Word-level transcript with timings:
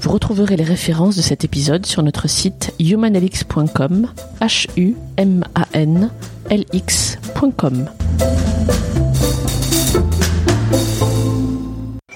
Vous 0.00 0.10
retrouverez 0.10 0.56
les 0.56 0.64
références 0.64 1.16
de 1.16 1.20
cet 1.20 1.44
épisode 1.44 1.84
sur 1.84 2.02
notre 2.02 2.26
site 2.26 2.72
humanlx.com, 2.80 4.08
h 4.40 4.66
u 4.78 4.94
m 5.18 5.44
a 5.54 5.66
n 5.74 6.10
l. 6.48 6.64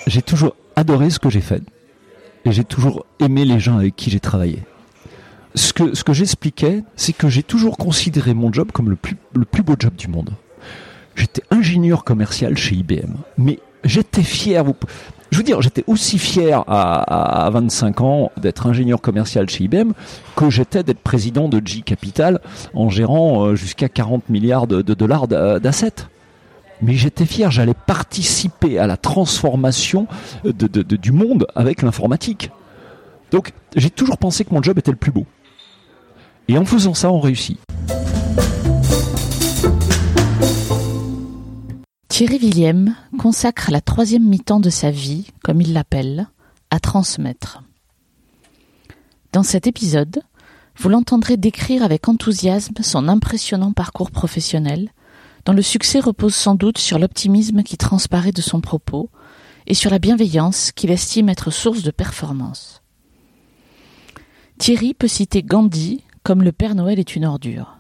J'ai 0.06 0.22
toujours 0.22 0.56
adoré 0.76 1.10
ce 1.10 1.18
que 1.18 1.28
j'ai 1.28 1.42
fait 1.42 1.62
et 2.46 2.52
j'ai 2.52 2.64
toujours 2.64 3.04
aimé 3.20 3.44
les 3.44 3.60
gens 3.60 3.76
avec 3.76 3.94
qui 3.96 4.10
j'ai 4.10 4.20
travaillé. 4.20 4.60
Ce 5.54 5.74
que, 5.74 5.94
ce 5.94 6.04
que 6.04 6.14
j'expliquais, 6.14 6.84
c'est 6.96 7.12
que 7.12 7.28
j'ai 7.28 7.42
toujours 7.42 7.76
considéré 7.76 8.32
mon 8.32 8.50
job 8.50 8.72
comme 8.72 8.88
le 8.88 8.96
plus, 8.96 9.16
le 9.34 9.44
plus 9.44 9.62
beau 9.62 9.76
job 9.78 9.94
du 9.94 10.08
monde. 10.08 10.30
J'étais 11.16 11.42
ingénieur 11.50 12.02
commercial 12.02 12.56
chez 12.56 12.76
IBM, 12.76 13.12
mais 13.36 13.58
j'étais 13.84 14.22
fier. 14.22 14.64
Je 15.30 15.38
veux 15.38 15.44
dire, 15.44 15.60
j'étais 15.62 15.84
aussi 15.86 16.18
fier 16.18 16.62
à, 16.66 17.46
à 17.46 17.50
25 17.50 18.00
ans 18.00 18.32
d'être 18.36 18.66
ingénieur 18.66 19.00
commercial 19.00 19.48
chez 19.48 19.64
IBM 19.64 19.92
que 20.36 20.50
j'étais 20.50 20.82
d'être 20.82 21.00
président 21.00 21.48
de 21.48 21.60
G 21.64 21.82
Capital 21.82 22.40
en 22.72 22.88
gérant 22.88 23.46
euh, 23.46 23.54
jusqu'à 23.54 23.88
40 23.88 24.28
milliards 24.28 24.66
de, 24.66 24.82
dollars 24.82 25.26
d'assets 25.26 26.06
mais 26.82 26.94
j'étais 26.94 27.24
fier, 27.24 27.50
j'allais 27.50 27.74
participer 27.74 28.78
à 28.78 28.86
la 28.86 28.96
transformation 28.96 30.06
du 30.44 31.12
monde 31.12 31.46
avec 31.54 31.82
l'informatique. 31.82 32.50
Donc 33.30 33.52
j'ai 33.74 33.90
toujours 33.90 34.18
pensé 34.18 34.44
que 34.44 34.52
mon 34.52 34.62
job 34.62 34.78
était 34.78 34.90
le 34.90 34.96
plus 34.96 35.12
beau. 35.12 35.24
Et 36.48 36.58
en 36.58 36.64
faisant 36.64 36.94
ça, 36.94 37.10
on 37.10 37.20
réussit. 37.20 37.58
Thierry 42.16 42.38
Villiem 42.38 42.94
consacre 43.18 43.72
la 43.72 43.80
troisième 43.80 44.22
mi-temps 44.22 44.60
de 44.60 44.70
sa 44.70 44.92
vie, 44.92 45.26
comme 45.42 45.60
il 45.60 45.72
l'appelle, 45.72 46.28
à 46.70 46.78
transmettre. 46.78 47.64
Dans 49.32 49.42
cet 49.42 49.66
épisode, 49.66 50.22
vous 50.76 50.88
l'entendrez 50.90 51.36
décrire 51.36 51.82
avec 51.82 52.08
enthousiasme 52.08 52.76
son 52.82 53.08
impressionnant 53.08 53.72
parcours 53.72 54.12
professionnel, 54.12 54.90
dont 55.44 55.54
le 55.54 55.60
succès 55.60 55.98
repose 55.98 56.36
sans 56.36 56.54
doute 56.54 56.78
sur 56.78 57.00
l'optimisme 57.00 57.64
qui 57.64 57.76
transparaît 57.76 58.30
de 58.30 58.42
son 58.42 58.60
propos 58.60 59.10
et 59.66 59.74
sur 59.74 59.90
la 59.90 59.98
bienveillance 59.98 60.70
qu'il 60.70 60.92
estime 60.92 61.28
être 61.28 61.50
source 61.50 61.82
de 61.82 61.90
performance. 61.90 62.80
Thierry 64.58 64.94
peut 64.94 65.08
citer 65.08 65.42
Gandhi 65.42 66.04
comme 66.22 66.44
le 66.44 66.52
Père 66.52 66.76
Noël 66.76 67.00
est 67.00 67.16
une 67.16 67.24
ordure. 67.24 67.78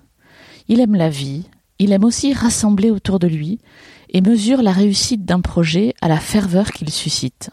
Il 0.66 0.80
aime 0.80 0.96
la 0.96 1.08
vie, 1.08 1.44
il 1.78 1.92
aime 1.92 2.04
aussi 2.04 2.32
rassembler 2.32 2.90
autour 2.90 3.20
de 3.20 3.28
lui 3.28 3.60
et 4.14 4.20
mesure 4.20 4.62
la 4.62 4.70
réussite 4.70 5.24
d'un 5.24 5.40
projet 5.40 5.92
à 6.00 6.08
la 6.08 6.18
ferveur 6.18 6.70
qu'il 6.70 6.88
suscite. 6.90 7.50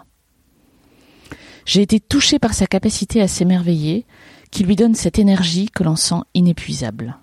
J'ai 1.65 1.81
été 1.81 1.99
touché 1.99 2.37
par 2.37 2.53
sa 2.53 2.67
capacité 2.67 3.19
à 3.19 3.27
s'émerveiller, 3.27 4.05
qui 4.51 4.63
lui 4.63 4.75
donne 4.75 4.93
cette 4.93 5.17
énergie 5.17 5.69
que 5.69 5.83
l'on 5.83 5.95
sent 5.95 6.21
inépuisable. 6.35 7.17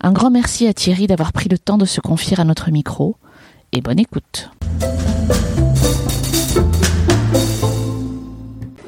Un 0.00 0.12
grand 0.12 0.30
merci 0.30 0.66
à 0.66 0.72
Thierry 0.72 1.06
d'avoir 1.06 1.32
pris 1.32 1.50
le 1.50 1.58
temps 1.58 1.76
de 1.76 1.84
se 1.84 2.00
confier 2.00 2.40
à 2.40 2.44
notre 2.44 2.70
micro 2.70 3.16
et 3.72 3.82
bonne 3.82 3.98
écoute. 3.98 4.50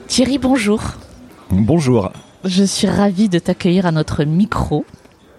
Thierry, 0.08 0.38
bonjour. 0.38 0.82
Bonjour. 1.50 2.10
Je 2.44 2.64
suis 2.64 2.88
ravie 2.88 3.28
de 3.28 3.38
t'accueillir 3.38 3.84
à 3.84 3.92
notre 3.92 4.24
micro. 4.24 4.86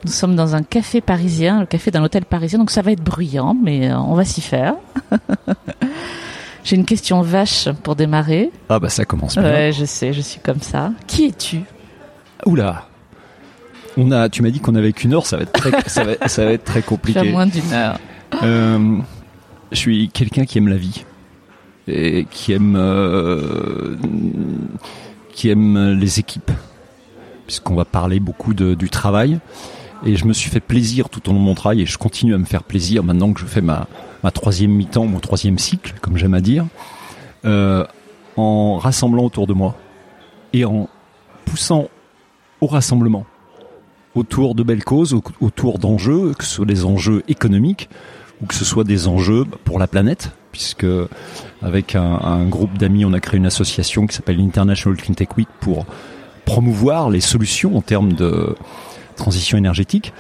Nous 0.05 0.11
sommes 0.11 0.35
dans 0.35 0.55
un 0.55 0.63
café 0.63 1.01
parisien, 1.01 1.61
le 1.61 1.65
café 1.65 1.91
d'un 1.91 2.03
hôtel 2.03 2.25
parisien, 2.25 2.59
donc 2.59 2.71
ça 2.71 2.81
va 2.81 2.91
être 2.91 3.03
bruyant, 3.03 3.55
mais 3.61 3.91
euh, 3.91 3.97
on 3.97 4.15
va 4.15 4.25
s'y 4.25 4.41
faire. 4.41 4.75
J'ai 6.63 6.75
une 6.75 6.85
question 6.85 7.21
vache 7.21 7.69
pour 7.83 7.95
démarrer. 7.95 8.51
Ah 8.69 8.79
bah 8.79 8.89
ça 8.89 9.05
commence 9.05 9.37
bien. 9.37 9.43
Ouais, 9.43 9.71
je 9.73 9.85
sais, 9.85 10.13
je 10.13 10.21
suis 10.21 10.39
comme 10.39 10.61
ça. 10.61 10.91
Qui 11.07 11.25
es-tu? 11.25 11.61
Oula 12.45 12.87
on 13.97 14.11
a, 14.11 14.29
tu 14.29 14.41
m'as 14.41 14.49
dit 14.49 14.59
qu'on 14.59 14.75
avait 14.75 14.91
qu'une 14.91 15.13
heure, 15.13 15.25
ça 15.25 15.37
va 15.37 15.43
être 15.43 15.51
très, 15.51 15.71
ça 15.87 16.03
va, 16.03 16.27
ça 16.27 16.45
va 16.45 16.51
être 16.53 16.63
très 16.63 16.81
compliqué. 16.81 17.19
J'ai 17.23 17.31
moins 17.31 17.45
d'une 17.45 17.71
heure. 17.71 17.99
Euh, 18.41 18.97
je 19.71 19.77
suis 19.77 20.09
quelqu'un 20.09 20.45
qui 20.45 20.57
aime 20.57 20.67
la 20.67 20.77
vie 20.77 21.05
et 21.87 22.25
qui 22.31 22.53
aime, 22.53 22.75
euh, 22.75 23.95
qui 25.31 25.49
aime 25.49 25.93
les 25.99 26.19
équipes, 26.19 26.51
puisqu'on 27.45 27.75
va 27.75 27.85
parler 27.85 28.19
beaucoup 28.19 28.53
de, 28.53 28.73
du 28.73 28.89
travail. 28.89 29.39
Et 30.05 30.17
je 30.17 30.25
me 30.25 30.33
suis 30.33 30.49
fait 30.49 30.59
plaisir 30.59 31.09
tout 31.09 31.29
au 31.29 31.33
long 31.33 31.39
de 31.39 31.45
mon 31.45 31.55
travail 31.55 31.81
et 31.81 31.85
je 31.85 31.97
continue 31.97 32.33
à 32.33 32.37
me 32.37 32.45
faire 32.45 32.63
plaisir 32.63 33.03
maintenant 33.03 33.31
que 33.31 33.39
je 33.39 33.45
fais 33.45 33.61
ma, 33.61 33.87
ma 34.23 34.31
troisième 34.31 34.71
mi-temps, 34.71 35.05
mon 35.05 35.19
troisième 35.19 35.57
cycle, 35.57 35.93
comme 36.01 36.17
j'aime 36.17 36.33
à 36.33 36.41
dire, 36.41 36.65
euh, 37.45 37.85
en 38.35 38.77
rassemblant 38.77 39.23
autour 39.23 39.47
de 39.47 39.53
moi 39.53 39.75
et 40.51 40.65
en 40.65 40.89
poussant 41.45 41.87
au 42.59 42.67
rassemblement 42.67 43.25
autour 44.15 44.55
de 44.55 44.63
belles 44.63 44.83
causes, 44.83 45.15
autour 45.41 45.79
d'enjeux, 45.79 46.33
que 46.37 46.43
ce 46.43 46.55
soit 46.55 46.65
des 46.65 46.85
enjeux 46.85 47.23
économiques 47.27 47.89
ou 48.41 48.45
que 48.45 48.53
ce 48.53 48.65
soit 48.65 48.83
des 48.83 49.07
enjeux 49.07 49.45
pour 49.63 49.79
la 49.79 49.87
planète, 49.87 50.31
puisque 50.51 50.85
avec 51.61 51.95
un, 51.95 52.19
un 52.21 52.45
groupe 52.45 52.77
d'amis, 52.77 53.05
on 53.05 53.13
a 53.13 53.19
créé 53.19 53.37
une 53.37 53.45
association 53.45 54.05
qui 54.05 54.15
s'appelle 54.15 54.39
International 54.39 54.99
Clean 54.99 55.13
Tech 55.13 55.29
Week 55.37 55.47
pour 55.61 55.85
promouvoir 56.45 57.09
les 57.09 57.21
solutions 57.21 57.77
en 57.77 57.81
termes 57.81 58.13
de 58.13 58.55
transition 59.15 59.57
énergétique, 59.57 60.13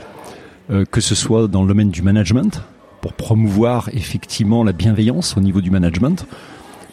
euh, 0.69 0.85
que 0.85 1.01
ce 1.01 1.15
soit 1.15 1.47
dans 1.47 1.61
le 1.61 1.67
domaine 1.67 1.89
du 1.89 2.01
management, 2.01 2.61
pour 3.01 3.13
promouvoir 3.13 3.89
effectivement 3.93 4.63
la 4.63 4.71
bienveillance 4.71 5.35
au 5.35 5.41
niveau 5.41 5.59
du 5.59 5.71
management, 5.71 6.25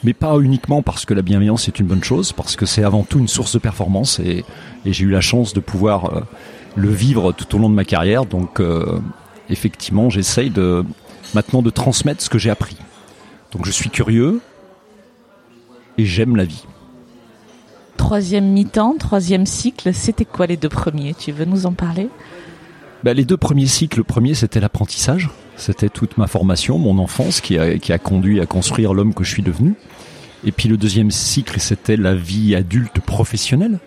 mais 0.03 0.13
pas 0.13 0.37
uniquement 0.39 0.83
parce 0.83 1.05
que 1.05 1.15
la 1.15 1.23
bienveillance 1.23 1.69
est 1.69 1.79
une 1.79 1.87
bonne 1.87 2.03
chose, 2.03 2.33
parce 2.33 2.57
que 2.57 2.67
c'est 2.67 2.83
avant 2.83 3.03
tout 3.03 3.19
une 3.19 3.29
source 3.29 3.53
de 3.53 3.59
performance 3.59 4.19
et, 4.19 4.45
j'ai 4.85 5.05
eu 5.05 5.11
la 5.11 5.21
chance 5.21 5.53
de 5.53 5.61
pouvoir 5.61 6.17
euh, 6.17 6.21
le 6.75 6.89
vivre 6.89 7.33
tout 7.33 7.55
au 7.55 7.59
long 7.59 7.69
de 7.69 7.75
ma 7.75 7.85
carrière. 7.85 8.25
Donc 8.25 8.61
euh, 8.61 8.99
effectivement, 9.51 10.09
j'essaye 10.11 10.51
de 10.51 10.85
maintenant 11.35 11.63
de 11.63 11.71
transmettre 11.71 12.23
ce 12.23 12.31
que 12.31 12.39
j'ai 12.39 12.51
appris. 12.51 12.77
Donc 13.53 13.67
je 13.67 13.71
suis 13.71 13.91
curieux 13.91 14.41
et 15.99 16.07
j'aime 16.07 16.35
la 16.37 16.45
vie. 16.45 16.65
Troisième 18.01 18.47
mi-temps, 18.47 18.97
troisième 18.99 19.45
cycle, 19.45 19.93
c'était 19.93 20.25
quoi 20.25 20.47
les 20.47 20.57
deux 20.57 20.71
premiers? 20.71 21.13
Tu 21.13 21.33
veux 21.33 21.45
nous 21.45 21.67
en 21.67 21.73
parler? 21.73 22.09
Bah, 23.05 23.13
Les 23.13 23.27
deux 23.27 23.37
premiers 23.37 23.67
cycles, 23.67 23.99
le 23.99 24.05
premier 24.05 24.33
c'était 24.33 24.59
l'apprentissage. 24.59 25.29
C'était 25.57 25.91
toute 25.91 26.17
ma 26.17 26.27
formation, 26.27 26.79
mon 26.79 26.99
enfance 26.99 27.43
qui 27.43 27.59
a, 27.59 27.79
qui 27.79 27.93
a 27.93 27.99
conduit 27.99 28.41
à 28.41 28.47
construire 28.47 28.95
l'homme 28.95 29.13
que 29.13 29.23
je 29.23 29.31
suis 29.31 29.43
devenu. 29.43 29.75
Et 30.45 30.51
puis 30.51 30.67
le 30.71 30.79
deuxième 30.79 31.11
cycle, 31.11 31.61
c'était 31.61 31.99
la 31.99 32.15
vie 32.15 32.57
adulte 32.57 33.01
professionnelle 33.01 33.79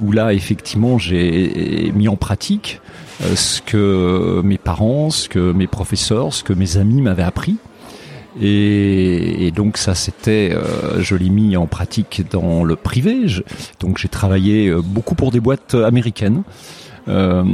où 0.00 0.12
là 0.12 0.32
effectivement 0.32 0.96
j'ai 0.96 1.90
mis 1.92 2.06
en 2.06 2.16
pratique 2.16 2.80
euh, 3.22 3.34
ce 3.34 3.60
que 3.60 4.40
mes 4.44 4.58
parents, 4.58 5.10
ce 5.10 5.28
que 5.28 5.50
mes 5.50 5.66
professeurs, 5.66 6.32
ce 6.32 6.44
que 6.44 6.52
mes 6.52 6.76
amis 6.76 7.02
m'avaient 7.02 7.24
appris. 7.24 7.56
Et, 8.40 9.46
et, 9.46 9.50
donc 9.50 9.76
ça 9.76 9.94
c'était, 9.94 10.50
euh, 10.52 11.00
je 11.00 11.16
l'ai 11.16 11.30
mis 11.30 11.56
en 11.56 11.66
pratique 11.66 12.22
dans 12.30 12.62
le 12.62 12.76
privé. 12.76 13.26
Je, 13.26 13.42
donc 13.80 13.98
j'ai 13.98 14.08
travaillé 14.08 14.68
euh, 14.68 14.82
beaucoup 14.82 15.14
pour 15.14 15.32
des 15.32 15.40
boîtes 15.40 15.74
américaines, 15.74 16.42
euh, 17.08 17.44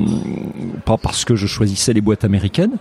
pas 0.85 0.99
parce 0.99 1.25
que 1.25 1.37
je 1.37 1.47
choisissais 1.47 1.93
les 1.93 2.01
boîtes 2.01 2.25
américaines, 2.25 2.77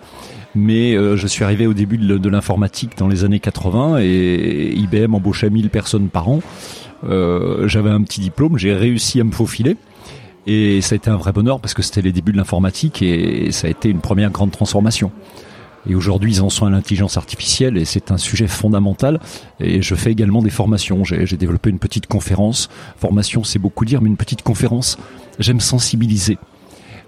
mais 0.55 0.95
euh, 0.95 1.15
je 1.15 1.27
suis 1.27 1.43
arrivé 1.43 1.67
au 1.67 1.73
début 1.73 1.97
de, 1.97 2.29
l'informatique 2.29 2.97
dans 2.97 3.07
les 3.07 3.23
années 3.23 3.39
80 3.39 3.99
et 4.01 4.73
IBM 4.75 5.13
embauchait 5.13 5.49
1000 5.49 5.69
personnes 5.69 6.09
par 6.09 6.29
an. 6.29 6.41
Euh, 7.03 7.67
j'avais 7.67 7.89
un 7.89 8.01
petit 8.01 8.19
diplôme, 8.19 8.57
j'ai 8.57 8.73
réussi 8.73 9.21
à 9.21 9.23
me 9.23 9.31
faufiler. 9.31 9.77
Et 10.47 10.81
ça 10.81 10.93
a 10.93 10.97
été 10.97 11.09
un 11.09 11.17
vrai 11.17 11.31
bonheur 11.31 11.59
parce 11.59 11.73
que 11.73 11.81
c'était 11.81 12.03
les 12.03 12.11
débuts 12.11 12.31
de 12.31 12.37
l'informatique 12.37 13.01
et 13.01 13.51
ça 13.51 13.67
a 13.67 13.69
été 13.69 13.89
une 13.89 13.99
première 13.99 14.29
grande 14.29 14.51
transformation. 14.51 15.11
Et 15.87 15.95
aujourd'hui, 15.95 16.35
ils 16.35 16.41
en 16.41 16.49
sont 16.49 16.65
à 16.65 16.69
l'intelligence 16.69 17.17
artificielle 17.17 17.77
et 17.77 17.85
c'est 17.85 18.11
un 18.11 18.17
sujet 18.17 18.47
fondamental. 18.47 19.19
Et 19.59 19.81
je 19.81 19.95
fais 19.95 20.11
également 20.11 20.41
des 20.41 20.49
formations. 20.49 21.03
J'ai 21.03 21.37
développé 21.37 21.69
une 21.69 21.79
petite 21.79 22.07
conférence. 22.07 22.69
Formation, 22.97 23.43
c'est 23.43 23.59
beaucoup 23.59 23.85
dire, 23.85 24.01
mais 24.01 24.09
une 24.09 24.17
petite 24.17 24.41
conférence. 24.41 24.97
J'aime 25.39 25.59
sensibiliser. 25.59 26.37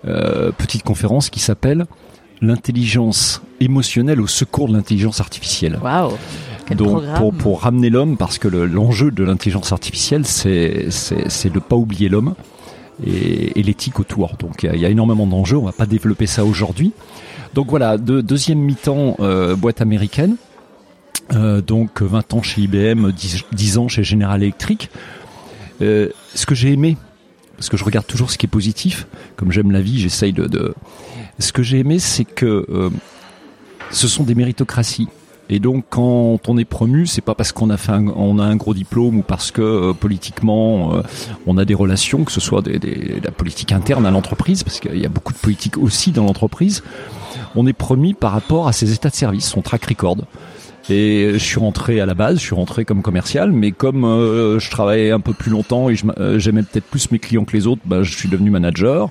Euh, 0.06 0.52
petite 0.52 0.84
conférence 0.84 1.30
qui 1.30 1.40
s'appelle 1.40 1.86
l'intelligence 2.42 3.42
émotionnelle 3.60 4.22
au 4.22 4.28
secours 4.28 4.68
de 4.68 4.74
l'intelligence 4.74 5.20
artificielle. 5.22 5.80
Waouh 5.84 6.12
Donc 6.76 7.04
pour, 7.16 7.34
pour 7.34 7.62
ramener 7.62 7.90
l'homme, 7.90 8.16
parce 8.16 8.38
que 8.38 8.48
l'enjeu 8.48 9.10
de 9.10 9.24
l'intelligence 9.24 9.72
artificielle, 9.72 10.26
c'est 10.26 10.86
de 10.86 11.56
ne 11.56 11.60
pas 11.60 11.76
oublier 11.76 12.10
l'homme 12.10 12.36
et, 13.04 13.60
et 13.60 13.64
l'éthique 13.64 14.00
autour. 14.00 14.36
Donc 14.38 14.64
il 14.72 14.80
y, 14.80 14.86
a 14.86 14.90
énormément 14.90 15.26
d'enjeux, 15.26 15.58
on 15.58 15.66
va 15.66 15.72
pas 15.72 15.88
développer 15.88 16.28
ça 16.28 16.46
aujourd'hui. 16.46 16.94
Donc 17.54 17.68
voilà, 17.70 17.98
de, 17.98 18.22
deuxième 18.22 18.60
mi-temps, 18.60 19.18
euh, 19.20 19.56
boîte 19.56 19.82
américaine. 19.82 20.36
Euh, 21.34 21.62
donc 21.62 22.02
20 22.02 22.34
ans 22.36 22.42
chez 22.42 22.62
IBM, 22.62 23.12
10, 23.52 23.78
ans 23.78 23.88
chez 23.88 24.04
General 24.04 24.42
Electric. 24.42 24.90
Euh, 25.82 26.10
ce 26.34 26.46
que 26.46 26.56
j'ai 26.56 26.72
aimé, 26.72 26.98
parce 27.58 27.70
que 27.70 27.78
je 27.78 27.84
regarde 27.84 28.08
toujours 28.08 28.32
ce 28.32 28.38
qui 28.38 28.46
est 28.46 28.50
positif, 28.50 29.08
comme 29.36 29.52
j'aime 29.52 29.72
la 29.72 29.82
vie, 29.82 30.00
j'essaye 30.00 30.34
de, 30.34 30.48
de... 30.48 30.74
Ce 31.40 31.52
que 31.52 31.64
j'ai 31.64 31.80
aimé, 31.80 32.00
c'est 32.00 32.26
que 32.26 32.66
ce 33.92 34.08
sont 34.08 34.24
des 34.24 34.36
méritocraties. 34.36 35.08
Et 35.50 35.60
donc, 35.60 35.86
quand 35.90 36.40
on 36.50 36.58
est 36.58 36.66
promu, 36.66 37.08
c'est 37.08 37.22
pas 37.22 37.36
parce 37.36 37.52
qu'on 37.52 37.70
a 37.70 37.78
fait 37.78 37.92
un, 37.92 38.08
on 38.08 38.40
a 38.40 38.44
un 38.44 38.56
gros 38.56 38.74
diplôme 38.74 39.20
ou 39.20 39.22
parce 39.22 39.52
que 39.52 39.92
politiquement 39.94 41.02
on 41.46 41.58
a 41.58 41.66
des 41.66 41.76
relations, 41.76 42.24
que 42.24 42.32
ce 42.32 42.40
soit 42.40 42.62
des, 42.62 43.22
la 43.24 43.32
politique 43.32 43.72
interne 43.72 44.06
à 44.06 44.12
l'entreprise, 44.12 44.64
parce 44.64 44.80
qu'il 44.80 44.98
y 44.98 45.06
a 45.06 45.10
beaucoup 45.10 45.34
de 45.34 45.38
politique 45.38 45.78
aussi 45.78 46.12
dans 46.12 46.26
l'entreprise. 46.26 46.84
On 47.56 47.68
est 47.68 47.74
promu 47.74 48.14
par 48.14 48.32
rapport 48.32 48.68
à 48.68 48.74
ses 48.74 48.94
états 48.94 49.10
de 49.10 49.16
service, 49.16 49.46
son 49.46 49.62
track 49.62 49.86
record. 49.86 50.18
Et 50.90 51.32
je 51.34 51.38
suis 51.38 51.60
rentré 51.60 52.00
à 52.00 52.06
la 52.06 52.14
base, 52.14 52.40
je 52.40 52.44
suis 52.44 52.56
rentré 52.56 52.86
comme 52.86 53.02
commercial, 53.02 53.52
mais 53.52 53.72
comme 53.72 54.06
euh, 54.06 54.58
je 54.58 54.72
travaillais 54.72 55.12
un 55.12 55.20
peu 55.20 55.34
plus 55.34 55.52
longtemps 55.52 55.90
et 55.90 55.96
j'aimais 56.38 56.64
peut-être 56.64 56.86
plus 56.86 57.12
mes 57.12 57.20
clients 57.20 57.44
que 57.44 57.58
les 57.58 57.68
autres, 57.68 57.82
bah, 57.84 58.04
je 58.04 58.16
suis 58.16 58.30
devenu 58.30 58.52
manager. 58.52 59.10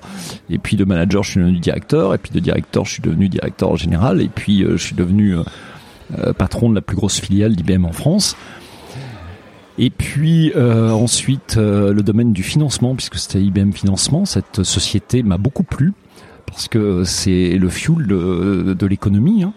Et 0.49 0.57
puis 0.57 0.75
de 0.75 0.85
manager, 0.85 1.21
je 1.21 1.31
suis 1.31 1.39
devenu 1.39 1.59
directeur. 1.59 2.15
Et 2.15 2.17
puis 2.17 2.31
de 2.31 2.39
directeur, 2.39 2.85
je 2.85 2.93
suis 2.93 3.03
devenu 3.03 3.29
directeur 3.29 3.77
général. 3.77 4.21
Et 4.21 4.29
puis 4.29 4.65
je 4.67 4.77
suis 4.77 4.95
devenu 4.95 5.35
euh, 6.17 6.31
patron 6.31 6.69
de 6.69 6.75
la 6.75 6.81
plus 6.81 6.95
grosse 6.95 7.19
filiale 7.19 7.55
d'IBM 7.55 7.83
en 7.83 7.91
France. 7.91 8.37
Et 9.77 9.89
puis 9.89 10.53
euh, 10.55 10.89
ensuite 10.91 11.57
euh, 11.57 11.91
le 11.93 12.01
domaine 12.01 12.31
du 12.31 12.43
financement, 12.43 12.95
puisque 12.95 13.17
c'était 13.17 13.41
IBM 13.41 13.71
Financement, 13.71 14.25
cette 14.25 14.63
société 14.63 15.21
m'a 15.21 15.37
beaucoup 15.37 15.63
plu 15.63 15.93
parce 16.47 16.67
que 16.67 17.03
c'est 17.03 17.51
le 17.51 17.69
fuel 17.69 18.07
de, 18.07 18.85
l'économie, 18.87 19.43
hein, 19.43 19.53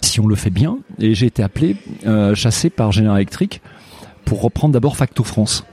si 0.00 0.20
on 0.20 0.26
le 0.26 0.36
fait 0.36 0.50
bien. 0.50 0.78
Et 0.98 1.14
j'ai 1.14 1.26
été 1.26 1.42
appelé, 1.42 1.76
chassé 2.34 2.70
par 2.70 2.92
General 2.92 3.16
Electric 3.16 3.60
pour 4.24 4.42
reprendre 4.42 4.72
d'abord 4.72 4.96
Facto 4.96 5.24
France. 5.24 5.64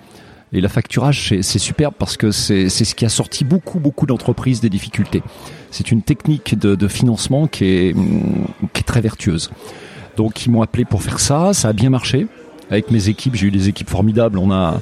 Et 0.51 0.61
la 0.61 0.69
facturage, 0.69 1.35
c'est 1.41 1.59
superbe 1.59 1.93
parce 1.97 2.17
que 2.17 2.31
c'est 2.31 2.69
ce 2.69 2.95
qui 2.95 3.05
a 3.05 3.09
sorti 3.09 3.45
beaucoup, 3.45 3.79
beaucoup 3.79 4.07
d'entreprises 4.07 4.61
des 4.61 4.69
difficultés. 4.69 5.21
C'est 5.69 5.91
une 5.91 6.01
technique 6.01 6.57
de, 6.57 6.87
financement 6.87 7.47
qui 7.47 7.65
est, 7.65 7.95
qui 8.73 8.79
est 8.79 8.83
très 8.83 9.01
vertueuse. 9.01 9.51
Donc 10.17 10.45
ils 10.45 10.49
m'ont 10.49 10.63
appelé 10.63 10.85
pour 10.85 11.03
faire 11.03 11.19
ça, 11.19 11.53
ça 11.53 11.69
a 11.69 11.73
bien 11.73 11.89
marché. 11.89 12.27
Avec 12.71 12.91
mes 12.91 13.09
équipes, 13.09 13.35
j'ai 13.35 13.47
eu 13.47 13.51
des 13.51 13.69
équipes 13.69 13.89
formidables. 13.89 14.37
On 14.37 14.51
a, 14.51 14.81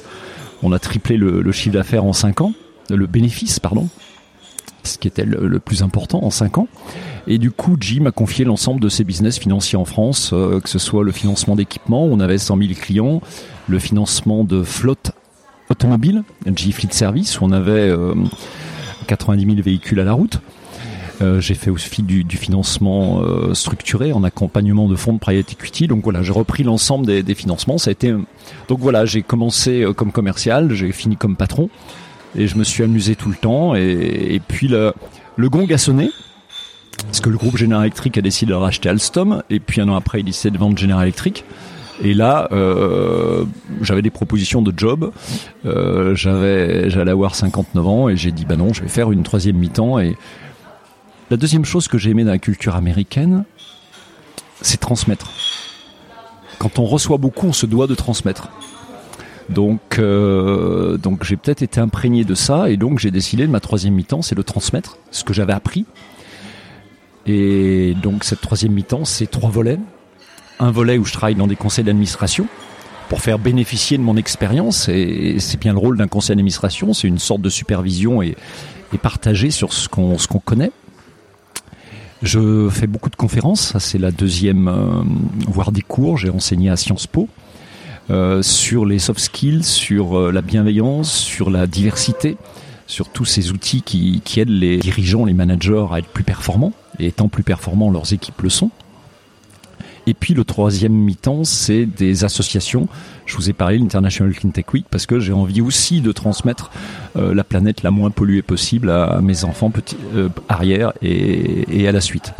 on 0.63 0.71
a 0.71 0.79
triplé 0.79 1.17
le, 1.17 1.51
chiffre 1.51 1.73
d'affaires 1.73 2.05
en 2.05 2.13
5 2.13 2.41
ans, 2.41 2.53
le 2.89 3.05
bénéfice, 3.05 3.59
pardon, 3.59 3.89
ce 4.87 4.97
qui 4.97 5.07
était 5.07 5.25
le, 5.25 5.59
plus 5.59 5.83
important 5.83 6.23
en 6.23 6.31
5 6.31 6.57
ans. 6.57 6.67
Et 7.27 7.37
du 7.37 7.51
coup, 7.51 7.77
Jim 7.79 8.03
m'a 8.03 8.11
confié 8.11 8.45
l'ensemble 8.45 8.79
de 8.79 8.89
ses 8.89 9.03
business 9.03 9.37
financiers 9.37 9.77
en 9.77 9.85
France, 9.85 10.31
euh, 10.33 10.59
que 10.59 10.69
ce 10.69 10.79
soit 10.79 11.03
le 11.03 11.11
financement 11.11 11.55
d'équipements, 11.55 12.05
on 12.05 12.19
avait 12.19 12.37
100 12.37 12.57
000 12.57 12.69
clients, 12.79 13.21
le 13.67 13.79
financement 13.79 14.43
de 14.43 14.63
flotte 14.63 15.11
automobile, 15.69 16.23
G 16.55 16.71
Fleet 16.71 16.91
Service, 16.91 17.39
où 17.39 17.43
on 17.43 17.51
avait 17.51 17.93
90 19.07 19.43
euh, 19.43 19.49
000 19.49 19.61
véhicules 19.61 19.99
à 19.99 20.05
la 20.05 20.13
route. 20.13 20.39
Euh, 21.21 21.41
j'ai 21.41 21.55
fait 21.55 21.71
aussi 21.71 22.03
du, 22.03 22.37
financement 22.37 23.21
structuré 23.53 24.13
en 24.13 24.23
accompagnement 24.23 24.87
de 24.87 24.95
fonds 24.95 25.13
de 25.13 25.19
private 25.19 25.51
equity. 25.51 25.87
Donc 25.87 26.03
voilà, 26.03 26.23
j'ai 26.23 26.31
repris 26.31 26.63
l'ensemble 26.63 27.05
des, 27.05 27.23
des, 27.23 27.35
financements. 27.35 27.77
Ça 27.77 27.89
a 27.89 27.91
été 27.91 28.15
donc 28.69 28.79
voilà, 28.79 29.05
j'ai 29.05 29.21
commencé 29.21 29.85
comme 29.97 30.11
commercial, 30.11 30.71
j'ai 30.73 30.91
fini 30.91 31.17
comme 31.17 31.35
patron 31.35 31.69
et 32.37 32.47
je 32.47 32.55
me 32.55 32.63
suis 32.63 32.83
amusé 32.83 33.15
tout 33.15 33.29
le 33.29 33.35
temps. 33.35 33.75
Et, 33.75 34.39
puis 34.47 34.67
le, 34.67 34.93
le 35.35 35.49
gong 35.49 35.67
a 35.71 35.77
sonné. 35.77 36.09
Parce 37.05 37.19
que 37.19 37.29
le 37.29 37.37
groupe 37.37 37.57
General 37.57 37.83
Electric 37.83 38.17
a 38.17 38.21
décidé 38.21 38.51
de 38.51 38.55
racheter 38.55 38.89
Alstom, 38.89 39.43
et 39.49 39.59
puis 39.59 39.81
un 39.81 39.89
an 39.89 39.95
après, 39.95 40.21
il 40.21 40.23
décidé 40.23 40.51
de 40.51 40.57
vendre 40.57 40.77
General 40.77 41.03
Electric. 41.03 41.43
Et 42.01 42.13
là, 42.13 42.47
euh, 42.51 43.45
j'avais 43.81 44.01
des 44.01 44.09
propositions 44.09 44.61
de 44.61 44.73
job. 44.75 45.11
Euh, 45.65 46.15
j'avais, 46.15 46.89
j'allais 46.89 47.11
avoir 47.11 47.35
59 47.35 47.87
ans, 47.87 48.09
et 48.09 48.17
j'ai 48.17 48.31
dit 48.31 48.45
bah 48.45 48.55
non, 48.55 48.73
je 48.73 48.81
vais 48.81 48.87
faire 48.87 49.11
une 49.11 49.23
troisième 49.23 49.57
mi-temps. 49.57 49.99
Et 49.99 50.17
la 51.29 51.37
deuxième 51.37 51.65
chose 51.65 51.87
que 51.87 51.97
j'ai 51.97 52.11
aimé 52.11 52.23
dans 52.23 52.31
la 52.31 52.39
culture 52.39 52.75
américaine, 52.75 53.45
c'est 54.61 54.79
transmettre. 54.79 55.31
Quand 56.57 56.79
on 56.79 56.85
reçoit 56.85 57.17
beaucoup, 57.17 57.47
on 57.47 57.53
se 57.53 57.67
doit 57.67 57.85
de 57.85 57.95
transmettre. 57.95 58.49
Donc, 59.49 59.97
euh, 59.97 60.97
donc 60.97 61.23
j'ai 61.23 61.37
peut-être 61.37 61.61
été 61.61 61.79
imprégné 61.79 62.25
de 62.25 62.35
ça 62.35 62.69
et 62.69 62.77
donc 62.77 62.99
j'ai 62.99 63.11
décidé 63.11 63.45
de 63.45 63.51
ma 63.51 63.59
troisième 63.59 63.93
mi-temps, 63.93 64.21
c'est 64.21 64.35
de 64.35 64.41
transmettre 64.41 64.97
ce 65.11 65.23
que 65.23 65.33
j'avais 65.33 65.53
appris. 65.53 65.85
Et 67.25 67.95
donc 68.01 68.23
cette 68.23 68.41
troisième 68.41 68.73
mi-temps, 68.73 69.05
c'est 69.05 69.27
trois 69.27 69.49
volets. 69.49 69.79
Un 70.59 70.71
volet 70.71 70.97
où 70.97 71.05
je 71.05 71.13
travaille 71.13 71.35
dans 71.35 71.47
des 71.47 71.55
conseils 71.55 71.85
d'administration 71.85 72.47
pour 73.09 73.21
faire 73.21 73.39
bénéficier 73.39 73.97
de 73.97 74.03
mon 74.03 74.17
expérience 74.17 74.89
et 74.89 75.37
c'est 75.39 75.59
bien 75.59 75.71
le 75.71 75.79
rôle 75.79 75.97
d'un 75.97 76.07
conseil 76.07 76.35
d'administration, 76.35 76.93
c'est 76.93 77.07
une 77.07 77.19
sorte 77.19 77.41
de 77.41 77.49
supervision 77.49 78.21
et, 78.21 78.35
et 78.93 78.97
partager 78.97 79.49
sur 79.49 79.71
ce 79.71 79.87
qu'on 79.87 80.17
connaît. 80.39 80.71
Je 82.23 82.67
fais 82.69 82.87
beaucoup 82.87 83.09
de 83.09 83.15
conférences, 83.15 83.77
c'est 83.77 83.99
la 83.99 84.11
deuxième, 84.11 84.67
euh, 84.67 85.03
voire 85.47 85.71
des 85.71 85.83
cours, 85.83 86.17
j'ai 86.17 86.31
enseigné 86.31 86.69
à 86.69 86.75
Sciences 86.75 87.05
Po. 87.05 87.29
Euh, 88.09 88.41
sur 88.41 88.85
les 88.85 88.99
soft 88.99 89.19
skills, 89.19 89.63
sur 89.63 90.17
euh, 90.17 90.31
la 90.31 90.41
bienveillance, 90.41 91.11
sur 91.11 91.49
la 91.49 91.67
diversité, 91.67 92.37
sur 92.85 93.09
tous 93.09 93.25
ces 93.25 93.51
outils 93.51 93.81
qui, 93.81 94.21
aident 94.37 94.47
les 94.47 94.77
dirigeants, 94.77 95.25
les 95.25 95.33
managers 95.33 95.85
à 95.91 95.99
être 95.99 96.07
plus 96.07 96.23
performants, 96.23 96.71
et 96.99 97.07
étant 97.07 97.27
plus 97.27 97.43
performants, 97.43 97.91
leurs 97.91 98.13
équipes 98.13 98.41
le 98.41 98.49
sont. 98.49 98.71
Et 100.05 100.13
puis 100.13 100.33
le 100.33 100.45
troisième 100.45 100.93
mi-temps, 100.93 101.43
c'est 101.43 101.85
des 101.85 102.23
associations. 102.23 102.87
Je 103.25 103.35
vous 103.35 103.49
ai 103.49 103.53
parlé 103.53 103.77
de 103.77 103.83
l'International 103.83 104.33
Clean 104.33 104.51
Tech 104.51 104.63
Week 104.73 104.85
parce 104.89 105.05
que 105.05 105.19
j'ai 105.19 105.33
envie 105.33 105.59
aussi 105.59 105.99
de 105.99 106.13
transmettre 106.13 106.71
euh, 107.17 107.35
la 107.35 107.43
planète 107.43 107.83
la 107.83 107.91
moins 107.91 108.09
polluée 108.09 108.41
possible 108.41 108.89
à, 108.89 109.19
mes 109.21 109.43
enfants 109.43 109.69
petits, 109.69 109.97
arrière 110.47 110.93
et, 111.01 111.85
à 111.89 111.91
la 111.91 111.99
suite. 111.99 112.31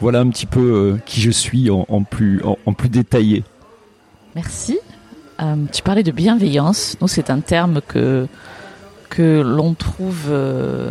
Voilà 0.00 0.18
un 0.18 0.28
petit 0.30 0.46
peu 0.46 0.98
qui 1.06 1.20
je 1.20 1.30
suis 1.30 1.70
en, 1.70 2.02
plus, 2.02 2.42
en, 2.66 2.72
plus 2.72 2.88
détaillé. 2.88 3.44
Merci. 4.34 4.78
Tu 5.72 5.82
parlais 5.82 6.02
de 6.02 6.12
bienveillance. 6.12 6.96
Nous, 7.00 7.08
c'est 7.08 7.30
un 7.30 7.40
terme 7.40 7.80
que 7.86 8.26
que 9.08 9.40
l'on 9.40 9.74
trouve 9.74 10.30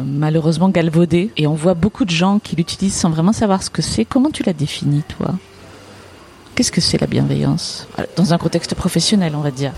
malheureusement 0.05 0.67
galvaudé 0.67 1.31
et 1.37 1.47
on 1.47 1.53
voit 1.53 1.73
beaucoup 1.73 2.03
de 2.03 2.09
gens 2.09 2.39
qui 2.39 2.57
l'utilisent 2.57 2.95
sans 2.95 3.09
vraiment 3.09 3.31
savoir 3.31 3.63
ce 3.63 3.69
que 3.69 3.81
c'est. 3.81 4.03
Comment 4.03 4.29
tu 4.29 4.43
l'as 4.43 4.51
défini, 4.51 5.03
toi? 5.17 5.35
Qu'est-ce 6.59 6.73
que 6.73 6.81
c'est 6.81 6.99
la 6.99 7.07
bienveillance? 7.07 7.87
Dans 8.17 8.33
un 8.33 8.37
contexte 8.37 8.75
professionnel, 8.75 9.31
on 9.37 9.39
va 9.39 9.51
dire. 9.51 9.71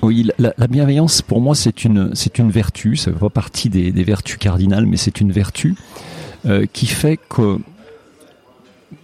Oui, 0.00 0.28
la, 0.38 0.66
bienveillance, 0.68 1.22
pour 1.22 1.40
moi, 1.40 1.56
c'est 1.56 1.84
une, 1.84 2.14
c'est 2.14 2.38
une 2.38 2.52
vertu. 2.52 2.94
Ça 2.94 3.12
fait 3.12 3.18
pas 3.18 3.30
partie 3.30 3.68
des, 3.68 3.90
vertus 4.04 4.36
cardinales, 4.36 4.86
mais 4.86 4.96
c'est 4.96 5.20
une 5.20 5.32
vertu 5.32 5.74
euh, 6.46 6.66
qui 6.72 6.86
fait 6.86 7.16
que, 7.16 7.58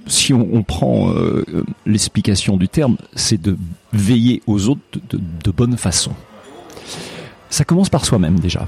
si 0.07 0.33
on, 0.33 0.63
prend 0.63 1.11
euh, 1.11 1.45
l'explication 1.87 2.57
du 2.57 2.69
terme, 2.69 2.97
c'est 3.15 3.41
de 3.41 3.57
veiller 3.93 4.43
aux 4.47 4.69
autres 4.69 4.81
de, 5.11 5.51
bonne 5.51 5.77
façon. 5.77 6.13
Ça 7.51 7.65
commence 7.65 7.91
par 7.91 8.05
soi-même 8.05 8.39
déjà. 8.39 8.67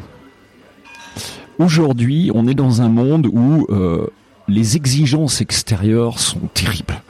Aujourd'hui, 1.59 2.31
on 2.35 2.47
est 2.49 2.55
dans 2.55 2.83
un 2.83 2.89
monde 2.89 3.27
où 3.27 3.67
euh, 3.71 4.07
les 4.49 4.77
exigences 4.77 5.41
extérieures 5.41 6.19
sont 6.19 6.49
terribles 6.53 7.01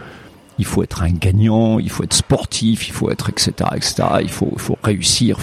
il 0.58 0.64
faut 0.64 0.82
être 0.82 1.02
un 1.02 1.10
gagnant, 1.10 1.78
il 1.78 1.90
faut 1.90 2.04
être 2.04 2.14
sportif, 2.14 2.88
il 2.88 2.92
faut 2.92 3.10
être 3.10 3.28
etc 3.28 3.70
etc. 3.74 4.02
Il 4.22 4.30
faut, 4.30 4.78
réussir, 4.82 5.38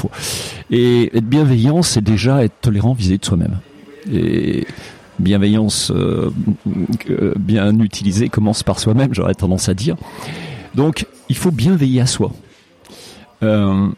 et 0.70 1.15
être 1.15 1.25
bienveillant, 1.25 1.82
c'est 1.82 2.03
déjà 2.03 2.44
être 2.44 2.60
tolérant 2.62 2.94
vis-à-vis 2.94 3.20
de 3.20 3.25
soi-même. 3.25 3.60
Et 4.12 4.65
bienveillance 5.22 5.92
euh, 5.92 6.32
bien 7.40 7.78
utilisée 7.80 8.30
commence 8.30 8.63
par 8.63 8.80
soi-même, 8.80 9.13
j'aurais 9.13 9.36
tendance 9.36 9.70
à 9.70 9.74
dire. 9.74 9.96
Donc, 10.75 11.06
il 11.30 11.36
faut 11.36 11.51
bien 11.51 11.75
veiller 11.75 12.01
à 12.01 12.06
soi. 12.06 12.32
Euh, 13.44 13.90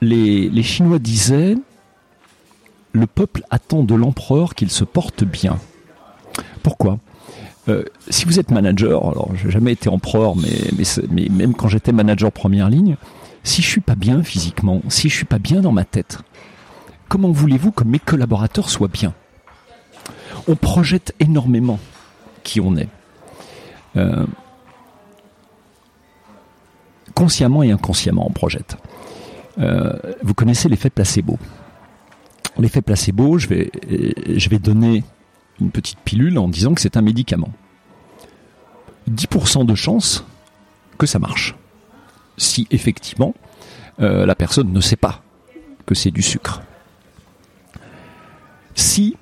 les, 0.00 0.62
Chinois 0.62 0.98
disaient 0.98 1.56
le 2.92 3.06
peuple 3.06 3.42
attend 3.50 3.82
de 3.82 3.94
l'empereur 3.94 4.54
qu'il 4.54 4.70
se 4.70 4.84
porte 4.84 5.24
bien. 5.24 5.58
Pourquoi? 6.62 6.98
Euh, 7.68 7.84
si 8.10 8.24
vous 8.24 8.38
êtes 8.40 8.50
manager, 8.50 9.08
alors 9.08 9.30
j'ai 9.34 9.50
jamais 9.50 9.72
été 9.72 9.88
empereur, 9.88 10.34
mais 10.36 11.28
même 11.30 11.54
quand 11.54 11.68
j'étais 11.68 11.92
manager 11.92 12.32
première 12.32 12.68
ligne, 12.68 12.96
si 13.44 13.62
je 13.62 13.66
suis 13.66 13.80
pas 13.80 13.94
bien 13.94 14.22
physiquement, 14.22 14.82
si 14.88 15.08
je 15.08 15.14
suis 15.14 15.24
pas 15.24 15.38
bien 15.38 15.60
dans 15.60 15.72
ma 15.72 15.84
tête, 15.84 16.18
comment 17.08 17.30
voulez-vous 17.30 17.72
que 17.72 17.84
mes 17.84 17.98
collaborateurs 17.98 18.68
soient 18.68 18.88
bien? 18.88 19.14
On 20.48 20.56
projette 20.56 21.14
énormément 21.20 21.78
qui 22.42 22.60
on 22.60 22.76
est. 22.76 22.88
Euh, 23.96 24.26
consciemment 27.14 27.62
et 27.62 27.70
inconsciemment, 27.70 28.26
on 28.26 28.32
projette. 28.32 28.76
Euh, 29.58 29.92
vous 30.22 30.34
connaissez 30.34 30.68
l'effet 30.68 30.90
placebo. 30.90 31.38
L'effet 32.58 32.82
placebo, 32.82 33.38
je 33.38 33.48
vais, 33.48 33.70
je 33.88 34.48
vais 34.48 34.58
donner 34.58 35.04
une 35.60 35.70
petite 35.70 35.98
pilule 36.00 36.38
en 36.38 36.48
disant 36.48 36.74
que 36.74 36.80
c'est 36.80 36.96
un 36.96 37.02
médicament. 37.02 37.52
10% 39.10 39.66
de 39.66 39.74
chance 39.74 40.24
que 40.98 41.06
ça 41.06 41.18
marche. 41.18 41.54
Si 42.36 42.66
effectivement 42.70 43.34
euh, 44.00 44.26
la 44.26 44.34
personne 44.34 44.72
ne 44.72 44.80
sait 44.80 44.96
pas 44.96 45.22
que 45.86 45.94
c'est 45.94 46.10
du 46.10 46.22
sucre. 46.22 46.62
Si 48.74 49.16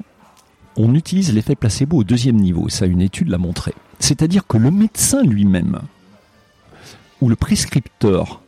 on 0.82 0.94
utilise 0.94 1.32
l'effet 1.32 1.54
placebo 1.54 1.98
au 1.98 2.04
deuxième 2.04 2.36
niveau, 2.36 2.68
ça 2.68 2.86
une 2.86 3.00
étude 3.00 3.28
l'a 3.28 3.38
montré, 3.38 3.74
c'est-à-dire 3.98 4.46
que 4.46 4.56
le 4.56 4.70
médecin 4.70 5.22
lui-même 5.22 5.80
ou 7.20 7.28
le 7.28 7.36
prescripteur 7.36 8.40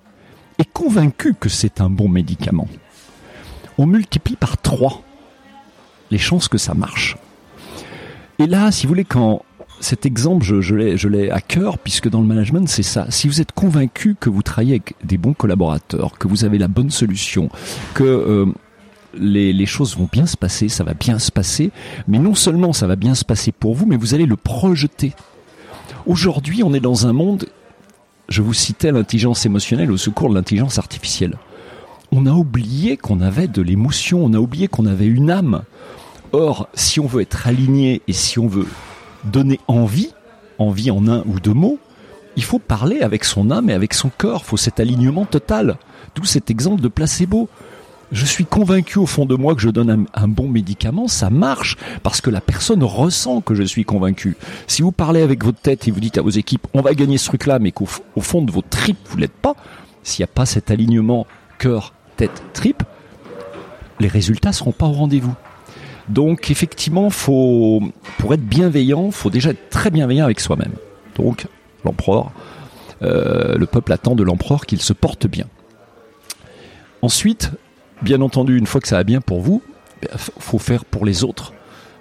est 0.58 0.70
convaincu 0.72 1.34
que 1.34 1.48
c'est 1.48 1.80
un 1.80 1.90
bon 1.90 2.08
médicament, 2.08 2.68
on 3.78 3.86
multiplie 3.86 4.36
par 4.36 4.58
3 4.58 5.02
les 6.10 6.18
chances 6.18 6.48
que 6.48 6.58
ça 6.58 6.74
marche. 6.74 7.16
Et 8.38 8.46
là, 8.46 8.70
si 8.70 8.86
vous 8.86 8.90
voulez, 8.90 9.04
quand 9.04 9.44
cet 9.80 10.06
exemple, 10.06 10.44
je, 10.44 10.60
je 10.60 11.08
l'ai 11.08 11.30
à 11.30 11.40
cœur, 11.40 11.78
puisque 11.78 12.08
dans 12.08 12.20
le 12.20 12.26
management, 12.26 12.68
c'est 12.68 12.82
ça. 12.82 13.06
Si 13.10 13.28
vous 13.28 13.40
êtes 13.40 13.52
convaincu 13.52 14.14
que 14.18 14.30
vous 14.30 14.42
travaillez 14.42 14.74
avec 14.74 14.94
des 15.02 15.18
bons 15.18 15.34
collaborateurs, 15.34 16.18
que 16.18 16.28
vous 16.28 16.44
avez 16.44 16.58
la 16.58 16.68
bonne 16.68 16.90
solution, 16.90 17.50
que 17.94 18.04
euh, 18.04 18.46
les, 19.14 19.66
choses 19.66 19.96
vont 19.96 20.08
bien 20.10 20.26
se 20.26 20.36
passer, 20.36 20.68
ça 20.68 20.84
va 20.84 20.94
bien 20.94 21.18
se 21.18 21.30
passer, 21.30 21.70
mais 22.08 22.18
non 22.18 22.34
seulement 22.34 22.72
ça 22.72 22.86
va 22.86 22.96
bien 22.96 23.14
se 23.14 23.24
passer 23.24 23.52
pour 23.52 23.74
vous, 23.74 23.86
mais 23.86 23.96
vous 23.96 24.14
allez 24.14 24.26
le 24.26 24.36
projeter. 24.36 25.12
Aujourd'hui, 26.06 26.62
on 26.62 26.74
est 26.74 26.80
dans 26.80 27.06
un 27.06 27.12
monde, 27.12 27.46
je 28.28 28.42
vous 28.42 28.54
citais 28.54 28.92
l'intelligence 28.92 29.46
émotionnelle 29.46 29.92
au 29.92 29.96
secours 29.96 30.30
de 30.30 30.34
l'intelligence 30.34 30.78
artificielle. 30.78 31.36
On 32.10 32.26
a 32.26 32.32
oublié 32.32 32.96
qu'on 32.96 33.20
avait 33.20 33.48
de 33.48 33.62
l'émotion, 33.62 34.24
on 34.24 34.34
a 34.34 34.38
oublié 34.38 34.68
qu'on 34.68 34.86
avait 34.86 35.06
une 35.06 35.30
âme. 35.30 35.62
Or, 36.32 36.68
si 36.74 37.00
on 37.00 37.06
veut 37.06 37.22
être 37.22 37.46
aligné 37.46 38.02
et 38.08 38.12
si 38.12 38.38
on 38.38 38.46
veut 38.46 38.66
donner 39.24 39.60
envie, 39.68 40.12
envie 40.58 40.90
en 40.90 41.06
un 41.08 41.22
ou 41.26 41.40
deux 41.40 41.54
mots, 41.54 41.78
il 42.36 42.44
faut 42.44 42.58
parler 42.58 43.00
avec 43.00 43.24
son 43.24 43.50
âme 43.50 43.70
et 43.70 43.74
avec 43.74 43.94
son 43.94 44.10
corps. 44.16 44.44
Faut 44.44 44.56
cet 44.56 44.80
alignement 44.80 45.24
total. 45.24 45.76
D'où 46.14 46.24
cet 46.24 46.50
exemple 46.50 46.80
de 46.80 46.88
placebo. 46.88 47.48
Je 48.12 48.26
suis 48.26 48.44
convaincu 48.44 48.98
au 48.98 49.06
fond 49.06 49.24
de 49.24 49.34
moi 49.34 49.54
que 49.54 49.62
je 49.62 49.70
donne 49.70 50.06
un, 50.12 50.28
bon 50.28 50.46
médicament, 50.46 51.08
ça 51.08 51.30
marche 51.30 51.78
parce 52.02 52.20
que 52.20 52.28
la 52.28 52.42
personne 52.42 52.84
ressent 52.84 53.40
que 53.40 53.54
je 53.54 53.62
suis 53.62 53.86
convaincu. 53.86 54.36
Si 54.66 54.82
vous 54.82 54.92
parlez 54.92 55.22
avec 55.22 55.42
votre 55.42 55.58
tête 55.58 55.88
et 55.88 55.90
vous 55.90 55.98
dites 55.98 56.18
à 56.18 56.22
vos 56.22 56.28
équipes 56.28 56.66
on 56.74 56.82
va 56.82 56.92
gagner 56.92 57.16
ce 57.16 57.28
truc-là, 57.28 57.58
mais 57.58 57.72
qu'au 57.72 57.86
fond 57.86 58.42
de 58.42 58.52
vos 58.52 58.60
tripes 58.60 58.98
vous 59.08 59.16
l'êtes 59.16 59.32
pas, 59.32 59.54
s'il 60.02 60.20
n'y 60.20 60.24
a 60.24 60.34
pas 60.34 60.44
cet 60.44 60.70
alignement 60.70 61.26
cœur, 61.58 61.94
tête, 62.18 62.42
tripes, 62.52 62.82
les 63.98 64.08
résultats 64.08 64.52
seront 64.52 64.72
pas 64.72 64.86
au 64.86 64.92
rendez-vous. 64.92 65.34
Donc 66.10 66.50
effectivement, 66.50 67.08
faut, 67.08 67.82
pour 68.18 68.34
être 68.34 68.44
bienveillant, 68.44 69.10
faut 69.10 69.30
déjà 69.30 69.50
être 69.50 69.70
très 69.70 69.90
bienveillant 69.90 70.26
avec 70.26 70.40
soi-même. 70.40 70.74
Donc 71.16 71.46
l'empereur, 71.82 72.30
euh, 73.00 73.56
le 73.56 73.64
peuple 73.64 73.90
attend 73.90 74.14
de 74.14 74.22
l'empereur 74.22 74.66
qu'il 74.66 74.82
se 74.82 74.92
porte 74.92 75.26
bien. 75.26 75.46
Ensuite, 77.00 77.50
bien 78.02 78.20
entendu, 78.20 78.58
une 78.58 78.66
fois 78.66 78.80
que 78.80 78.88
ça 78.88 78.96
va 78.96 79.04
bien 79.04 79.20
pour 79.20 79.40
vous, 79.40 79.62
il 80.02 80.08
ben, 80.08 80.18
faut 80.18 80.58
faire 80.58 80.84
pour 80.84 81.04
les 81.04 81.24
autres 81.24 81.52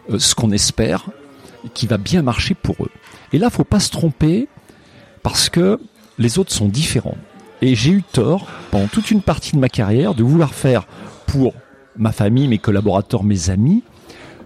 euh, 0.09 0.19
ce 0.19 0.35
qu'on 0.35 0.51
espère 0.51 1.05
qui 1.73 1.87
va 1.87 1.97
bien 1.97 2.21
marcher 2.21 2.55
pour 2.55 2.75
eux. 2.83 2.91
Et 3.33 3.37
là, 3.37 3.49
faut 3.49 3.63
pas 3.63 3.79
se 3.79 3.91
tromper 3.91 4.47
parce 5.23 5.49
que 5.49 5.79
les 6.17 6.39
autres 6.39 6.51
sont 6.51 6.67
différents. 6.67 7.17
Et 7.61 7.75
j'ai 7.75 7.91
eu 7.91 8.03
tort 8.03 8.47
pendant 8.71 8.87
toute 8.87 9.11
une 9.11 9.21
partie 9.21 9.51
de 9.51 9.59
ma 9.59 9.69
carrière 9.69 10.15
de 10.15 10.23
vouloir 10.23 10.53
faire 10.53 10.87
pour 11.27 11.53
ma 11.95 12.11
famille, 12.11 12.47
mes 12.47 12.57
collaborateurs, 12.57 13.23
mes 13.23 13.49
amis, 13.49 13.83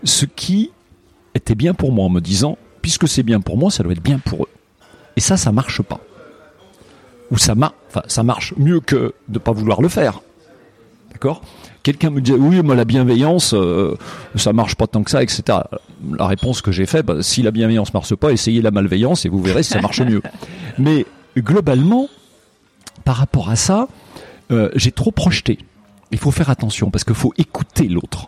ce 0.04 0.26
qui 0.26 0.72
était 1.34 1.56
bien 1.56 1.74
pour 1.74 1.92
moi 1.92 2.06
en 2.06 2.10
me 2.10 2.20
disant, 2.20 2.58
puisque 2.82 3.08
c'est 3.08 3.24
bien 3.24 3.40
pour 3.40 3.58
moi, 3.58 3.72
ça 3.72 3.84
doit 3.84 3.94
être 3.94 4.04
bien 4.04 4.20
pour 4.20 4.44
eux. 4.44 4.50
Et 5.16 5.22
ça, 5.22 5.38
ça 5.38 5.52
marche 5.52 5.82
pas. 5.82 6.02
Ou 7.32 7.38
ça, 7.38 7.56
ça 8.08 8.24
marche 8.24 8.54
mieux 8.58 8.82
que 8.82 9.14
de 9.28 9.34
ne 9.34 9.40
pas 9.40 9.52
vouloir 9.52 9.82
le 9.82 9.88
faire. 9.88 10.22
D'accord 11.16 11.42
Quelqu'un 11.82 12.10
me 12.10 12.20
dit 12.20 12.34
oui, 12.34 12.62
moi 12.62 12.76
la 12.76 12.84
bienveillance, 12.84 13.54
euh, 13.54 13.96
ça 14.36 14.52
marche 14.52 14.76
pas 14.76 14.86
tant 14.86 15.02
que 15.02 15.12
ça, 15.12 15.24
etc. 15.24 15.60
La 16.18 16.28
réponse 16.28 16.62
que 16.62 16.72
j'ai 16.72 16.86
faite, 16.86 17.06
bah, 17.06 17.22
si 17.22 17.42
la 17.42 17.52
bienveillance 17.52 17.94
marche 17.94 18.14
pas, 18.16 18.32
essayez 18.32 18.62
la 18.62 18.72
malveillance 18.72 19.26
et 19.26 19.30
vous 19.30 19.42
verrez 19.42 19.64
si 19.64 19.70
ça 19.70 19.82
marche 19.82 20.02
mieux. 20.02 20.22
Mais 20.78 21.06
globalement, 21.38 22.10
par 23.06 23.16
rapport 23.16 23.50
à 23.50 23.56
ça, 23.56 23.88
euh, 24.52 24.70
j'ai 24.76 24.92
trop 24.92 25.12
projeté. 25.12 25.60
Il 26.12 26.18
faut 26.18 26.32
faire 26.32 26.50
attention 26.50 26.92
parce 26.92 27.04
qu'il 27.04 27.16
faut 27.16 27.34
écouter 27.38 27.88
l'autre 27.88 28.28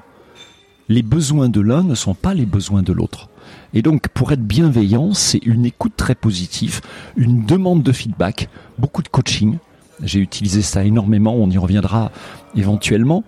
les 0.89 1.01
besoins 1.01 1.49
de 1.49 1.61
l'un 1.61 1.83
ne 1.83 1.95
sont 1.95 2.13
pas 2.13 2.33
les 2.33 2.45
besoins 2.45 2.81
de 2.81 2.93
l'autre. 2.93 3.29
Et 3.73 3.81
donc, 3.81 4.07
pour 4.09 4.31
être 4.31 4.43
bienveillant, 4.43 5.13
c'est 5.13 5.39
une 5.39 5.65
écoute 5.65 5.93
très 5.95 6.15
positive, 6.15 6.81
une 7.15 7.45
demande 7.45 7.83
de 7.83 7.91
feedback, 7.91 8.49
beaucoup 8.77 9.03
de 9.03 9.09
coaching. 9.09 9.57
J'ai 10.03 10.19
utilisé 10.19 10.61
ça 10.61 10.83
énormément, 10.83 11.35
on 11.35 11.49
y 11.49 11.57
reviendra 11.57 12.11
éventuellement, 12.55 13.23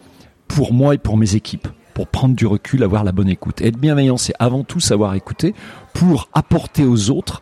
pour 0.48 0.74
moi 0.74 0.96
et 0.96 0.98
pour 0.98 1.18
mes 1.18 1.36
équipes, 1.36 1.68
pour 1.94 2.08
prendre 2.08 2.36
du 2.36 2.46
recul, 2.46 2.84
avoir 2.84 3.04
la 3.04 3.12
bonne 3.12 3.30
écoute. 3.30 3.62
être 3.62 3.78
bienveillant, 3.78 4.18
c'est 4.18 4.34
avant 4.40 4.64
tout 4.64 4.80
savoir 4.80 5.16
écouter 5.16 5.54
pour 5.94 6.30
apporter 6.34 6.86
aux 6.86 7.10
autres 7.10 7.42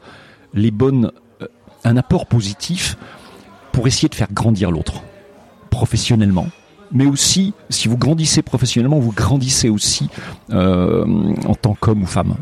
les 0.53 0.71
bonnes, 0.71 1.11
euh, 1.41 1.47
un 1.83 1.97
apport 1.97 2.25
positif 2.25 2.97
pour 3.71 3.87
essayer 3.87 4.09
de 4.09 4.15
faire 4.15 4.31
grandir 4.31 4.71
l'autre, 4.71 5.03
professionnellement, 5.69 6.47
mais 6.91 7.05
aussi, 7.05 7.53
si 7.69 7.87
vous 7.87 7.97
grandissez 7.97 8.41
professionnellement, 8.41 8.99
vous 8.99 9.11
grandissez 9.11 9.69
aussi 9.69 10.09
euh, 10.51 11.05
en 11.45 11.55
tant 11.55 11.75
qu'homme 11.75 12.03
ou 12.03 12.05
femme. 12.05 12.35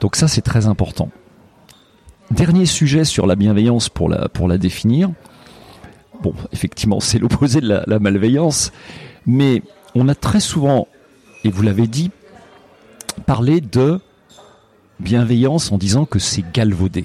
Donc 0.00 0.16
ça, 0.16 0.28
c'est 0.28 0.40
très 0.40 0.66
important. 0.66 1.10
Dernier 2.30 2.66
sujet 2.66 3.04
sur 3.04 3.26
la 3.26 3.36
bienveillance 3.36 3.88
pour 3.88 4.08
la, 4.08 4.28
pour 4.28 4.48
la 4.48 4.58
définir. 4.58 5.10
Bon, 6.22 6.34
effectivement, 6.52 7.00
c'est 7.00 7.18
l'opposé 7.18 7.60
de 7.60 7.68
la, 7.68 7.84
la 7.86 7.98
malveillance, 7.98 8.72
mais 9.26 9.62
on 9.94 10.08
a 10.08 10.14
très 10.14 10.40
souvent, 10.40 10.88
et 11.44 11.50
vous 11.50 11.62
l'avez 11.62 11.86
dit, 11.86 12.10
parlé 13.26 13.60
de 13.60 14.00
bienveillance 15.00 15.72
en 15.72 15.78
disant 15.78 16.04
que 16.04 16.18
c'est 16.18 16.44
galvaudé. 16.52 17.04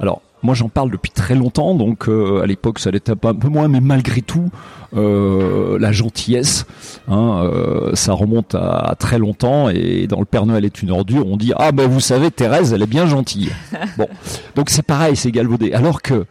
Alors, 0.00 0.22
moi, 0.42 0.54
j'en 0.54 0.68
parle 0.68 0.90
depuis 0.90 1.10
très 1.10 1.34
longtemps, 1.34 1.74
donc 1.74 2.08
euh, 2.08 2.42
à 2.42 2.46
l'époque, 2.46 2.78
ça 2.78 2.92
l'était 2.92 3.12
un 3.12 3.34
peu 3.34 3.48
moins, 3.48 3.66
mais 3.66 3.80
malgré 3.80 4.22
tout, 4.22 4.50
euh, 4.96 5.78
la 5.80 5.90
gentillesse, 5.90 6.64
hein, 7.08 7.40
euh, 7.42 7.94
ça 7.94 8.12
remonte 8.12 8.54
à, 8.54 8.94
très 8.98 9.18
longtemps. 9.18 9.68
Et 9.68 10.06
dans 10.06 10.20
le 10.20 10.26
Père 10.26 10.46
Noël 10.46 10.64
est 10.64 10.80
une 10.80 10.92
ordure, 10.92 11.26
on 11.26 11.36
dit 11.36 11.52
ah 11.56 11.72
ben 11.72 11.88
vous 11.88 12.00
savez, 12.00 12.30
Thérèse, 12.30 12.72
elle 12.72 12.82
est 12.82 12.86
bien 12.86 13.06
gentille. 13.06 13.50
bon, 13.98 14.06
donc 14.54 14.70
c'est 14.70 14.82
pareil, 14.82 15.16
c'est 15.16 15.32
galvaudé. 15.32 15.72
Alors 15.72 16.02
que 16.02 16.24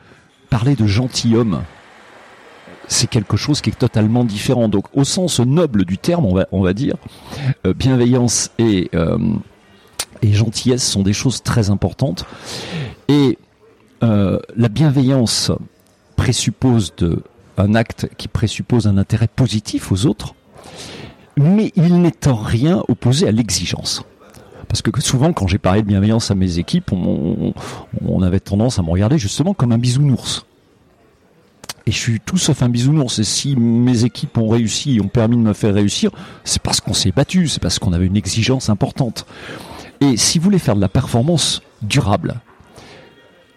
parler 0.50 0.76
de 0.76 0.88
gentilhomme, 0.88 1.64
c'est 2.88 3.08
quelque 3.08 3.38
chose 3.38 3.62
qui 3.62 3.70
est 3.70 3.78
totalement 3.78 4.24
différent. 4.24 4.70
Donc, 4.70 4.86
au 4.94 5.04
sens 5.04 5.40
noble 5.40 5.86
du 5.86 5.98
terme, 5.98 6.26
on 6.52 6.62
va, 6.62 6.74
dire, 6.74 6.96
bienveillance 7.76 8.52
et, 8.60 8.90
et 10.22 10.34
gentillesse 10.34 10.88
sont 10.88 11.04
des 11.04 11.14
choses 11.14 11.44
très 11.44 11.70
importantes. 11.70 12.26
Et 13.08 13.38
euh, 14.04 14.40
la 14.56 14.70
bienveillance 14.70 15.52
présuppose 16.16 16.94
un 17.58 17.76
acte 17.76 18.10
qui 18.18 18.28
présuppose 18.28 18.88
un 18.88 18.98
intérêt 18.98 19.28
positif 19.28 19.92
aux 19.92 20.06
autres, 20.06 20.36
mais 21.38 21.72
il 21.76 22.02
n'est 22.02 22.28
en 22.28 22.36
rien 22.36 22.84
opposé 22.88 23.28
à 23.28 23.32
l'exigence. 23.32 24.04
Parce 24.68 24.82
que 24.82 25.02
souvent, 25.02 25.32
quand 25.32 25.48
j'ai 25.48 25.60
parlé 25.60 25.82
de 25.82 25.88
bienveillance 25.88 26.30
à 26.30 26.36
mes 26.36 26.60
équipes, 26.60 26.92
on, 26.92 27.54
on, 28.06 28.22
avait 28.22 28.42
tendance 28.42 28.80
à 28.80 28.82
me 28.82 28.90
regarder 28.90 29.18
justement 29.18 29.54
comme 29.54 29.72
un 29.72 29.78
bisounours. 29.78 30.46
Et 31.88 31.92
je 31.92 31.98
suis 31.98 32.20
tout 32.20 32.38
sauf 32.38 32.62
un 32.64 32.70
bisounours. 32.70 33.18
Et 33.20 33.24
si 33.24 33.56
mes 33.56 34.04
équipes 34.04 34.38
ont 34.38 34.50
réussi 34.50 34.98
et 34.98 35.02
ont 35.02 35.08
permis 35.08 35.38
de 35.38 35.42
me 35.42 35.54
faire 35.54 35.74
réussir, 35.74 36.12
c'est 36.44 36.62
parce 36.62 36.82
qu'on 36.82 36.94
s'est 36.94 37.14
battu, 37.14 37.48
c'est 37.48 37.62
parce 37.62 37.80
qu'on 37.80 37.94
avait 37.94 38.06
une 38.06 38.18
exigence 38.18 38.70
importante. 38.70 39.26
Et 40.02 40.18
si 40.18 40.38
vous 40.38 40.44
voulez 40.44 40.60
faire 40.60 40.76
de 40.76 40.82
la 40.82 40.90
performance 40.90 41.62
durable, 41.82 42.42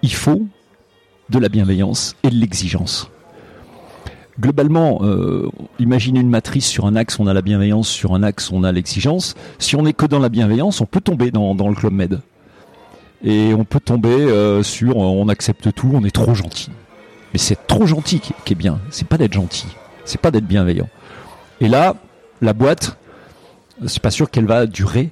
il 0.03 0.13
faut 0.13 0.47
de 1.29 1.39
la 1.41 1.49
bienveillance 1.49 2.15
et 2.23 2.31
de 2.31 2.37
l'exigence. 2.37 3.11
Globalement, 4.39 5.01
euh, 5.03 5.51
imaginez 5.81 6.21
une 6.21 6.31
matrice 6.31 6.67
sur 6.67 6.87
un 6.87 6.95
axe, 6.95 7.19
on 7.19 7.27
a 7.27 7.35
la 7.35 7.43
bienveillance, 7.43 7.89
sur 7.89 8.15
un 8.15 8.23
axe, 8.23 8.53
on 8.53 8.63
a 8.63 8.71
l'exigence. 8.71 9.35
Si 9.59 9.75
on 9.75 9.83
n'est 9.83 9.93
que 9.93 10.07
dans 10.07 10.21
la 10.21 10.29
bienveillance, 10.29 10.81
on 10.81 10.87
peut 10.87 11.01
tomber 11.01 11.33
dans, 11.33 11.53
le 11.53 11.75
club 11.75 11.93
med. 11.93 12.21
Et 13.25 13.53
on 13.55 13.65
peut 13.65 13.81
tomber 13.81 14.09
euh, 14.09 14.63
sur 14.63 14.93
euh, 14.93 15.05
on 15.05 15.29
accepte 15.29 15.75
tout, 15.75 15.91
on 15.93 16.05
est 16.05 16.15
trop 16.15 16.35
gentil. 16.35 16.71
Mais 17.33 17.39
c'est 17.39 17.67
trop 17.67 17.87
gentil 17.87 18.21
qui, 18.21 18.35
qui 18.45 18.53
est 18.53 18.57
bien. 18.57 18.81
C'est 18.91 19.07
pas 19.07 19.19
d'être 19.19 19.33
gentil, 19.33 19.67
c'est 20.05 20.21
pas 20.21 20.31
d'être 20.31 20.47
bienveillant. 20.47 20.89
Et 21.61 21.69
là, 21.69 21.97
la 22.41 22.53
boîte, 22.53 22.97
c'est 23.87 24.03
pas 24.03 24.11
sûr 24.11 24.31
qu'elle 24.31 24.47
va 24.47 24.67
durer 24.67 25.11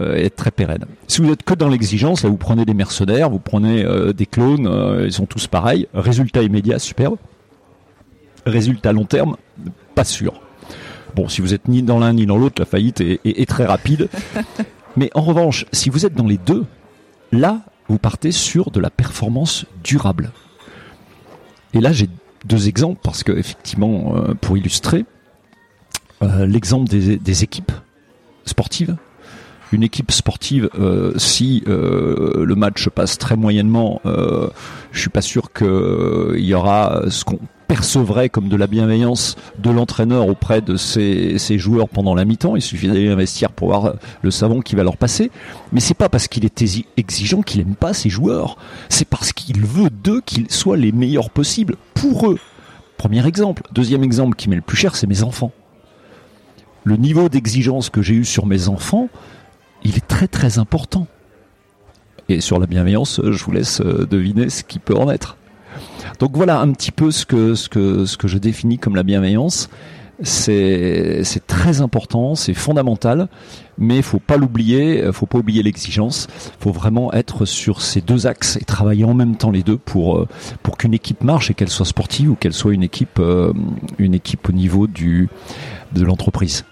euh, 0.00 0.14
être 0.14 0.36
très 0.36 0.50
pérenne. 0.50 0.84
Si 1.08 1.22
vous 1.22 1.32
êtes 1.32 1.42
que 1.42 1.54
dans 1.54 1.70
l'exigence, 1.70 2.22
là 2.22 2.28
vous 2.28 2.36
prenez 2.36 2.66
des 2.66 2.74
mercenaires, 2.74 3.30
vous 3.30 3.38
prenez 3.38 3.82
euh, 3.82 4.12
des 4.12 4.26
clones, 4.26 4.66
euh, 4.66 5.06
ils 5.06 5.12
sont 5.12 5.24
tous 5.24 5.46
pareils, 5.46 5.88
résultat 5.94 6.42
immédiat, 6.42 6.78
superbe. 6.78 7.16
Résultat 8.44 8.92
long 8.92 9.06
terme, 9.06 9.36
pas 9.94 10.04
sûr. 10.04 10.34
Bon, 11.14 11.28
si 11.28 11.40
vous 11.40 11.54
êtes 11.54 11.66
ni 11.66 11.82
dans 11.82 11.98
l'un 11.98 12.12
ni 12.12 12.26
dans 12.26 12.36
l'autre, 12.36 12.60
la 12.60 12.66
faillite 12.66 13.00
est, 13.00 13.48
très 13.48 13.64
rapide. 13.64 14.08
Mais 14.98 15.10
en 15.14 15.22
revanche, 15.22 15.64
si 15.72 15.88
vous 15.88 16.04
êtes 16.04 16.14
dans 16.14 16.26
les 16.26 16.36
deux, 16.36 16.66
là, 17.32 17.62
vous 17.88 17.98
partez 17.98 18.32
sur 18.32 18.70
de 18.70 18.80
la 18.80 18.90
performance 18.90 19.64
durable. 19.82 20.30
Et 21.76 21.80
là, 21.80 21.92
j'ai 21.92 22.08
deux 22.46 22.68
exemples 22.68 23.00
parce 23.02 23.22
que, 23.22 23.32
effectivement, 23.32 24.14
euh, 24.16 24.32
pour 24.32 24.56
illustrer, 24.56 25.04
euh, 26.22 26.46
l'exemple 26.46 26.88
des, 26.88 27.42
équipes 27.44 27.72
sportives. 28.46 28.96
Une 29.72 29.82
équipe 29.82 30.10
sportive, 30.10 30.70
euh, 30.78 31.12
si 31.18 31.62
le 31.66 32.54
match 32.54 32.88
passe 32.88 33.18
très 33.18 33.36
moyennement, 33.36 34.00
je 34.04 34.98
suis 34.98 35.10
pas 35.10 35.20
sûr 35.20 35.52
qu'il 35.52 36.44
y 36.44 36.54
aura 36.54 37.02
ce 37.10 37.24
qu'on 37.24 37.40
percevrait 37.66 38.28
comme 38.28 38.48
de 38.48 38.56
la 38.56 38.66
bienveillance 38.66 39.36
de 39.58 39.70
l'entraîneur 39.70 40.28
auprès 40.28 40.60
de 40.60 40.76
ses, 40.76 41.58
joueurs 41.58 41.88
pendant 41.88 42.14
la 42.14 42.24
mi-temps. 42.24 42.56
Il 42.56 42.62
suffit 42.62 42.88
d'aller 42.88 43.08
investir 43.08 43.50
pour 43.52 43.68
voir 43.68 43.94
le 44.22 44.30
savon 44.30 44.60
qui 44.60 44.76
va 44.76 44.82
leur 44.82 44.96
passer. 44.96 45.30
Mais 45.72 45.80
c'est 45.80 45.94
pas 45.94 46.08
parce 46.08 46.28
qu'il 46.28 46.44
est 46.44 46.64
exigeant 46.96 47.42
qu'il 47.42 47.60
aime 47.60 47.74
pas 47.74 47.92
ses 47.92 48.10
joueurs. 48.10 48.56
C'est 48.88 49.08
parce 49.08 49.32
qu'il 49.32 49.64
veut 49.64 49.90
d'eux 49.90 50.20
qu'ils 50.24 50.50
soient 50.50 50.76
les 50.76 50.92
meilleurs 50.92 51.30
possibles 51.30 51.76
pour 51.94 52.30
eux. 52.30 52.38
Premier 52.96 53.26
exemple. 53.26 53.62
Deuxième 53.72 54.02
exemple 54.02 54.36
qui 54.36 54.48
m'est 54.48 54.56
le 54.56 54.62
plus 54.62 54.76
cher, 54.76 54.96
c'est 54.96 55.06
mes 55.06 55.22
enfants. 55.22 55.52
Le 56.84 56.96
niveau 56.96 57.28
d'exigence 57.28 57.90
que 57.90 58.00
j'ai 58.00 58.14
eu 58.14 58.24
sur 58.24 58.46
mes 58.46 58.68
enfants, 58.68 59.08
il 59.82 59.96
est 59.96 60.06
très 60.06 60.28
très 60.28 60.58
important. 60.58 61.06
Et 62.28 62.40
sur 62.40 62.58
la 62.58 62.66
bienveillance, 62.66 63.20
je 63.22 63.44
vous 63.44 63.52
laisse 63.52 63.80
euh, 63.80 64.06
deviner 64.06 64.50
ce 64.50 64.64
qui 64.64 64.78
peut 64.78 64.96
en 64.96 65.10
être. 65.10 65.36
Donc 66.18 66.36
voilà 66.36 66.60
un 66.60 66.72
petit 66.72 66.92
peu 66.92 67.10
ce 67.10 67.26
que, 67.26 67.54
ce 67.54 67.68
que, 67.68 68.04
ce 68.04 68.16
que 68.16 68.28
je 68.28 68.38
définis 68.38 68.78
comme 68.78 68.96
la 68.96 69.02
bienveillance. 69.02 69.68
C'est, 70.22 71.22
très 71.46 71.82
important, 71.82 72.34
c'est 72.34 72.54
fondamental, 72.54 73.28
mais 73.76 74.00
faut 74.00 74.18
pas 74.18 74.38
l'oublier, 74.38 75.10
faut 75.12 75.26
pas 75.26 75.38
oublier 75.38 75.62
l'exigence. 75.62 76.26
faut 76.58 76.72
vraiment 76.72 77.12
être 77.12 77.44
sur 77.44 77.82
ces 77.82 78.00
deux 78.00 78.26
axes 78.26 78.56
et 78.56 78.64
travailler 78.64 79.04
en 79.04 79.12
même 79.12 79.36
temps 79.36 79.50
les 79.50 79.62
deux 79.62 79.76
pour, 79.76 80.16
euh, 80.16 80.28
pour 80.62 80.78
qu'une 80.78 80.94
équipe 80.94 81.22
marche 81.22 81.50
et 81.50 81.54
qu'elle 81.54 81.68
soit 81.68 81.84
sportive 81.84 82.30
ou 82.30 82.34
qu'elle 82.34 82.54
soit 82.54 82.72
une 82.72 82.82
équipe, 82.82 83.18
euh, 83.18 83.52
une 83.98 84.14
équipe 84.14 84.48
au 84.48 84.52
niveau 84.52 84.86
du, 84.86 85.28
de 85.92 86.02
l'entreprise. 86.02 86.64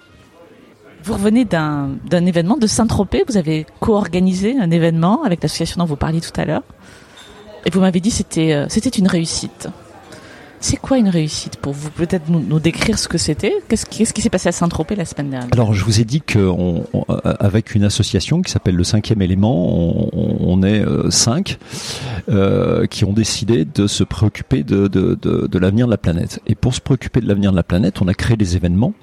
Vous 1.02 1.12
revenez 1.12 1.44
d'un, 1.44 1.90
d'un 2.08 2.25
événement 2.25 2.56
de 2.56 2.66
Saint-Tropez. 2.66 3.25
Vous 3.28 3.37
avez 3.37 3.66
co-organisé 3.78 4.56
un 4.58 4.70
événement 4.70 5.23
avec 5.23 5.42
l'association 5.42 5.80
dont 5.80 5.84
vous 5.84 5.96
parliez 5.96 6.23
tout 6.23 6.40
à 6.40 6.46
l'heure. 6.46 6.62
Et 7.64 7.71
vous 7.71 7.80
m'avez 7.80 8.00
dit 8.00 8.11
c'était 8.11 8.52
euh, 8.52 8.66
c'était 8.68 8.90
une 8.90 9.09
réussite. 9.09 9.68
C'est 10.61 10.78
quoi 10.78 10.97
une 10.97 11.11
réussite 11.11 11.56
pour 11.56 11.75
vous? 11.75 11.90
Peut-être 11.90 12.30
nous, 12.30 12.59
décrire 12.59 12.99
ce 12.99 13.06
que 13.06 13.18
c'était? 13.18 13.52
Qu'est-ce 13.68 13.85
qui, 13.85 14.23
s'est 14.23 14.30
passé 14.30 14.49
à 14.49 14.52
Saint-Tropez 14.52 14.97
la 14.97 15.04
semaine 15.04 15.28
dernière? 15.28 15.50
Alors, 15.52 15.75
je 15.75 15.85
vous 15.85 16.00
ai 16.00 16.06
dit 16.06 16.23
qu'avec 16.23 17.71
euh, 17.71 17.75
une 17.75 17.85
association 17.85 18.40
qui 18.40 18.50
s'appelle 18.50 18.75
le 18.75 18.83
Cinquième 18.83 19.21
Élément, 19.21 20.09
on, 20.14 20.62
est 20.62 20.80
euh, 20.80 21.11
cinq 21.11 21.59
qui 22.90 23.04
ont 23.04 23.12
décidé 23.12 23.66
de 23.66 23.87
se 23.87 24.04
préoccuper 24.04 24.62
de, 24.62 24.88
de, 24.88 25.14
de 25.21 25.59
l'avenir 25.59 25.85
de 25.85 25.90
la 25.90 25.99
planète. 25.99 26.40
Et 26.47 26.54
pour 26.54 26.75
se 26.75 26.80
préoccuper 26.80 27.21
de 27.21 27.28
l'avenir 27.28 27.50
de 27.50 27.56
la 27.56 27.62
planète, 27.62 28.00
on 28.00 28.09
a 28.09 28.14
créé 28.14 28.38
des 28.38 28.56
événements 28.56 28.94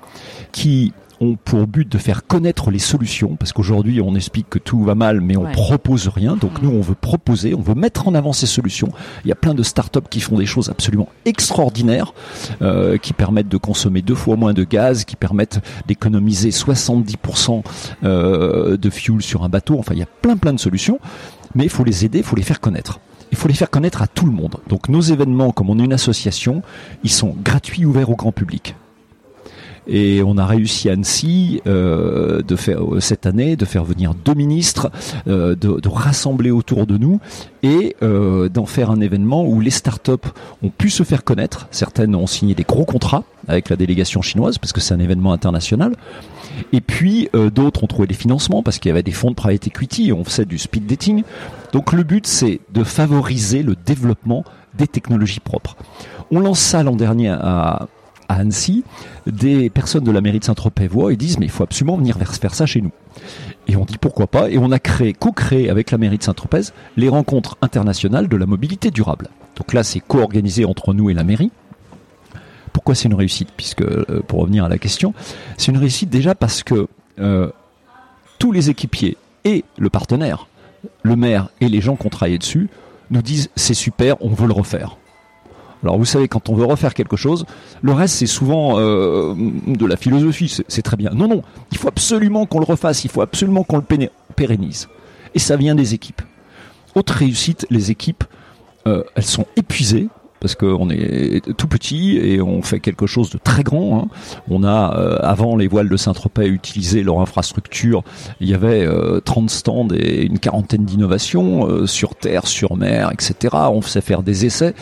qui 0.51 0.93
ont 1.21 1.37
pour 1.43 1.67
but 1.67 1.89
de 1.89 1.97
faire 1.97 2.25
connaître 2.25 2.71
les 2.71 2.79
solutions, 2.79 3.35
parce 3.37 3.53
qu'aujourd'hui 3.53 4.01
on 4.01 4.15
explique 4.15 4.49
que 4.49 4.59
tout 4.59 4.83
va 4.83 4.95
mal, 4.95 5.21
mais 5.21 5.37
on 5.37 5.49
propose 5.51 6.07
rien. 6.07 6.35
Donc 6.35 6.61
nous 6.61 6.69
on 6.69 6.81
veut 6.81 6.95
proposer, 6.95 7.53
on 7.53 7.61
veut 7.61 7.75
mettre 7.75 8.07
en 8.07 8.15
avant 8.15 8.33
ces 8.33 8.47
solutions. 8.47 8.91
Il 9.23 9.29
y 9.29 9.31
a 9.31 9.35
plein 9.35 9.53
de 9.53 9.63
startups 9.63 9.99
qui 10.09 10.19
font 10.19 10.37
des 10.37 10.45
choses 10.45 10.69
absolument 10.69 11.07
extraordinaires, 11.25 12.13
euh, 12.61 12.97
qui 12.97 13.13
permettent 13.13 13.49
de 13.49 13.57
consommer 13.57 14.01
deux 14.01 14.15
fois 14.15 14.35
moins 14.35 14.53
de 14.53 14.63
gaz, 14.63 15.05
qui 15.05 15.15
permettent 15.15 15.59
d'économiser 15.87 16.49
70% 16.49 17.63
euh, 18.03 18.77
de 18.77 18.89
fuel 18.89 19.21
sur 19.21 19.43
un 19.43 19.49
bateau. 19.49 19.77
Enfin 19.77 19.93
il 19.93 19.99
y 19.99 20.03
a 20.03 20.09
plein 20.21 20.37
plein 20.37 20.53
de 20.53 20.59
solutions, 20.59 20.99
mais 21.55 21.63
il 21.63 21.69
faut 21.69 21.83
les 21.83 22.03
aider, 22.03 22.19
il 22.19 22.23
faut 22.25 22.35
les 22.35 22.43
faire 22.43 22.59
connaître 22.59 22.99
il 23.31 23.37
faut 23.37 23.47
les 23.47 23.53
faire 23.53 23.69
connaître 23.69 24.01
à 24.01 24.07
tout 24.07 24.25
le 24.25 24.31
monde. 24.31 24.57
Donc 24.67 24.89
nos 24.89 25.01
événements, 25.01 25.51
comme 25.51 25.69
on 25.69 25.79
est 25.79 25.85
une 25.85 25.93
association, 25.93 26.61
ils 27.03 27.09
sont 27.09 27.33
gratuits, 27.41 27.85
ouverts 27.85 28.09
au 28.09 28.15
grand 28.15 28.31
public. 28.31 28.75
Et 29.87 30.21
on 30.25 30.37
a 30.37 30.45
réussi 30.45 30.89
à 30.89 30.93
Annecy 30.93 31.61
euh, 31.65 32.41
de 32.41 32.55
faire 32.55 32.83
euh, 32.83 32.99
cette 32.99 33.25
année 33.25 33.55
de 33.55 33.65
faire 33.65 33.83
venir 33.83 34.13
deux 34.13 34.33
ministres, 34.33 34.91
euh, 35.27 35.55
de, 35.55 35.79
de, 35.79 35.89
rassembler 35.89 36.51
autour 36.51 36.85
de 36.85 36.97
nous 36.97 37.19
et 37.63 37.95
euh, 38.01 38.49
d'en 38.49 38.65
faire 38.65 38.91
un 38.91 39.01
événement 39.01 39.45
où 39.45 39.59
les 39.59 39.69
startups 39.69 40.11
ont 40.63 40.69
pu 40.69 40.89
se 40.89 41.03
faire 41.03 41.23
connaître. 41.23 41.67
Certaines 41.71 42.15
ont 42.15 42.27
signé 42.27 42.55
des 42.55 42.63
gros 42.63 42.85
contrats 42.85 43.23
avec 43.47 43.69
la 43.69 43.75
délégation 43.75 44.21
chinoise 44.21 44.57
parce 44.57 44.73
que 44.73 44.81
c'est 44.81 44.93
un 44.93 44.99
événement 44.99 45.33
international. 45.33 45.95
Et 46.73 46.81
puis 46.81 47.29
euh, 47.35 47.49
d'autres 47.49 47.83
ont 47.83 47.87
trouvé 47.87 48.07
des 48.07 48.13
financements 48.13 48.63
parce 48.63 48.79
qu'il 48.79 48.89
y 48.89 48.91
avait 48.91 49.03
des 49.03 49.11
fonds 49.11 49.29
de 49.29 49.35
private 49.35 49.67
equity, 49.67 50.11
on 50.11 50.23
faisait 50.23 50.45
du 50.45 50.57
speed 50.57 50.85
dating. 50.85 51.23
Donc 51.73 51.93
le 51.93 52.03
but 52.03 52.27
c'est 52.27 52.59
de 52.73 52.83
favoriser 52.83 53.63
le 53.63 53.75
développement 53.75 54.43
des 54.77 54.87
technologies 54.87 55.39
propres. 55.39 55.75
On 56.31 56.39
lance 56.39 56.59
ça 56.59 56.83
l'an 56.83 56.95
dernier 56.95 57.29
à, 57.29 57.87
à 58.31 58.35
Annecy, 58.35 58.83
des 59.27 59.69
personnes 59.69 60.03
de 60.03 60.11
la 60.11 60.21
mairie 60.21 60.39
de 60.39 60.45
Saint-Tropez 60.45 60.87
voient 60.87 61.11
et 61.11 61.17
disent 61.17 61.37
mais 61.37 61.45
il 61.45 61.51
faut 61.51 61.63
absolument 61.63 61.97
venir 61.97 62.17
faire 62.17 62.55
ça 62.55 62.65
chez 62.65 62.81
nous. 62.81 62.91
Et 63.67 63.75
on 63.75 63.85
dit 63.85 63.97
pourquoi 63.99 64.27
pas, 64.27 64.49
et 64.49 64.57
on 64.57 64.71
a 64.71 64.79
créé, 64.79 65.13
co-créé 65.13 65.69
avec 65.69 65.91
la 65.91 65.97
mairie 65.97 66.17
de 66.17 66.23
Saint-Tropez 66.23 66.71
les 66.97 67.09
rencontres 67.09 67.57
internationales 67.61 68.27
de 68.27 68.37
la 68.37 68.45
mobilité 68.45 68.89
durable. 68.89 69.27
Donc 69.57 69.73
là 69.73 69.83
c'est 69.83 69.99
co-organisé 69.99 70.65
entre 70.65 70.93
nous 70.93 71.09
et 71.09 71.13
la 71.13 71.23
mairie. 71.23 71.51
Pourquoi 72.73 72.95
c'est 72.95 73.09
une 73.09 73.15
réussite? 73.15 73.49
Puisque, 73.55 73.81
euh, 73.81 74.23
pour 74.27 74.39
revenir 74.39 74.63
à 74.63 74.69
la 74.69 74.77
question, 74.77 75.13
c'est 75.57 75.71
une 75.71 75.77
réussite 75.77 76.09
déjà 76.09 76.35
parce 76.35 76.63
que 76.63 76.87
euh, 77.19 77.49
tous 78.39 78.53
les 78.53 78.69
équipiers 78.69 79.17
et 79.43 79.65
le 79.77 79.89
partenaire, 79.89 80.47
le 81.03 81.17
maire 81.17 81.49
et 81.59 81.67
les 81.67 81.81
gens 81.81 81.97
qui 81.97 82.07
ont 82.07 82.09
travaillé 82.09 82.37
dessus, 82.37 82.69
nous 83.09 83.21
disent 83.21 83.49
c'est 83.57 83.73
super, 83.73 84.15
on 84.21 84.29
veut 84.29 84.47
le 84.47 84.53
refaire. 84.53 84.95
Alors 85.83 85.97
vous 85.97 86.05
savez, 86.05 86.27
quand 86.27 86.49
on 86.49 86.55
veut 86.55 86.65
refaire 86.65 86.93
quelque 86.93 87.15
chose, 87.15 87.45
le 87.81 87.91
reste 87.91 88.15
c'est 88.15 88.27
souvent 88.27 88.79
euh, 88.79 89.33
de 89.65 89.85
la 89.85 89.97
philosophie, 89.97 90.55
c'est 90.67 90.81
très 90.81 90.97
bien. 90.97 91.11
Non, 91.13 91.27
non, 91.27 91.41
il 91.71 91.77
faut 91.77 91.87
absolument 91.87 92.45
qu'on 92.45 92.59
le 92.59 92.65
refasse, 92.65 93.03
il 93.03 93.09
faut 93.09 93.21
absolument 93.21 93.63
qu'on 93.63 93.77
le 93.77 94.07
pérennise. 94.35 94.87
Et 95.33 95.39
ça 95.39 95.55
vient 95.55 95.75
des 95.75 95.93
équipes. 95.93 96.21
Autre 96.93 97.13
réussite, 97.13 97.65
les 97.69 97.89
équipes, 97.89 98.23
euh, 98.87 99.03
elles 99.15 99.23
sont 99.23 99.45
épuisées 99.55 100.09
parce 100.39 100.55
qu'on 100.55 100.89
est 100.89 101.55
tout 101.55 101.67
petit 101.67 102.17
et 102.17 102.41
on 102.41 102.63
fait 102.63 102.79
quelque 102.79 103.05
chose 103.05 103.29
de 103.29 103.37
très 103.37 103.61
grand. 103.61 103.99
Hein. 103.99 104.07
On 104.49 104.63
a, 104.63 104.97
euh, 104.97 105.17
avant 105.21 105.55
les 105.55 105.67
voiles 105.67 105.87
de 105.87 105.97
Saint-Tropez, 105.97 106.47
utilisé 106.47 107.03
leur 107.03 107.19
infrastructure. 107.19 108.03
Il 108.39 108.49
y 108.49 108.55
avait 108.55 108.87
30 109.23 109.51
stands 109.51 109.87
et 109.95 110.23
une 110.23 110.39
quarantaine 110.39 110.83
d'innovations 110.83 111.85
sur 111.85 112.15
terre, 112.15 112.47
sur 112.47 112.75
mer, 112.75 113.11
etc. 113.13 113.55
On 113.71 113.81
faisait 113.81 114.01
faire 114.01 114.23
des 114.23 114.45
essais. 114.47 114.73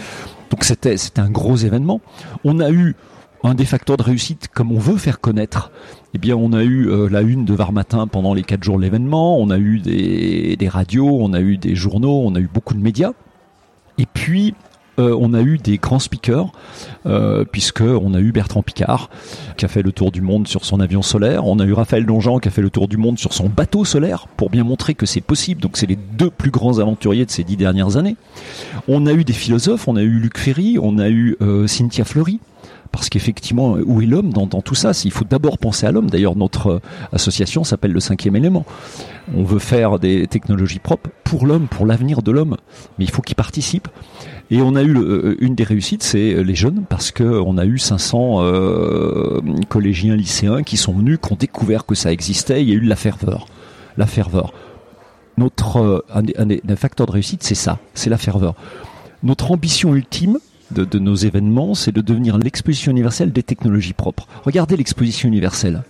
Donc 0.49 0.63
c'était 0.63 0.95
un 1.17 1.29
gros 1.29 1.55
événement. 1.55 2.01
On 2.43 2.59
a 2.59 2.71
eu 2.71 2.95
un 3.43 3.53
des 3.53 3.65
facteurs 3.65 3.97
de 3.97 4.03
réussite, 4.03 4.49
comme 4.49 4.71
on 4.71 4.79
veut 4.79 4.97
faire 4.97 5.19
connaître, 5.19 5.71
eh 6.13 6.17
bien, 6.17 6.35
on 6.35 6.51
a 6.53 6.63
eu 6.63 6.89
euh, 6.89 7.07
la 7.09 7.21
une 7.21 7.45
de 7.45 7.53
Var 7.53 7.71
Matin 7.71 8.07
pendant 8.07 8.33
les 8.33 8.43
quatre 8.43 8.63
jours 8.63 8.77
de 8.77 8.81
l'événement, 8.81 9.37
on 9.39 9.49
a 9.49 9.57
eu 9.57 9.79
des, 9.79 10.55
des 10.57 10.67
radios, 10.67 11.17
on 11.21 11.33
a 11.33 11.39
eu 11.39 11.57
des 11.57 11.75
journaux, 11.75 12.21
on 12.25 12.35
a 12.35 12.39
eu 12.39 12.49
beaucoup 12.53 12.73
de 12.73 12.81
médias. 12.81 13.13
Et 13.97 14.05
puis, 14.05 14.55
euh, 14.99 15.17
on 15.19 15.33
a 15.33 15.41
eu 15.41 15.57
des 15.57 15.77
grands 15.77 15.99
speakers, 15.99 16.51
euh, 17.05 17.45
puisque 17.49 17.81
on 17.81 18.13
a 18.13 18.19
eu 18.19 18.31
Bertrand 18.31 18.61
Picard 18.61 19.09
qui 19.57 19.65
a 19.65 19.67
fait 19.67 19.81
le 19.81 19.91
tour 19.91 20.11
du 20.11 20.21
monde 20.21 20.47
sur 20.47 20.65
son 20.65 20.79
avion 20.79 21.01
solaire, 21.01 21.45
on 21.45 21.59
a 21.59 21.65
eu 21.65 21.73
Raphaël 21.73 22.05
Donjean 22.05 22.39
qui 22.39 22.47
a 22.47 22.51
fait 22.51 22.61
le 22.61 22.69
tour 22.69 22.87
du 22.87 22.97
monde 22.97 23.17
sur 23.17 23.33
son 23.33 23.49
bateau 23.49 23.85
solaire 23.85 24.27
pour 24.37 24.49
bien 24.49 24.63
montrer 24.63 24.93
que 24.93 25.05
c'est 25.05 25.21
possible. 25.21 25.61
Donc 25.61 25.77
c'est 25.77 25.87
les 25.87 25.95
deux 25.95 26.29
plus 26.29 26.51
grands 26.51 26.79
aventuriers 26.79 27.25
de 27.25 27.31
ces 27.31 27.43
dix 27.43 27.57
dernières 27.57 27.97
années. 27.97 28.17
On 28.87 29.05
a 29.05 29.13
eu 29.13 29.23
des 29.23 29.33
philosophes, 29.33 29.87
on 29.87 29.95
a 29.95 30.01
eu 30.01 30.19
Luc 30.19 30.37
Ferry, 30.37 30.77
on 30.81 30.97
a 30.97 31.09
eu 31.09 31.37
euh, 31.41 31.67
Cynthia 31.67 32.05
Fleury 32.05 32.39
parce 32.91 33.09
qu'effectivement, 33.09 33.77
où 33.85 34.01
est 34.01 34.05
l'homme 34.05 34.33
dans, 34.33 34.47
tout 34.47 34.75
ça? 34.75 34.91
Il 35.05 35.11
faut 35.11 35.25
d'abord 35.25 35.57
penser 35.57 35.85
à 35.85 35.91
l'homme. 35.91 36.09
D'ailleurs, 36.09 36.35
notre 36.35 36.67
euh, 36.67 36.79
association 37.13 37.63
s'appelle 37.63 37.91
le 37.91 37.99
cinquième 37.99 38.35
élément. 38.35 38.65
On 39.35 39.43
veut 39.43 39.59
faire 39.59 39.99
des 39.99 40.25
technologies 40.27 40.79
propres 40.79 41.09
pour 41.23 41.45
l'homme, 41.45 41.67
pour 41.67 41.85
l'avenir 41.85 42.23
de 42.23 42.31
l'homme, 42.31 42.57
mais 42.97 43.05
il 43.05 43.11
faut 43.11 43.21
qu'il 43.21 43.35
participe. 43.35 43.87
Et 44.49 44.61
on 44.61 44.75
a 44.75 44.81
eu 44.81 44.97
euh, 44.97 45.35
une 45.39 45.53
des 45.53 45.63
réussites, 45.63 46.01
c'est 46.01 46.43
les 46.43 46.55
jeunes, 46.55 46.83
parce 46.89 47.11
qu'on 47.11 47.57
a 47.59 47.65
eu 47.65 47.77
500 47.77 48.37
euh, 48.39 49.39
collégiens, 49.69 50.15
lycéens 50.15 50.63
qui 50.63 50.77
sont 50.77 50.93
venus, 50.93 51.19
qui 51.21 51.31
ont 51.31 51.37
découvert 51.37 51.85
que 51.85 51.93
ça 51.93 52.11
existait. 52.11 52.63
Il 52.63 52.69
y 52.69 52.71
a 52.71 52.75
eu 52.75 52.81
la 52.81 52.95
ferveur, 52.95 53.45
la 53.97 54.07
ferveur. 54.07 54.53
Notre 55.37 56.03
un 56.13 56.21
des 56.21 56.61
facteurs 56.75 57.07
de 57.07 57.11
réussite, 57.11 57.43
c'est 57.43 57.55
ça, 57.55 57.77
c'est 57.93 58.09
la 58.09 58.17
ferveur. 58.17 58.55
Notre 59.23 59.51
ambition 59.51 59.95
ultime, 59.95 60.37
de, 60.71 60.99
nos 60.99 61.15
événements, 61.15 61.73
c'est 61.73 61.91
de 61.91 62.01
devenir 62.01 62.37
l'exposition 62.37 62.91
universelle 62.91 63.31
des 63.31 63.43
technologies 63.43 63.93
propres. 63.93 64.27
Regardez 64.43 64.77
l'exposition 64.77 65.27
universelle 65.27 65.83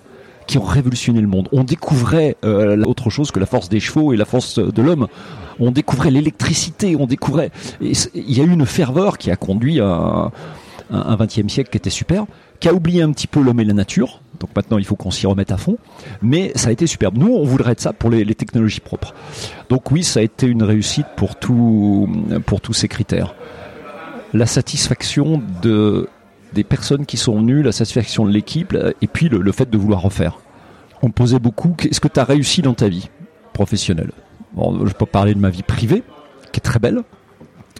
qui 0.47 0.57
ont 0.57 0.63
révolutionné 0.63 1.21
le 1.21 1.27
monde. 1.27 1.47
On 1.51 1.63
découvrait 1.63 2.35
euh, 2.43 2.81
autre 2.83 3.09
chose 3.11 3.31
que 3.31 3.39
la 3.39 3.45
force 3.45 3.69
des 3.69 3.79
chevaux 3.79 4.13
et 4.13 4.17
la 4.17 4.25
force 4.25 4.57
de 4.57 4.81
l'homme. 4.81 5.07
On 5.59 5.71
découvrait 5.71 6.09
l'électricité, 6.09 6.95
on 6.95 7.05
découvrait. 7.05 7.51
il 7.81 7.93
y 8.15 8.41
a 8.41 8.43
eu 8.43 8.51
une 8.51 8.65
ferveur 8.65 9.17
qui 9.19 9.29
a 9.29 9.35
conduit 9.35 9.79
à, 9.79 10.31
un, 10.89 11.15
20e 11.15 11.49
siècle 11.49 11.69
qui 11.69 11.77
était 11.77 11.91
super, 11.91 12.25
qui 12.59 12.67
a 12.67 12.73
oublié 12.73 13.03
un 13.03 13.11
petit 13.11 13.27
peu 13.27 13.41
l'homme 13.41 13.59
et 13.59 13.65
la 13.65 13.73
nature. 13.73 14.21
Donc 14.39 14.49
maintenant, 14.55 14.79
il 14.79 14.85
faut 14.85 14.95
qu'on 14.95 15.11
s'y 15.11 15.27
remette 15.27 15.51
à 15.51 15.57
fond. 15.57 15.77
Mais 16.23 16.51
ça 16.55 16.69
a 16.69 16.71
été 16.71 16.87
superbe. 16.87 17.17
Nous, 17.17 17.31
on 17.31 17.43
voudrait 17.43 17.73
être 17.73 17.81
ça 17.81 17.93
pour 17.93 18.09
les, 18.09 18.25
technologies 18.33 18.79
propres. 18.79 19.13
Donc 19.69 19.91
oui, 19.91 20.03
ça 20.03 20.21
a 20.21 20.23
été 20.23 20.47
une 20.47 20.63
réussite 20.63 21.05
pour, 21.15 21.35
pour 21.35 22.61
tous 22.61 22.73
ces 22.73 22.87
critères. 22.87 23.35
La 24.33 24.45
satisfaction 24.45 25.41
de, 25.61 26.07
des 26.53 26.63
personnes 26.63 27.05
qui 27.05 27.17
sont 27.17 27.37
venues, 27.37 27.63
la 27.63 27.71
satisfaction 27.71 28.25
de 28.25 28.31
l'équipe, 28.31 28.75
et 29.01 29.07
puis 29.07 29.29
le, 29.29 29.51
fait 29.51 29.69
de 29.69 29.77
vouloir 29.77 30.01
refaire. 30.01 30.39
On 31.01 31.07
me 31.07 31.13
posait 31.13 31.39
beaucoup, 31.39 31.75
est-ce 31.79 31.99
que 31.99 32.07
tu 32.07 32.19
as 32.19 32.23
réussi 32.23 32.61
dans 32.61 32.73
ta 32.73 32.89
vie 32.89 33.09
professionnelle? 33.53 34.11
Bon, 34.53 34.85
Je 34.85 34.93
peux 34.93 35.05
parler 35.05 35.33
de 35.33 35.39
ma 35.39 35.49
vie 35.49 35.63
privée, 35.63 36.03
qui 36.51 36.57
est 36.57 36.61
très 36.61 36.79
belle. 36.79 37.03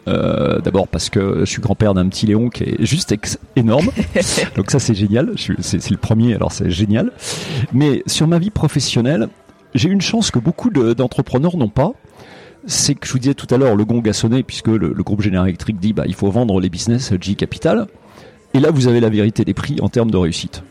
Euh, 0.08 0.60
d'abord 0.62 0.88
parce 0.88 1.10
que 1.10 1.42
je 1.42 1.46
suis 1.46 1.62
grand-père 1.62 1.94
d'un 1.94 2.08
petit 2.08 2.26
Léon 2.26 2.50
qui 2.50 2.64
est 2.64 2.86
juste 2.86 3.14
énorme. 3.56 3.90
Donc 4.56 4.72
ça 4.72 4.80
c'est 4.80 4.96
génial. 4.96 5.34
C'est 5.60 5.92
le 5.92 5.98
premier, 5.98 6.34
alors 6.34 6.52
c'est 6.52 6.72
génial. 6.72 7.12
Mais 7.74 8.02
sur 8.08 8.28
ma 8.28 8.40
vie 8.40 8.50
professionnelle, 8.50 9.28
j'ai 9.76 9.90
une 9.90 10.02
chance 10.02 10.32
que 10.32 10.40
beaucoup 10.40 10.70
d'entrepreneurs 10.70 11.58
n'ont 11.58 11.70
pas. 11.70 11.92
C'est 12.66 12.96
que 12.96 13.08
je 13.08 13.14
vous 13.14 13.20
disais 13.20 13.34
tout 13.34 13.48
à 13.54 13.58
l'heure, 13.58 13.76
le 13.76 13.86
gong 13.86 14.02
a 14.08 14.14
sonné 14.14 14.44
puisque 14.44 14.68
le, 14.68 14.94
groupe 15.04 15.22
Général 15.22 15.48
Électrique 15.48 15.80
dit 15.80 15.94
bah 15.94 16.04
il 16.08 16.14
faut 16.14 16.30
vendre 16.30 16.60
les 16.60 16.70
business 16.70 17.14
G 17.20 17.36
Capital. 17.36 17.88
Et 18.54 18.60
là 18.60 18.72
vous 18.72 18.88
avez 18.88 19.00
la 19.00 19.10
vérité 19.10 19.46
des 19.46 19.54
prix 19.54 19.78
en 19.82 19.90
termes 19.90 20.12
de 20.12 20.18
réussite. 20.18 20.64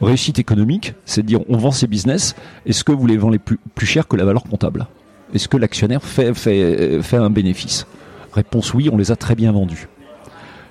Réussite 0.00 0.38
économique, 0.38 0.94
c'est 1.04 1.22
de 1.22 1.26
dire 1.26 1.40
on 1.48 1.56
vend 1.56 1.72
ces 1.72 1.86
business. 1.86 2.34
Est-ce 2.66 2.84
que 2.84 2.92
vous 2.92 3.06
les 3.06 3.16
vendez 3.16 3.38
plus, 3.38 3.86
cher 3.86 4.06
que 4.08 4.16
la 4.16 4.24
valeur 4.24 4.44
comptable? 4.44 4.86
Est-ce 5.34 5.48
que 5.48 5.56
l'actionnaire 5.56 6.02
fait, 6.02 6.32
fait, 6.34 7.02
fait 7.02 7.16
un 7.16 7.30
bénéfice? 7.30 7.86
Réponse 8.32 8.72
oui, 8.74 8.88
on 8.92 8.96
les 8.96 9.10
a 9.10 9.16
très 9.16 9.34
bien 9.34 9.52
vendus. 9.52 9.88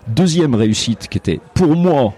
Deuxième 0.07 0.55
réussite 0.55 1.09
qui 1.09 1.17
était 1.17 1.41
pour 1.53 1.75
moi, 1.75 2.13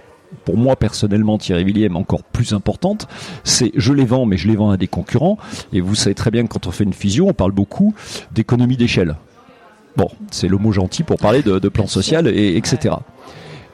pour 0.45 0.57
moi 0.57 0.75
personnellement 0.75 1.37
Thierry 1.37 1.63
William 1.63 1.95
encore 1.95 2.23
plus 2.23 2.53
importante, 2.53 3.07
c'est 3.43 3.71
je 3.75 3.93
les 3.93 4.05
vends 4.05 4.25
mais 4.25 4.37
je 4.37 4.47
les 4.47 4.55
vends 4.55 4.71
à 4.71 4.77
des 4.77 4.87
concurrents 4.87 5.37
et 5.73 5.81
vous 5.81 5.95
savez 5.95 6.15
très 6.15 6.31
bien 6.31 6.43
que 6.43 6.53
quand 6.53 6.67
on 6.67 6.71
fait 6.71 6.83
une 6.83 6.93
fusion, 6.93 7.27
on 7.27 7.33
parle 7.33 7.51
beaucoup 7.51 7.93
d'économie 8.31 8.77
d'échelle. 8.77 9.15
Bon, 9.97 10.09
c'est 10.31 10.47
le 10.47 10.57
mot 10.57 10.71
gentil 10.71 11.03
pour 11.03 11.17
parler 11.17 11.41
de, 11.41 11.59
plan 11.67 11.87
social 11.87 12.27
et 12.27 12.55
etc. 12.55 12.95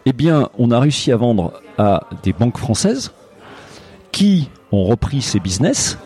Eh 0.06 0.14
bien, 0.14 0.50
on 0.58 0.72
a 0.72 0.80
réussi 0.80 1.12
à 1.12 1.18
vendre 1.18 1.54
à 1.78 2.08
des 2.24 2.34
banques 2.34 2.58
françaises 2.58 3.12
qui 4.12 4.50
ont 4.72 4.86
repris 4.86 5.22
ces 5.22 5.40
business 5.40 5.98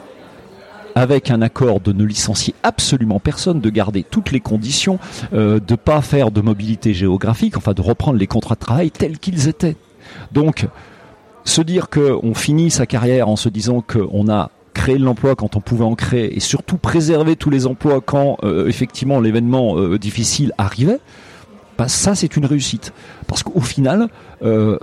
avec 0.95 1.31
un 1.31 1.41
accord 1.41 1.79
de 1.79 1.93
ne 1.93 2.03
licencier 2.03 2.55
absolument 2.63 3.19
personne, 3.19 3.61
de 3.61 3.69
garder 3.69 4.03
toutes 4.03 4.31
les 4.31 4.39
conditions, 4.39 4.99
euh, 5.33 5.59
de 5.59 5.75
pas 5.75 6.01
faire 6.01 6.31
de 6.31 6.41
mobilité 6.41 6.93
géographique, 6.93 7.55
enfin 7.55 7.73
de 7.73 7.81
reprendre 7.81 8.17
les 8.17 8.27
contrats 8.27 8.55
de 8.55 8.59
travail 8.59 8.91
tels 8.91 9.19
qu'ils 9.19 9.47
étaient. 9.47 9.77
Donc, 10.31 10.67
se 11.45 11.61
dire 11.61 11.89
qu'on 11.89 12.33
finit 12.33 12.69
sa 12.69 12.85
carrière 12.85 13.27
en 13.29 13.35
se 13.35 13.49
disant 13.49 13.81
qu'on 13.81 14.29
a 14.29 14.51
créé 14.73 14.97
l'emploi 14.97 15.35
quand 15.35 15.55
on 15.55 15.61
pouvait 15.61 15.83
en 15.83 15.95
créer 15.95 16.35
et 16.35 16.39
surtout 16.39 16.77
préserver 16.77 17.35
tous 17.35 17.49
les 17.49 17.67
emplois 17.67 18.01
quand 18.01 18.37
euh, 18.43 18.67
effectivement 18.67 19.19
l'événement 19.19 19.77
euh, 19.77 19.97
difficile 19.97 20.53
arrivait, 20.57 20.99
bah, 21.77 21.87
ça 21.87 22.15
c'est 22.15 22.37
une 22.37 22.45
réussite. 22.45 22.93
Parce 23.27 23.43
qu'au 23.43 23.61
final, 23.61 24.09
euh, 24.43 24.77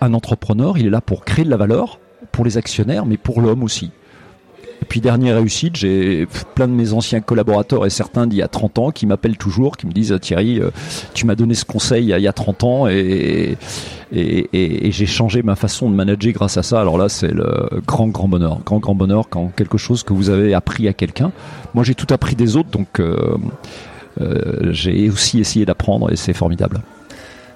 un 0.00 0.14
entrepreneur, 0.14 0.78
il 0.78 0.86
est 0.86 0.90
là 0.90 1.00
pour 1.00 1.24
créer 1.24 1.44
de 1.44 1.50
la 1.50 1.56
valeur 1.56 1.98
pour 2.30 2.44
les 2.44 2.56
actionnaires, 2.56 3.04
mais 3.04 3.16
pour 3.16 3.40
l'homme 3.40 3.62
aussi. 3.62 3.90
Et 4.82 4.84
puis 4.84 5.00
dernière 5.00 5.36
réussite, 5.36 5.76
j'ai 5.76 6.26
plein 6.56 6.66
de 6.66 6.72
mes 6.72 6.92
anciens 6.92 7.20
collaborateurs 7.20 7.86
et 7.86 7.90
certains 7.90 8.26
d'il 8.26 8.40
y 8.40 8.42
a 8.42 8.48
30 8.48 8.78
ans 8.80 8.90
qui 8.90 9.06
m'appellent 9.06 9.36
toujours, 9.36 9.76
qui 9.76 9.86
me 9.86 9.92
disent 9.92 10.18
Thierry, 10.20 10.58
euh, 10.58 10.70
tu 11.14 11.24
m'as 11.24 11.36
donné 11.36 11.54
ce 11.54 11.64
conseil 11.64 12.06
il 12.06 12.20
y 12.20 12.26
a 12.26 12.32
30 12.32 12.64
ans 12.64 12.88
et, 12.88 13.56
et, 14.10 14.90
j'ai 14.90 15.06
changé 15.06 15.44
ma 15.44 15.54
façon 15.54 15.88
de 15.88 15.94
manager 15.94 16.32
grâce 16.32 16.56
à 16.56 16.64
ça. 16.64 16.80
Alors 16.80 16.98
là, 16.98 17.08
c'est 17.08 17.30
le 17.30 17.80
grand 17.86 18.08
grand 18.08 18.26
bonheur, 18.26 18.58
grand 18.66 18.80
grand 18.80 18.96
bonheur 18.96 19.28
quand 19.30 19.52
quelque 19.54 19.78
chose 19.78 20.02
que 20.02 20.12
vous 20.12 20.30
avez 20.30 20.52
appris 20.52 20.88
à 20.88 20.92
quelqu'un. 20.92 21.30
Moi, 21.74 21.84
j'ai 21.84 21.94
tout 21.94 22.12
appris 22.12 22.34
des 22.34 22.56
autres, 22.56 22.70
donc 22.70 22.98
euh, 22.98 23.36
euh, 24.20 24.72
j'ai 24.72 25.08
aussi 25.10 25.38
essayé 25.38 25.64
d'apprendre 25.64 26.12
et 26.12 26.16
c'est 26.16 26.32
formidable. 26.32 26.82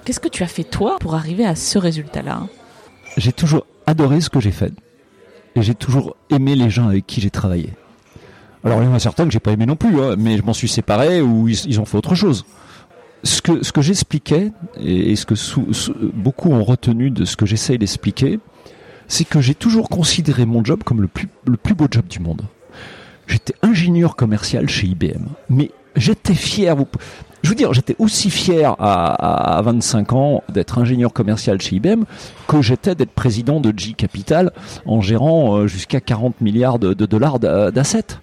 Qu'est-ce 0.05 0.21
que 0.21 0.29
tu 0.29 0.43
as 0.43 0.47
fait 0.47 0.63
toi 0.63 0.95
pour 1.01 1.15
arriver 1.15 1.45
à 1.45 1.55
ce 1.55 1.77
résultat-là? 1.77 2.47
J'ai 3.17 3.33
toujours 3.33 3.65
adoré 3.85 4.21
ce 4.21 4.29
que 4.29 4.39
j'ai 4.39 4.51
fait 4.51 4.71
et 5.55 5.61
j'ai 5.61 5.75
toujours 5.75 6.15
aimé 6.29 6.55
les 6.55 6.69
gens 6.69 6.87
avec 6.87 7.07
qui 7.07 7.21
j'ai 7.21 7.29
travaillé. 7.29 7.73
Alors 8.63 8.81
il 8.81 8.85
y 8.85 8.87
en 8.87 8.93
a 8.93 8.99
certains 8.99 9.25
que 9.25 9.31
j'ai 9.31 9.39
pas 9.39 9.51
aimé 9.51 9.65
non 9.65 9.75
plus, 9.75 10.01
hein, 10.01 10.15
mais 10.17 10.37
je 10.37 10.43
m'en 10.43 10.53
suis 10.53 10.67
séparé 10.67 11.21
ou 11.21 11.47
ils, 11.47 11.79
ont 11.79 11.85
fait 11.85 11.97
autre 11.97 12.15
chose. 12.15 12.45
Ce 13.23 13.41
que, 13.41 13.63
ce 13.63 13.71
que 13.71 13.81
j'expliquais, 13.81 14.51
et, 14.79 15.15
ce 15.15 15.25
que 15.25 15.35
beaucoup 16.13 16.51
ont 16.51 16.63
retenu 16.63 17.09
de 17.09 17.25
ce 17.25 17.35
que 17.35 17.45
j'essaye 17.45 17.77
d'expliquer, 17.77 18.39
c'est 19.07 19.23
que 19.23 19.41
j'ai 19.41 19.55
toujours 19.55 19.89
considéré 19.89 20.45
mon 20.45 20.63
job 20.63 20.83
comme 20.83 21.01
le 21.01 21.07
plus, 21.07 21.27
le 21.45 21.57
plus 21.57 21.75
beau 21.75 21.87
job 21.89 22.07
du 22.07 22.19
monde. 22.19 22.43
J'étais 23.25 23.55
ingénieur 23.61 24.15
commercial 24.15 24.69
chez 24.69 24.87
IBM, 24.87 25.27
mais 25.49 25.71
j'étais 25.95 26.33
fier. 26.33 26.75
Je 27.43 27.49
veux 27.49 27.55
dire, 27.55 27.73
j'étais 27.73 27.95
aussi 27.99 28.29
fier 28.29 28.75
à, 28.79 29.61
25 29.63 30.13
ans 30.13 30.43
d'être 30.49 30.79
ingénieur 30.79 31.13
commercial 31.13 31.61
chez 31.61 31.75
IBM 31.75 32.03
que 32.47 32.61
j'étais 32.61 32.95
d'être 32.95 33.11
président 33.11 33.59
de 33.59 33.73
G 33.77 33.93
Capital 33.93 34.51
en 34.85 35.01
gérant 35.01 35.57
euh, 35.57 35.67
jusqu'à 35.67 36.01
40 36.01 36.41
milliards 36.41 36.79
de, 36.79 36.93
dollars 36.93 37.39
d'assets. 37.39 38.17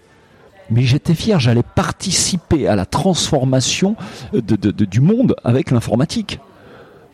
Mais 0.70 0.82
j'étais 0.82 1.14
fier, 1.14 1.38
j'allais 1.40 1.62
participer 1.62 2.66
à 2.66 2.74
la 2.74 2.86
transformation 2.86 3.96
du 4.32 5.00
monde 5.00 5.36
avec 5.44 5.70
l'informatique. 5.70 6.40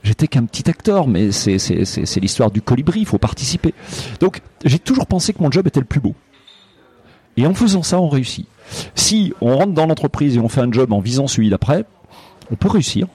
J'étais 0.02 0.28
qu'un 0.28 0.44
petit 0.44 0.70
acteur, 0.70 1.06
mais 1.06 1.30
c'est 1.32 2.20
l'histoire 2.20 2.50
du 2.50 2.62
colibri, 2.62 3.00
il 3.00 3.06
faut 3.06 3.18
participer. 3.18 3.74
Donc 4.20 4.40
j'ai 4.64 4.78
toujours 4.78 5.06
pensé 5.06 5.32
que 5.32 5.42
mon 5.42 5.50
job 5.50 5.66
était 5.66 5.80
le 5.80 5.86
plus 5.86 6.00
beau. 6.00 6.14
Et 7.36 7.46
en 7.46 7.54
faisant 7.54 7.82
ça, 7.82 8.00
on 8.00 8.08
réussit. 8.08 8.46
Si 8.94 9.32
on 9.40 9.56
rentre 9.56 9.72
dans 9.72 9.86
l'entreprise 9.86 10.36
et 10.36 10.40
on 10.40 10.48
fait 10.48 10.60
un 10.60 10.72
job 10.72 10.92
en 10.92 11.00
visant 11.00 11.26
celui 11.26 11.50
d'après, 11.50 11.84
on 12.50 12.56
peut 12.56 12.68
réussir. 12.68 13.06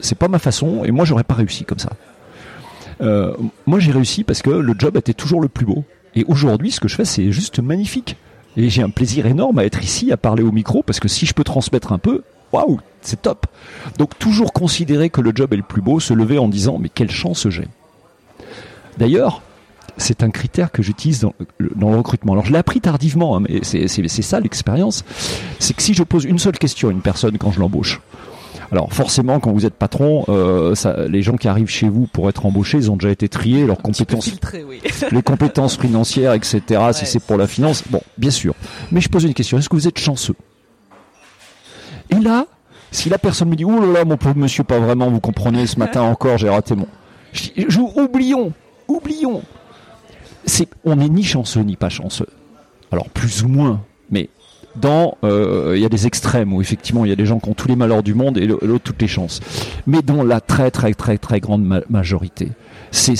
C'est 0.00 0.18
pas 0.18 0.28
ma 0.28 0.38
façon, 0.38 0.84
et 0.84 0.90
moi 0.90 1.04
j'aurais 1.04 1.24
pas 1.24 1.34
réussi 1.34 1.64
comme 1.64 1.78
ça. 1.78 1.90
Euh, 3.00 3.34
moi 3.66 3.78
j'ai 3.78 3.92
réussi 3.92 4.24
parce 4.24 4.42
que 4.42 4.50
le 4.50 4.74
job 4.78 4.96
était 4.96 5.14
toujours 5.14 5.40
le 5.40 5.48
plus 5.48 5.66
beau. 5.66 5.84
Et 6.14 6.24
aujourd'hui, 6.26 6.70
ce 6.70 6.80
que 6.80 6.88
je 6.88 6.96
fais, 6.96 7.04
c'est 7.04 7.30
juste 7.30 7.60
magnifique. 7.60 8.16
Et 8.56 8.68
j'ai 8.68 8.82
un 8.82 8.90
plaisir 8.90 9.26
énorme 9.26 9.58
à 9.58 9.64
être 9.64 9.82
ici, 9.82 10.10
à 10.10 10.16
parler 10.16 10.42
au 10.42 10.50
micro, 10.50 10.82
parce 10.82 10.98
que 10.98 11.08
si 11.08 11.24
je 11.24 11.34
peux 11.34 11.44
transmettre 11.44 11.92
un 11.92 11.98
peu, 11.98 12.22
waouh, 12.52 12.80
c'est 13.00 13.22
top. 13.22 13.46
Donc 13.98 14.18
toujours 14.18 14.52
considérer 14.52 15.08
que 15.08 15.20
le 15.20 15.32
job 15.34 15.52
est 15.52 15.58
le 15.58 15.62
plus 15.62 15.82
beau, 15.82 16.00
se 16.00 16.12
lever 16.14 16.38
en 16.38 16.48
disant 16.48 16.78
mais 16.78 16.88
quelle 16.88 17.10
chance 17.10 17.48
j'ai. 17.48 17.68
D'ailleurs, 18.98 19.42
c'est 20.00 20.22
un 20.22 20.30
critère 20.30 20.72
que 20.72 20.82
j'utilise 20.82 21.20
dans, 21.20 21.34
le 21.58 21.96
recrutement. 21.96 22.32
Alors 22.32 22.44
je 22.44 22.52
l'ai 22.52 22.58
appris 22.58 22.80
tardivement, 22.80 23.36
hein, 23.36 23.42
mais 23.48 23.60
c'est 23.62 24.22
ça 24.22 24.40
l'expérience. 24.40 25.04
C'est 25.58 25.74
que 25.74 25.82
si 25.82 25.94
je 25.94 26.02
pose 26.02 26.24
une 26.24 26.38
seule 26.38 26.58
question 26.58 26.88
à 26.88 26.92
une 26.92 27.02
personne 27.02 27.38
quand 27.38 27.52
je 27.52 27.60
l'embauche, 27.60 28.00
alors 28.72 28.92
forcément, 28.92 29.40
quand 29.40 29.52
vous 29.52 29.66
êtes 29.66 29.74
patron, 29.74 30.24
euh, 30.28 30.74
les 31.08 31.22
gens 31.22 31.36
qui 31.36 31.48
arrivent 31.48 31.68
chez 31.68 31.88
vous 31.88 32.06
pour 32.06 32.28
être 32.28 32.46
embauchés, 32.46 32.78
ils 32.78 32.90
ont 32.90 32.96
déjà 32.96 33.10
été 33.10 33.28
triés, 33.28 33.66
leurs 33.66 33.82
compétences, 33.82 34.30
les 35.12 35.22
compétences 35.22 35.76
financières, 35.76 36.34
etc. 36.34 36.62
Si 36.92 37.06
c'est 37.06 37.20
pour 37.20 37.36
la 37.36 37.48
finance, 37.48 37.82
bon, 37.90 38.00
bien 38.16 38.30
sûr. 38.30 38.54
Mais 38.92 39.00
je 39.00 39.08
pose 39.08 39.24
une 39.24 39.34
question 39.34 39.58
est-ce 39.58 39.68
que 39.68 39.76
vous 39.76 39.88
êtes 39.88 39.98
chanceux? 39.98 40.36
Et 42.10 42.16
là, 42.16 42.46
si 42.92 43.08
la 43.08 43.18
personne 43.18 43.48
me 43.48 43.56
dit 43.56 43.64
oh 43.64 43.80
là 43.80 43.86
là, 43.86 44.04
mon 44.04 44.16
pauvre 44.16 44.36
monsieur, 44.36 44.62
pas 44.62 44.78
vraiment, 44.78 45.10
vous 45.10 45.20
comprenez, 45.20 45.66
ce 45.66 45.78
matin 45.78 46.02
encore, 46.02 46.38
j'ai 46.38 46.48
raté 46.48 46.76
mon. 46.76 46.86
je, 47.32 47.80
oublions, 47.80 48.52
oublions 48.86 49.42
on 50.84 50.96
n'est 50.96 51.08
ni 51.08 51.22
chanceux 51.22 51.60
ni 51.60 51.76
pas 51.76 51.88
chanceux. 51.88 52.28
Alors 52.92 53.08
plus 53.08 53.42
ou 53.42 53.48
moins, 53.48 53.82
mais 54.10 54.28
dans 54.76 55.16
euh, 55.24 55.74
il 55.76 55.82
y 55.82 55.84
a 55.84 55.88
des 55.88 56.06
extrêmes 56.06 56.52
où 56.52 56.60
effectivement 56.60 57.04
il 57.04 57.08
y 57.08 57.12
a 57.12 57.16
des 57.16 57.26
gens 57.26 57.38
qui 57.38 57.48
ont 57.48 57.54
tous 57.54 57.68
les 57.68 57.76
malheurs 57.76 58.02
du 58.02 58.14
monde 58.14 58.38
et 58.38 58.46
l'autre 58.46 58.84
toutes 58.84 59.02
les 59.02 59.08
chances. 59.08 59.40
Mais 59.86 60.02
dans 60.02 60.22
la 60.22 60.40
très 60.40 60.70
très 60.70 60.94
très 60.94 61.18
très 61.18 61.40
grande 61.40 61.82
majorité, 61.88 62.50
c'est 62.90 63.14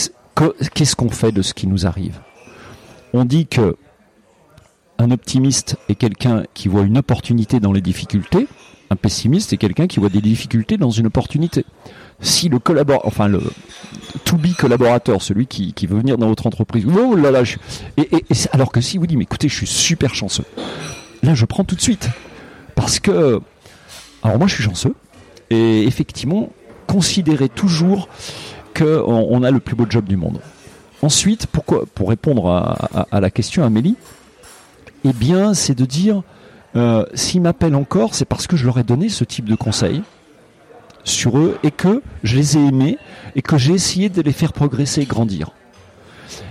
qu'est-ce 0.74 0.96
qu'on 0.96 1.11
fait 1.11 1.33
de 1.33 1.42
ce 1.42 1.54
qui 1.54 1.66
nous 1.66 1.87
arrive? 1.87 2.20
On 3.12 3.24
dit 3.24 3.46
que 3.46 3.76
un 4.98 5.11
optimiste 5.11 5.76
est 5.88 5.94
quelqu'un 5.94 6.44
qui 6.52 6.68
voit 6.68 6.83
une 6.83 6.98
opportunité 6.98 7.59
dans 7.59 7.72
les 7.72 7.80
difficultés, 7.80 8.46
un 8.90 8.96
pessimiste 8.96 9.52
est 9.52 9.56
quelqu'un 9.56 9.87
qui 9.87 9.98
voit 9.98 10.09
des 10.09 10.20
difficultés 10.20 10.76
dans 10.76 10.90
une 10.90 11.06
opportunité. 11.06 11.64
Si 12.20 12.48
le 12.48 12.59
collaborateur, 12.59 13.06
enfin 13.06 13.28
le 13.28 13.40
to 14.24 14.37
be 14.37 14.54
collaborateur, 14.56 15.22
celui 15.22 15.46
qui, 15.46 15.87
veut 15.87 15.98
venir 15.98 16.18
dans 16.18 16.28
votre 16.28 16.46
entreprise, 16.46 16.85
oh 16.87 17.16
là 17.16 17.30
là, 17.30 17.42
et, 17.96 18.09
alors 18.52 18.72
que 18.72 18.80
si 18.80 18.98
vous 18.98 19.06
dites, 19.06 19.16
mais 19.16 19.24
écoutez, 19.24 19.48
je 19.48 19.54
suis 19.54 19.66
super 19.66 20.14
chanceux, 20.14 20.44
là 21.22 21.35
je 21.35 21.44
prends 21.44 21.64
tout 21.64 21.76
de 21.76 21.80
suite. 21.80 22.09
Parce 22.74 23.00
que, 23.00 23.40
alors 24.22 24.38
moi 24.38 24.46
je 24.46 24.54
suis 24.54 24.64
chanceux, 24.64 24.94
et 25.50 25.85
effectivement, 25.85 26.50
considérez 26.87 27.48
toujours 27.48 28.09
qu'on 28.76 29.26
on 29.30 29.42
a 29.42 29.50
le 29.50 29.61
plus 29.61 29.74
beau 29.74 29.87
job 29.88 30.04
du 30.04 30.16
monde. 30.16 30.40
Ensuite, 31.02 31.46
pourquoi, 31.46 31.85
pour 31.94 32.11
répondre 32.11 32.48
à, 33.11 33.20
la 33.20 33.30
question 33.30 33.64
Amélie, 33.64 33.96
eh 35.04 35.12
bien, 35.12 35.54
c'est 35.54 35.74
de 35.74 35.87
dire, 35.87 36.22
euh, 36.76 37.06
s'ils 37.14 37.40
m'appellent 37.40 37.74
encore, 37.74 38.14
c'est 38.14 38.26
parce 38.26 38.46
que 38.46 38.56
je 38.56 38.66
leur 38.66 38.78
ai 38.78 38.85
donné 38.85 39.09
ce 39.09 39.24
type 39.24 39.46
de 39.46 39.54
conseil 39.54 40.02
sur 41.04 41.38
eux 41.38 41.58
et 41.62 41.70
que 41.70 42.02
je 42.22 42.36
les 42.36 42.56
ai 42.56 42.66
aimés 42.66 42.98
et 43.36 43.42
que 43.42 43.58
j'ai 43.58 43.72
essayé 43.72 44.08
de 44.08 44.22
les 44.22 44.32
faire 44.32 44.52
progresser 44.52 45.02
et 45.02 45.06
grandir. 45.06 45.50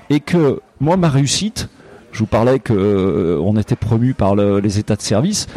Et 0.10 0.20
que 0.20 0.60
moi, 0.80 0.98
ma 0.98 1.10
réussite, 1.10 1.70
je 2.12 2.20
vous 2.20 2.26
parlais 2.26 2.60
que 2.60 2.74
euh, 2.74 3.60
était 3.60 3.76
promu 3.76 4.14
par 4.14 4.36
les 4.36 4.80
états 4.80 4.96
de 4.96 5.02
service, 5.02 5.48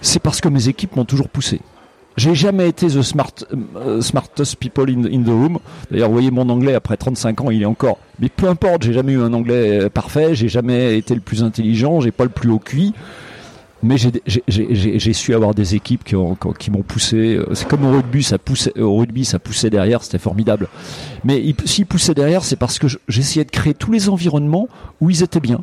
c'est 0.00 0.20
parce 0.20 0.40
que 0.40 0.48
mes 0.48 0.68
équipes 0.68 0.96
m'ont 0.96 1.04
toujours 1.04 1.28
poussé. 1.28 1.60
J'ai 2.16 2.34
jamais 2.34 2.68
été 2.68 2.88
the 2.88 3.02
smart, 3.02 3.32
euh, 3.76 4.00
smartest 4.00 4.56
people 4.56 4.90
in, 4.90 5.22
the 5.22 5.28
room. 5.28 5.58
D'ailleurs, 5.90 6.08
vous 6.08 6.14
voyez 6.14 6.30
mon 6.30 6.48
anglais 6.48 6.74
après 6.74 6.96
35 6.96 7.40
ans, 7.42 7.50
il 7.50 7.62
est 7.62 7.66
encore. 7.66 7.98
Mais 8.18 8.28
peu 8.28 8.48
importe, 8.48 8.82
j'ai 8.82 8.92
jamais 8.92 9.12
eu 9.12 9.22
un 9.22 9.32
anglais 9.32 9.84
euh, 9.84 9.88
parfait, 9.88 10.34
j'ai 10.34 10.48
jamais 10.48 10.98
été 10.98 11.14
le 11.14 11.20
plus 11.20 11.42
intelligent, 11.42 12.00
j'ai 12.00 12.10
pas 12.10 12.24
le 12.24 12.30
plus 12.30 12.50
haut 12.50 12.58
cuit 12.58 12.94
mais 13.82 13.96
j'ai 13.98 15.12
su 15.12 15.34
avoir 15.34 15.54
des 15.54 15.74
équipes 15.74 16.04
qui, 16.04 16.16
ont, 16.16 16.36
qui 16.58 16.70
m'ont 16.70 16.82
poussé. 16.82 17.36
Euh, 17.36 17.54
c'est 17.54 17.66
comme 17.66 17.84
au 17.84 17.92
rugby, 17.92 18.22
ça 18.22 18.38
poussait, 18.38 18.78
au 18.78 18.96
rugby, 18.96 19.24
ça 19.24 19.38
poussait 19.38 19.70
derrière, 19.70 20.02
c'était 20.02 20.18
formidable. 20.18 20.68
Mais 21.24 21.42
s'ils 21.64 21.86
poussaient 21.86 22.14
derrière, 22.14 22.44
c'est 22.44 22.56
parce 22.56 22.78
que 22.78 22.86
j'essayais 23.08 23.44
de 23.44 23.50
créer 23.50 23.74
tous 23.74 23.92
les 23.92 24.08
environnements 24.08 24.68
où 25.00 25.10
ils 25.10 25.22
étaient 25.22 25.40
bien. 25.40 25.62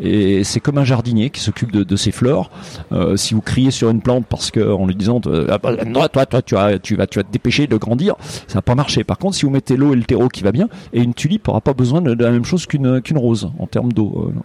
Et 0.00 0.44
c'est 0.44 0.60
comme 0.60 0.78
un 0.78 0.84
jardinier 0.84 1.28
qui 1.28 1.40
s'occupe 1.40 1.72
de, 1.72 1.96
ses 1.96 2.10
fleurs. 2.10 2.50
Euh, 2.90 3.16
si 3.16 3.34
vous 3.34 3.42
criez 3.42 3.70
sur 3.70 3.90
une 3.90 4.00
plante 4.00 4.24
parce 4.26 4.50
que 4.50 4.72
en 4.72 4.86
lui 4.86 4.94
disant 4.94 5.20
ah, 5.48 5.58
bah, 5.58 5.76
toi, 6.08 6.24
toi, 6.26 6.42
tu, 6.42 6.54
vas, 6.54 7.06
te 7.06 7.20
dépêcher 7.30 7.66
de 7.66 7.76
grandir, 7.76 8.14
ça 8.48 8.54
va 8.54 8.62
pas 8.62 8.74
marcher. 8.74 9.04
Par 9.04 9.18
contre, 9.18 9.36
si 9.36 9.44
vous 9.44 9.50
mettez 9.50 9.76
l'eau 9.76 9.92
et 9.92 9.96
le 9.96 10.04
terreau 10.04 10.28
qui 10.28 10.42
va 10.42 10.52
bien, 10.52 10.68
et 10.94 11.02
une 11.02 11.12
tulipe 11.12 11.46
n'aura 11.46 11.60
pas 11.60 11.74
besoin 11.74 12.00
de, 12.00 12.14
la 12.14 12.30
même 12.30 12.46
chose 12.46 12.66
qu'une 12.66 13.00
rose 13.14 13.52
en 13.58 13.66
termes 13.66 13.92
d'eau. 13.92 14.32
Euh, 14.34 14.40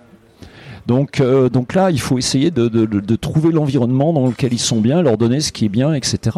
donc, 0.85 1.19
euh, 1.19 1.49
donc 1.49 1.73
là, 1.73 1.89
il 1.89 1.99
faut 1.99 2.17
essayer 2.17 2.51
de, 2.51 3.15
trouver 3.15 3.51
l'environnement 3.51 4.13
dans 4.13 4.27
lequel 4.27 4.53
ils 4.53 4.59
sont 4.59 4.81
bien, 4.81 5.01
leur 5.01 5.17
donner 5.17 5.39
ce 5.39 5.51
qui 5.51 5.65
est 5.65 5.69
bien, 5.69 5.93
etc. 5.93 6.37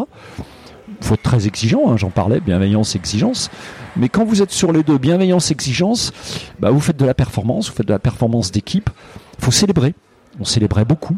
Il 0.88 1.06
faut 1.06 1.16
être 1.16 1.24
très 1.24 1.48
exigeant, 1.48 1.90
hein, 1.90 1.98
j'en 1.98 2.10
parlais, 2.10 2.40
bienveillance, 2.40 2.96
exigence. 2.96 3.52
Mais 3.98 4.10
quand 4.10 4.26
vous 4.26 4.42
êtes 4.42 4.52
sur 4.52 4.72
les 4.72 4.84
deux, 4.84 4.98
bienveillance, 4.98 5.52
exigence, 5.52 6.12
bah, 6.60 6.72
vous 6.72 6.80
faites 6.80 6.98
de 6.98 7.06
la 7.06 7.14
performance, 7.14 7.70
vous 7.70 7.76
faites 7.76 7.88
de 7.88 7.94
la 7.94 8.00
performance 8.00 8.52
d'équipe. 8.52 8.90
Il 9.40 9.46
faut 9.46 9.52
célébrer. 9.52 9.94
On 10.40 10.46
célébrait 10.46 10.86
beaucoup. 10.86 11.18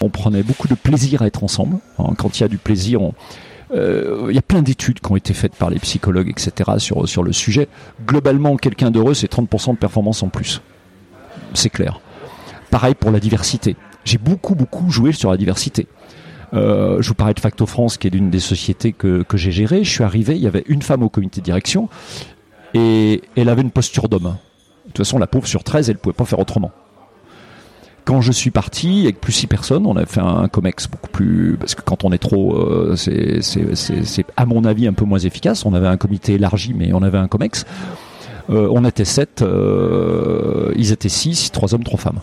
On 0.00 0.08
prenait 0.08 0.42
beaucoup 0.42 0.68
de 0.68 0.74
plaisir 0.74 1.22
à 1.22 1.26
être 1.26 1.42
ensemble. 1.44 1.78
Hein, 1.98 2.14
quand 2.18 2.38
il 2.38 2.42
y 2.42 2.44
a 2.44 2.48
du 2.48 2.58
plaisir, 2.58 3.00
euh, 3.72 4.26
il 4.28 4.34
y 4.34 4.38
a 4.38 4.42
plein 4.42 4.62
d'études 4.62 5.00
qui 5.00 5.10
ont 5.10 5.16
été 5.16 5.32
faites 5.32 5.54
par 5.54 5.70
les 5.70 5.78
psychologues, 5.78 6.28
etc., 6.28 6.72
sur, 6.78 7.08
sur 7.08 7.22
le 7.22 7.32
sujet. 7.32 7.68
Globalement, 8.06 8.56
quelqu'un 8.56 8.90
d'heureux, 8.90 9.14
c'est 9.14 9.32
30% 9.32 9.72
de 9.72 9.78
performance 9.78 10.22
en 10.22 10.28
plus. 10.28 10.60
C'est 11.54 11.70
clair. 11.70 12.00
Pareil 12.72 12.94
pour 12.94 13.10
la 13.10 13.20
diversité. 13.20 13.76
J'ai 14.02 14.16
beaucoup, 14.16 14.54
beaucoup 14.54 14.90
joué 14.90 15.12
sur 15.12 15.30
la 15.30 15.36
diversité. 15.36 15.88
Euh, 16.54 17.02
je 17.02 17.08
vous 17.08 17.14
parlais 17.14 17.34
de 17.34 17.40
Facto 17.40 17.66
France, 17.66 17.98
qui 17.98 18.06
est 18.06 18.10
l'une 18.10 18.30
des 18.30 18.40
sociétés 18.40 18.92
que, 18.92 19.22
que 19.22 19.36
j'ai 19.36 19.52
gérées. 19.52 19.84
Je 19.84 19.90
suis 19.90 20.02
arrivé, 20.02 20.36
il 20.36 20.42
y 20.42 20.46
avait 20.46 20.64
une 20.66 20.80
femme 20.80 21.02
au 21.02 21.10
comité 21.10 21.42
de 21.42 21.44
direction 21.44 21.90
et 22.72 23.20
elle 23.36 23.50
avait 23.50 23.60
une 23.60 23.70
posture 23.70 24.08
d'homme. 24.08 24.22
De 24.22 24.86
toute 24.86 24.96
façon, 24.96 25.18
la 25.18 25.26
pauvre 25.26 25.46
sur 25.46 25.64
13, 25.64 25.90
elle 25.90 25.96
ne 25.96 26.00
pouvait 26.00 26.14
pas 26.14 26.24
faire 26.24 26.38
autrement. 26.38 26.70
Quand 28.06 28.22
je 28.22 28.32
suis 28.32 28.50
parti, 28.50 29.02
avec 29.02 29.20
plus 29.20 29.32
six 29.32 29.46
personnes, 29.46 29.86
on 29.86 29.96
a 29.96 30.06
fait 30.06 30.22
un 30.22 30.48
comex 30.48 30.88
beaucoup 30.88 31.10
plus 31.10 31.58
parce 31.60 31.74
que 31.74 31.82
quand 31.82 32.04
on 32.04 32.10
est 32.10 32.18
trop, 32.18 32.56
euh, 32.56 32.96
c'est 32.96 34.24
à 34.38 34.46
mon 34.46 34.64
avis 34.64 34.86
un 34.86 34.94
peu 34.94 35.04
moins 35.04 35.18
efficace. 35.18 35.66
On 35.66 35.74
avait 35.74 35.88
un 35.88 35.98
comité 35.98 36.32
élargi, 36.32 36.72
mais 36.72 36.94
on 36.94 37.02
avait 37.02 37.18
un 37.18 37.28
comex. 37.28 37.66
Euh, 38.48 38.66
on 38.72 38.82
était 38.86 39.04
sept, 39.04 39.44
ils 40.74 40.90
étaient 40.90 41.10
six, 41.10 41.52
trois 41.52 41.74
hommes, 41.74 41.84
trois 41.84 41.98
femmes. 41.98 42.20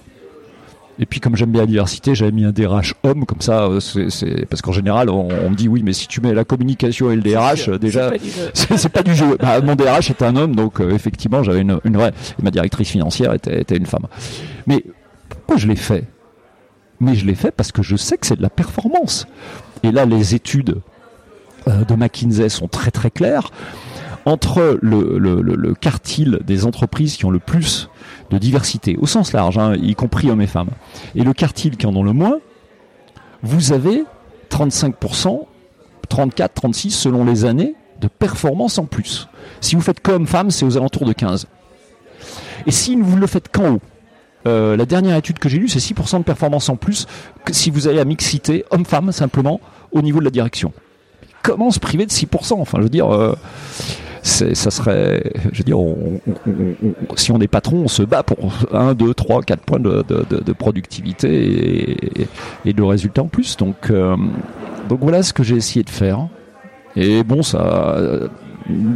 Et 1.01 1.05
puis 1.05 1.21
comme 1.21 1.37
j'aime 1.37 1.51
bien 1.51 1.61
la 1.61 1.67
diversité, 1.67 2.13
j'avais 2.13 2.33
mis 2.33 2.43
un 2.43 2.51
DRH 2.51 2.93
homme 3.03 3.25
comme 3.25 3.39
ça. 3.39 3.63
Euh, 3.63 3.79
c'est 3.79 4.45
parce 4.47 4.61
qu'en 4.61 4.73
général, 4.73 5.09
on, 5.09 5.49
me 5.49 5.55
dit 5.55 5.69
oui, 5.69 5.81
mais 5.81 5.93
si 5.93 6.07
tu 6.07 6.19
mets 6.19 6.33
la 6.33 6.43
communication 6.43 7.09
et 7.09 7.15
le 7.15 7.21
DRH, 7.21 7.69
euh, 7.69 7.79
déjà, 7.79 8.11
c'est 8.53 8.89
pas 8.89 9.01
du 9.01 9.15
jeu. 9.15 9.37
Bah, 9.39 9.61
mon 9.61 9.75
DRH 9.75 10.09
est 10.09 10.21
un 10.21 10.35
homme, 10.35 10.55
donc 10.55 10.81
euh, 10.81 10.91
effectivement, 10.91 11.41
j'avais 11.41 11.61
une, 11.61 11.79
une, 11.85 11.95
vraie. 11.95 12.11
Et 12.37 12.43
ma 12.43 12.51
directrice 12.51 12.89
financière 12.89 13.33
était, 13.33 13.61
était 13.61 13.77
une 13.77 13.85
femme. 13.85 14.07
Mais 14.67 14.83
pourquoi 15.29 15.55
je 15.55 15.67
l'ai 15.67 15.77
fait? 15.77 16.03
Mais 16.99 17.15
je 17.15 17.25
l'ai 17.25 17.35
fait 17.35 17.51
parce 17.51 17.71
que 17.71 17.81
je 17.81 17.95
sais 17.95 18.17
que 18.17 18.27
c'est 18.27 18.35
de 18.35 18.41
la 18.41 18.49
performance. 18.49 19.25
Et 19.83 19.91
là, 19.91 20.05
les 20.05 20.35
études 20.35 20.81
de 21.67 21.95
McKinsey 21.95 22.49
sont 22.49 22.67
très 22.67 22.91
très 22.91 23.11
claires 23.11 23.51
entre 24.25 24.77
le, 24.81 25.17
le, 25.17 25.41
le, 25.41 25.55
le 25.55 25.73
quartile 25.73 26.39
des 26.45 26.65
entreprises 26.65 27.17
qui 27.17 27.25
ont 27.25 27.31
le 27.31 27.39
plus 27.39 27.89
de 28.29 28.37
diversité, 28.37 28.97
au 28.97 29.07
sens 29.07 29.33
large, 29.33 29.57
hein, 29.57 29.75
y 29.81 29.95
compris 29.95 30.29
hommes 30.29 30.41
et 30.41 30.47
femmes, 30.47 30.69
et 31.15 31.23
le 31.23 31.33
quartile 31.33 31.77
qui 31.77 31.85
en 31.85 31.95
ont 31.95 32.03
le 32.03 32.13
moins, 32.13 32.39
vous 33.41 33.71
avez 33.71 34.03
35%, 34.51 35.45
34, 36.09 36.61
36% 36.61 36.89
selon 36.89 37.25
les 37.25 37.45
années 37.45 37.75
de 38.01 38.07
performance 38.07 38.77
en 38.77 38.85
plus. 38.85 39.27
Si 39.61 39.75
vous 39.75 39.81
faites 39.81 39.99
comme 39.99 40.27
femme, 40.27 40.51
c'est 40.51 40.65
aux 40.65 40.77
alentours 40.77 41.05
de 41.05 41.13
15. 41.13 41.47
Et 42.65 42.71
si 42.71 42.95
vous 42.95 43.15
ne 43.15 43.21
le 43.21 43.27
faites 43.27 43.49
qu'en 43.49 43.75
haut, 43.75 43.81
euh, 44.47 44.77
la 44.77 44.85
dernière 44.85 45.17
étude 45.17 45.39
que 45.39 45.49
j'ai 45.49 45.57
lue, 45.57 45.67
c'est 45.67 45.79
6% 45.79 46.19
de 46.19 46.23
performance 46.23 46.69
en 46.69 46.75
plus 46.75 47.07
que 47.45 47.53
si 47.53 47.69
vous 47.69 47.87
allez 47.87 47.99
à 47.99 48.05
mixité, 48.05 48.65
homme-femme, 48.71 49.11
simplement, 49.11 49.59
au 49.91 50.01
niveau 50.01 50.19
de 50.19 50.25
la 50.25 50.31
direction. 50.31 50.71
Comment 51.41 51.71
se 51.71 51.79
priver 51.79 52.05
de 52.05 52.11
6% 52.11 52.53
Enfin, 52.59 52.77
je 52.79 52.83
veux 52.83 52.89
dire, 52.89 53.13
euh, 53.13 53.35
ça 54.21 54.71
serait, 54.71 55.31
je 55.51 55.59
veux 55.59 55.63
dire, 55.63 55.77
si 57.15 57.31
on 57.31 57.39
est 57.39 57.47
patron, 57.47 57.77
on 57.85 57.87
se 57.87 58.03
bat 58.03 58.23
pour 58.23 58.53
1, 58.73 58.93
2, 58.93 59.13
3, 59.13 59.43
4 59.43 59.61
points 59.61 59.79
de, 59.79 60.53
productivité 60.53 61.97
et, 62.65 62.73
de 62.73 62.83
résultats 62.83 63.23
en 63.23 63.27
plus. 63.27 63.57
Donc, 63.57 63.89
euh, 63.89 64.15
donc 64.87 64.99
voilà 65.01 65.23
ce 65.23 65.33
que 65.33 65.43
j'ai 65.43 65.55
essayé 65.55 65.83
de 65.83 65.89
faire. 65.89 66.27
Et 66.95 67.23
bon, 67.23 67.43
ça, 67.43 67.97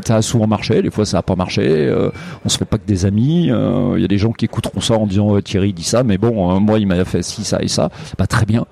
ça 0.05 0.17
a 0.17 0.21
souvent 0.21 0.47
marché, 0.47 0.81
des 0.81 0.91
fois 0.91 1.05
ça 1.05 1.17
n'a 1.17 1.21
pas 1.21 1.35
marché. 1.35 1.63
Euh, 1.65 2.09
on 2.43 2.49
se 2.49 2.57
fait 2.57 2.65
pas 2.65 2.77
que 2.77 2.87
des 2.87 3.05
amis. 3.05 3.49
Euh, 3.49 3.93
il 3.95 4.01
y 4.01 4.05
a 4.05 4.07
des 4.07 4.17
gens 4.17 4.31
qui 4.31 4.45
écouteront 4.45 4.81
ça 4.81 4.95
en 4.95 5.07
disant 5.07 5.39
Thierry 5.41 5.73
dit 5.73 5.83
ça, 5.83 6.03
mais 6.03 6.17
bon, 6.17 6.59
moi 6.59 6.79
il 6.79 6.87
m'a 6.87 7.05
fait 7.05 7.23
ci, 7.23 7.43
ça 7.43 7.61
et 7.61 7.67
ça. 7.67 7.89
Pas 8.17 8.27
très 8.27 8.45
bien. 8.45 8.65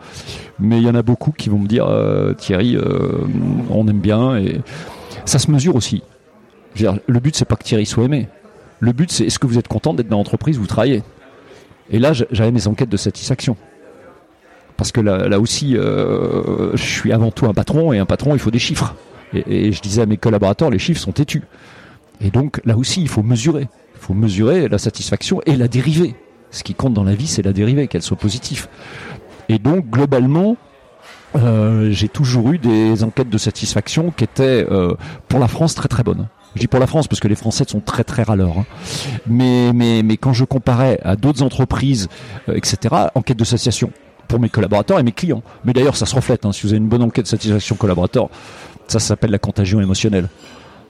Mais 0.59 0.77
il 0.77 0.83
y 0.83 0.89
en 0.89 0.95
a 0.95 1.01
beaucoup 1.01 1.31
qui 1.31 1.49
vont 1.49 1.59
me 1.59 1.67
dire 1.67 1.87
Thierry, 2.37 2.77
on 3.69 3.87
aime 3.87 3.99
bien 3.99 4.37
et 4.37 4.61
ça 5.25 5.39
se 5.39 5.49
mesure 5.51 5.75
aussi 5.75 6.03
le 6.79 7.19
but, 7.19 7.35
c'est 7.35 7.45
pas 7.45 7.55
que 7.55 7.63
Thierry 7.63 7.85
soit 7.85 8.05
aimé. 8.05 8.27
Le 8.79 8.93
but, 8.93 9.11
c'est 9.11 9.25
est-ce 9.25 9.39
que 9.39 9.47
vous 9.47 9.57
êtes 9.57 9.67
content 9.67 9.93
d'être 9.93 10.07
dans 10.07 10.17
l'entreprise 10.17 10.57
où 10.57 10.61
vous 10.61 10.67
travaillez 10.67 11.03
Et 11.89 11.99
là, 11.99 12.13
j'avais 12.13 12.51
mes 12.51 12.67
enquêtes 12.67 12.89
de 12.89 12.97
satisfaction. 12.97 13.55
Parce 14.77 14.91
que 14.91 15.01
là, 15.01 15.39
aussi, 15.39 15.77
euh, 15.77 16.75
je 16.75 16.83
suis 16.83 17.11
avant 17.13 17.29
tout 17.29 17.45
un 17.45 17.53
patron, 17.53 17.93
et 17.93 17.99
un 17.99 18.05
patron, 18.05 18.33
il 18.33 18.39
faut 18.39 18.51
des 18.51 18.59
chiffres. 18.59 18.95
Et, 19.33 19.71
je 19.71 19.81
disais 19.81 20.01
à 20.01 20.05
mes 20.05 20.17
collaborateurs, 20.17 20.69
les 20.69 20.79
chiffres 20.79 20.99
sont 20.99 21.11
têtus. 21.11 21.43
Et 22.19 22.31
donc, 22.31 22.59
là 22.65 22.77
aussi, 22.77 23.01
il 23.01 23.07
faut 23.07 23.23
mesurer. 23.23 23.67
Il 23.95 24.01
faut 24.01 24.13
mesurer 24.13 24.67
la 24.67 24.77
satisfaction 24.77 25.41
et 25.45 25.55
la 25.55 25.67
dérivée. 25.67 26.15
Ce 26.49 26.63
qui 26.63 26.73
compte 26.73 26.93
dans 26.93 27.03
la 27.03 27.13
vie, 27.13 27.27
c'est 27.27 27.43
la 27.43 27.53
dérivée, 27.53 27.87
qu'elle 27.87 28.01
soit 28.01 28.17
positive. 28.17 28.67
Et 29.47 29.59
donc, 29.59 29.87
globalement, 29.89 30.57
euh, 31.35 31.91
j'ai 31.91 32.09
toujours 32.09 32.51
eu 32.51 32.57
des 32.57 33.03
enquêtes 33.03 33.29
de 33.29 33.37
satisfaction 33.37 34.11
qui 34.11 34.23
étaient, 34.23 34.65
euh, 34.69 34.95
pour 35.27 35.39
la 35.39 35.47
France, 35.47 35.75
très 35.75 35.87
très 35.87 36.03
bonnes. 36.03 36.27
Je 36.55 36.59
dis 36.59 36.67
pour 36.67 36.79
la 36.79 36.87
France 36.87 37.07
parce 37.07 37.19
que 37.19 37.27
les 37.27 37.35
Français 37.35 37.63
sont 37.67 37.79
très 37.79 38.03
très 38.03 38.23
râleurs. 38.23 38.59
Hein. 38.59 38.65
Mais, 39.27 39.71
mais, 39.73 40.03
mais 40.03 40.17
quand 40.17 40.33
je 40.33 40.43
comparais 40.43 40.99
à 41.03 41.15
d'autres 41.15 41.43
entreprises, 41.43 42.09
euh, 42.49 42.55
etc., 42.55 42.95
enquête 43.15 43.37
de 43.37 43.43
satisfaction 43.43 43.91
pour 44.27 44.39
mes 44.39 44.49
collaborateurs 44.49 44.99
et 44.99 45.03
mes 45.03 45.11
clients. 45.11 45.43
Mais 45.63 45.73
d'ailleurs, 45.73 45.95
ça 45.95 46.05
se 46.05 46.15
reflète. 46.15 46.45
Hein, 46.45 46.51
si 46.51 46.63
vous 46.63 46.69
avez 46.69 46.77
une 46.77 46.89
bonne 46.89 47.03
enquête 47.03 47.25
de 47.25 47.29
satisfaction 47.29 47.75
collaborateur, 47.75 48.29
ça, 48.87 48.99
s'appelle 48.99 49.31
la 49.31 49.39
contagion 49.39 49.79
émotionnelle. 49.81 50.27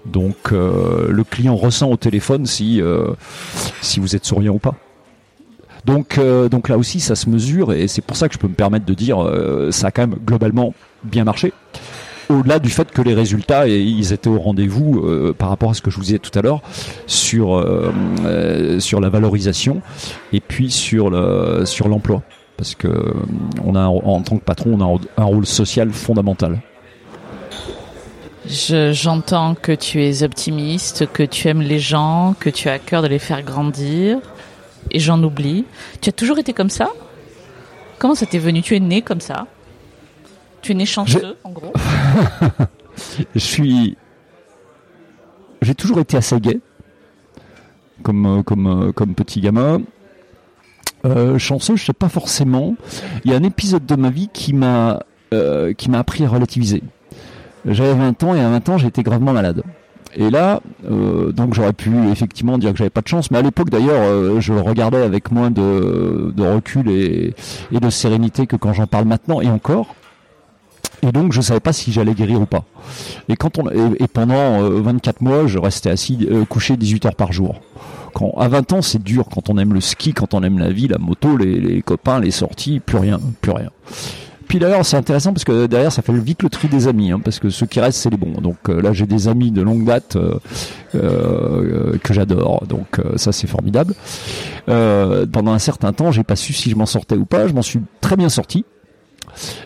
Donc 0.05 0.51
euh, 0.51 1.11
le 1.11 1.23
client 1.23 1.55
ressent 1.55 1.91
au 1.91 1.97
téléphone 1.97 2.47
si, 2.47 2.81
euh, 2.81 3.13
si 3.81 3.99
vous 3.99 4.15
êtes 4.15 4.25
souriant 4.25 4.53
ou 4.53 4.59
pas. 4.59 4.75
Donc, 5.85 6.19
donc 6.51 6.69
là 6.69 6.77
aussi, 6.77 6.99
ça 6.99 7.15
se 7.15 7.27
mesure 7.27 7.73
et 7.73 7.87
c'est 7.87 8.03
pour 8.03 8.15
ça 8.15 8.27
que 8.27 8.35
je 8.35 8.39
peux 8.39 8.47
me 8.47 8.53
permettre 8.53 8.85
de 8.85 8.93
dire 8.93 9.17
ça 9.71 9.87
a 9.87 9.91
quand 9.91 10.05
même 10.05 10.19
globalement 10.23 10.75
bien 11.03 11.23
marché 11.23 11.53
au-delà 12.31 12.59
du 12.59 12.69
fait 12.69 12.91
que 12.91 13.01
les 13.01 13.13
résultats, 13.13 13.67
ils 13.67 14.13
étaient 14.13 14.29
au 14.29 14.39
rendez-vous 14.39 14.99
euh, 14.99 15.33
par 15.37 15.49
rapport 15.49 15.71
à 15.71 15.73
ce 15.73 15.81
que 15.81 15.91
je 15.91 15.97
vous 15.97 16.03
disais 16.03 16.19
tout 16.19 16.37
à 16.37 16.41
l'heure 16.41 16.61
sur 17.07 17.55
euh, 17.55 17.93
euh, 18.25 18.79
sur 18.79 18.99
la 18.99 19.09
valorisation 19.09 19.81
et 20.33 20.39
puis 20.39 20.71
sur 20.71 21.09
le 21.09 21.65
sur 21.65 21.87
l'emploi, 21.87 22.23
parce 22.57 22.75
que 22.75 23.13
on 23.63 23.75
a 23.75 23.85
en 23.85 24.21
tant 24.21 24.37
que 24.37 24.43
patron, 24.43 24.79
on 24.79 24.97
a 24.97 24.99
un 25.21 25.25
rôle 25.25 25.45
social 25.45 25.91
fondamental. 25.91 26.61
J'entends 28.47 29.55
que 29.55 29.71
tu 29.71 30.03
es 30.03 30.23
optimiste, 30.23 31.07
que 31.13 31.23
tu 31.23 31.47
aimes 31.47 31.61
les 31.61 31.79
gens, 31.79 32.35
que 32.39 32.49
tu 32.49 32.69
as 32.69 32.73
à 32.73 32.79
cœur 32.79 33.01
de 33.01 33.07
les 33.07 33.19
faire 33.19 33.43
grandir, 33.43 34.17
et 34.89 34.99
j'en 34.99 35.21
oublie. 35.23 35.65
Tu 36.01 36.09
as 36.09 36.11
toujours 36.11 36.39
été 36.39 36.51
comme 36.51 36.69
ça? 36.69 36.89
Comment 37.99 38.15
ça 38.15 38.25
t'est 38.25 38.39
venu? 38.39 38.61
Tu 38.61 38.75
es 38.75 38.79
né 38.79 39.03
comme 39.03 39.21
ça? 39.21 39.45
Tu 40.61 40.71
es 40.71 40.75
né 40.75 40.85
chanceux, 40.85 41.37
en 41.43 41.51
gros 41.51 41.73
Je 43.35 43.39
suis. 43.39 43.97
J'ai 45.61 45.75
toujours 45.75 45.99
été 45.99 46.17
assez 46.17 46.39
gay, 46.39 46.59
comme, 48.03 48.25
euh, 48.25 48.43
comme, 48.43 48.67
euh, 48.67 48.91
comme 48.91 49.13
petit 49.13 49.41
gamin. 49.41 49.81
Euh, 51.05 51.37
chanceux, 51.37 51.75
je 51.75 51.85
sais 51.85 51.93
pas 51.93 52.09
forcément. 52.09 52.75
Il 53.23 53.31
y 53.31 53.33
a 53.33 53.37
un 53.37 53.43
épisode 53.43 53.85
de 53.85 53.95
ma 53.95 54.09
vie 54.09 54.29
qui 54.31 54.53
m'a 54.53 55.01
qui 55.77 55.89
m'a 55.89 55.99
appris 55.99 56.25
à 56.25 56.27
relativiser. 56.27 56.83
J'avais 57.65 57.93
20 57.93 58.21
ans 58.25 58.35
et 58.35 58.41
à 58.41 58.49
20 58.49 58.67
ans 58.67 58.77
j'étais 58.77 59.01
gravement 59.01 59.31
malade. 59.31 59.63
Et 60.13 60.29
là, 60.29 60.59
donc 60.89 61.53
j'aurais 61.53 61.71
pu 61.71 61.89
effectivement 62.11 62.57
dire 62.57 62.73
que 62.73 62.77
j'avais 62.77 62.89
pas 62.89 62.99
de 62.99 63.07
chance, 63.07 63.31
mais 63.31 63.37
à 63.37 63.41
l'époque 63.41 63.69
d'ailleurs, 63.69 64.41
je 64.41 64.51
le 64.51 64.59
regardais 64.59 65.01
avec 65.01 65.31
moins 65.31 65.49
de, 65.49 66.33
recul 66.37 66.89
et, 66.89 67.33
de 67.71 67.89
sérénité 67.89 68.45
que 68.45 68.57
quand 68.57 68.73
j'en 68.73 68.87
parle 68.87 69.05
maintenant, 69.05 69.39
et 69.39 69.47
encore. 69.47 69.95
Et 71.03 71.11
donc 71.11 71.33
je 71.33 71.41
savais 71.41 71.59
pas 71.59 71.73
si 71.73 71.91
j'allais 71.91 72.13
guérir 72.13 72.41
ou 72.41 72.45
pas. 72.45 72.63
Et 73.29 73.35
quand 73.35 73.57
on 73.57 73.69
et, 73.69 74.07
pendant 74.07 74.69
24 74.69 75.21
mois, 75.21 75.47
je 75.47 75.59
restais 75.59 75.89
assis, 75.89 76.27
couché 76.49 76.77
18 76.77 77.05
heures 77.07 77.15
par 77.15 77.31
jour. 77.31 77.61
Quand, 78.13 78.31
à 78.37 78.47
20 78.49 78.73
ans, 78.73 78.81
c'est 78.81 79.01
dur 79.01 79.25
quand 79.33 79.49
on 79.49 79.57
aime 79.57 79.73
le 79.73 79.81
ski, 79.81 80.13
quand 80.13 80.33
on 80.33 80.43
aime 80.43 80.59
la 80.59 80.69
vie, 80.69 80.87
la 80.87 80.97
moto, 80.97 81.37
les, 81.37 81.59
les 81.59 81.81
copains, 81.81 82.19
les 82.19 82.31
sorties, 82.31 82.81
plus 82.81 82.97
rien, 82.97 83.19
plus 83.39 83.51
rien 83.51 83.69
puis 84.51 84.59
d'ailleurs, 84.59 84.85
c'est 84.85 84.97
intéressant 84.97 85.31
parce 85.31 85.45
que 85.45 85.65
derrière, 85.65 85.93
ça 85.93 86.01
fait 86.01 86.11
vite 86.11 86.43
le 86.43 86.49
tri 86.49 86.67
des 86.67 86.89
amis, 86.89 87.09
hein, 87.09 87.21
parce 87.23 87.39
que 87.39 87.49
ceux 87.49 87.65
qui 87.65 87.79
restent, 87.79 87.99
c'est 87.99 88.09
les 88.09 88.17
bons. 88.17 88.41
Donc 88.41 88.57
euh, 88.67 88.81
là, 88.81 88.91
j'ai 88.91 89.05
des 89.05 89.29
amis 89.29 89.49
de 89.49 89.61
longue 89.61 89.85
date 89.85 90.17
euh, 90.17 90.39
euh, 90.93 91.97
que 92.03 92.13
j'adore. 92.13 92.67
Donc 92.67 92.99
ça, 93.15 93.31
c'est 93.31 93.47
formidable. 93.47 93.93
pendant 94.65 95.53
un 95.53 95.59
certain 95.59 95.93
temps, 95.93 96.11
j'ai 96.11 96.25
pas 96.25 96.35
su 96.35 96.51
si 96.51 96.69
je 96.69 96.75
m'en 96.75 96.85
sortais 96.85 97.15
ou 97.15 97.23
pas. 97.23 97.47
Je 97.47 97.53
m'en 97.53 97.61
suis 97.61 97.79
très 98.01 98.17
bien 98.17 98.27
sorti. 98.27 98.65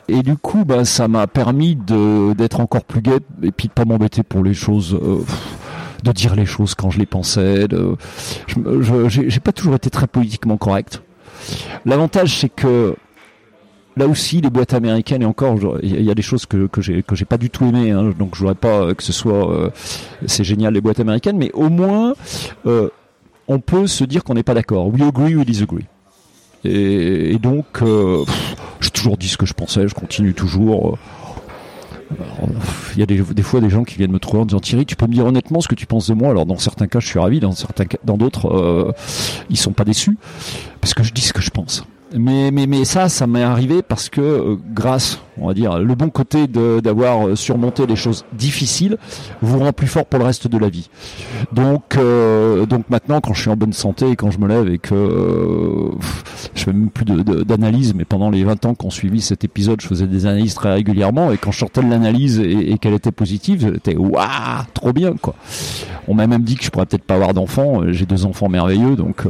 Et 0.08 0.22
du 0.22 0.36
coup, 0.38 0.66
bah, 0.66 0.86
ça 0.86 1.08
m'a 1.08 1.28
permis 1.28 1.76
d'être 1.76 2.60
encore 2.60 2.84
plus 2.84 3.02
gai 3.02 3.20
et 3.44 3.52
puis 3.52 3.68
de 3.68 3.74
pas 3.74 3.86
m'embêter 3.86 4.24
pour 4.24 4.44
les 4.44 4.54
choses 4.54 5.00
de 6.04 6.12
dire 6.12 6.36
les 6.36 6.46
choses 6.46 6.76
quand 6.76 6.92
je 6.92 7.00
les 7.00 7.06
pensais. 7.06 7.68
Je 8.48 9.26
j'ai 9.28 9.40
pas 9.40 9.52
toujours 9.52 9.76
été 9.76 9.90
très 9.90 10.08
politiquement 10.08 10.58
correct. 10.58 11.02
L'avantage, 11.86 12.40
c'est 12.40 12.50
que 12.50 12.96
là 13.98 14.08
aussi 14.08 14.42
les 14.42 14.50
boîtes 14.50 14.74
américaines 14.74 15.22
et 15.22 15.26
encore 15.26 15.58
il 15.82 16.02
y 16.02 16.12
a 16.12 16.16
des 16.16 16.22
choses 16.22 16.46
que 16.46 16.68
que 16.68 16.82
j'ai 16.82 17.26
pas 17.26 17.38
du 17.38 17.50
tout 17.50 17.66
aimé 17.66 17.92
hein, 17.92 18.14
donc 18.18 18.36
je 18.36 18.40
voudrais 18.40 18.56
pas 18.56 18.94
que 18.94 19.04
ce 19.04 19.14
soit 19.14 19.52
euh, 19.52 19.70
c'est 20.26 20.44
génial 20.44 20.74
les 20.74 20.82
boîtes 20.82 21.00
américaines 21.00 21.38
mais 21.38 21.52
au 21.54 21.70
moins 21.70 22.14
euh, 22.66 22.90
on 23.48 23.60
peut 23.60 23.88
se 23.88 24.04
dire 24.04 24.24
qu'on 24.24 24.34
n'est 24.34 24.44
pas 24.44 24.54
d'accord 24.54 24.88
we 24.88 25.02
agree 25.02 25.36
we 25.36 25.46
disagree 25.46 25.86
et, 26.66 27.38
donc 27.38 27.66
euh, 27.82 28.24
j'ai 28.82 28.90
toujours 28.90 29.18
dit 29.18 29.28
ce 29.28 29.38
que 29.38 29.46
je 29.46 29.54
pensais 29.54 29.88
je 29.88 29.94
continue 29.94 30.34
toujours 30.34 30.98
il 32.94 33.00
y 33.00 33.04
a 33.04 33.06
des, 33.06 33.44
fois 33.44 33.62
des 33.62 33.70
gens 33.70 33.84
qui 33.84 33.98
viennent 33.98 34.12
me 34.12 34.20
trouver 34.20 34.42
en 34.42 34.46
disant 34.46 34.60
Thierry, 34.60 34.86
tu 34.86 34.96
peux 34.96 35.08
me 35.08 35.14
dire 35.14 35.26
honnêtement 35.26 35.62
ce 35.62 35.68
que 35.68 35.76
tu 35.76 35.86
penses 35.86 36.08
de 36.08 36.14
moi? 36.14 36.30
Alors 36.30 36.46
dans 36.46 36.58
certains 36.58 36.88
cas, 36.88 37.00
je 37.00 37.08
suis 37.08 37.20
ravi, 37.20 37.40
dans 37.40 38.18
d'autres, 38.18 38.48
euh, 38.48 38.92
ils 39.50 39.58
sont 39.58 39.74
pas 39.74 39.84
déçus 39.84 40.18
parce 40.82 40.94
que 40.94 41.04
je 41.04 41.14
dis 41.14 41.22
ce 41.22 41.34
que 41.34 41.42
je 41.42 41.50
pense. 41.50 41.84
Mais, 42.18 42.50
mais, 42.52 42.66
mais 42.66 42.86
ça, 42.86 43.10
ça 43.10 43.28
m'est 43.28 43.44
arrivé 43.44 43.82
parce 43.82 44.08
que 44.08 44.22
euh, 44.22 44.56
grâce, 44.74 45.20
on 45.38 45.48
va 45.48 45.54
dire, 45.54 45.80
le 45.80 45.96
bon 45.96 46.10
côté 46.10 46.48
d'avoir 46.48 47.28
euh, 47.28 47.36
surmonté 47.36 47.86
les 47.86 47.98
choses 47.98 48.26
difficiles 48.32 48.98
vous 49.42 49.60
rend 49.60 49.74
plus 49.74 49.88
fort 49.88 50.06
pour 50.06 50.20
le 50.20 50.26
reste 50.26 50.48
de 50.48 50.58
la 50.58 50.70
vie. 50.70 50.90
Donc, 51.52 51.98
euh, 51.98 52.66
donc 52.66 52.90
maintenant, 52.90 53.20
quand 53.20 53.34
je 53.34 53.42
suis 53.42 53.50
en 53.50 53.58
bonne 53.58 53.74
santé 53.74 54.10
et 54.10 54.16
quand 54.16 54.32
je 54.32 54.40
me 54.40 54.48
lève 54.48 54.70
et 54.70 54.78
que 54.78 55.92
je 56.54 56.64
fais 56.64 56.72
même 56.72 56.90
plus 56.90 57.06
d'analyse, 57.06 57.94
mais 57.94 58.06
pendant 58.06 58.30
les 58.30 58.44
20 58.46 58.66
ans 58.66 58.76
qu'on 58.76 58.90
suivi 58.90 59.20
cet 59.20 59.44
épisode, 59.44 59.82
je 59.82 59.88
faisais 59.88 60.08
des 60.08 60.26
analyses 60.26 60.54
très 60.54 60.72
régulièrement 60.74 61.32
et 61.32 61.38
quand 61.38 61.52
je 61.52 61.60
sortais 61.60 61.84
de 61.84 61.90
l'analyse 61.90 62.40
et, 62.40 62.78
qu'elle 62.78 62.94
était 62.94 63.12
positive, 63.12 63.60
j'étais 63.74 63.98
waouh, 63.98 64.64
trop 64.74 64.94
bien 64.94 65.16
quoi. 65.22 65.36
On 66.08 66.14
m'a 66.14 66.28
même 66.28 66.44
dit 66.44 66.56
que 66.56 66.64
je 66.64 66.70
pourrais 66.70 66.86
peut-être 66.86 67.04
pas 67.04 67.16
avoir 67.16 67.34
d'enfants. 67.34 67.82
J'ai 67.88 68.06
deux 68.06 68.26
enfants 68.26 68.48
merveilleux, 68.48 68.96
donc 68.96 69.26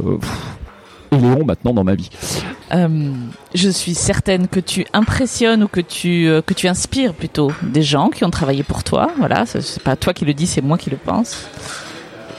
et 1.12 1.16
Léon 1.16 1.44
maintenant 1.44 1.72
dans 1.72 1.84
ma 1.84 1.94
vie. 1.94 2.10
Euh, 2.72 3.12
je 3.54 3.68
suis 3.68 3.94
certaine 3.94 4.48
que 4.48 4.60
tu 4.60 4.86
impressionnes 4.92 5.64
ou 5.64 5.68
que 5.68 5.80
tu 5.80 6.28
euh, 6.28 6.42
que 6.42 6.54
tu 6.54 6.66
inspires 6.68 7.14
plutôt 7.14 7.52
des 7.62 7.82
gens 7.82 8.10
qui 8.10 8.24
ont 8.24 8.30
travaillé 8.30 8.62
pour 8.62 8.82
toi. 8.82 9.10
Voilà, 9.18 9.46
c'est 9.46 9.82
pas 9.82 9.96
toi 9.96 10.12
qui 10.12 10.24
le 10.24 10.34
dis, 10.34 10.46
c'est 10.46 10.62
moi 10.62 10.78
qui 10.78 10.90
le 10.90 10.96
pense. 10.96 11.46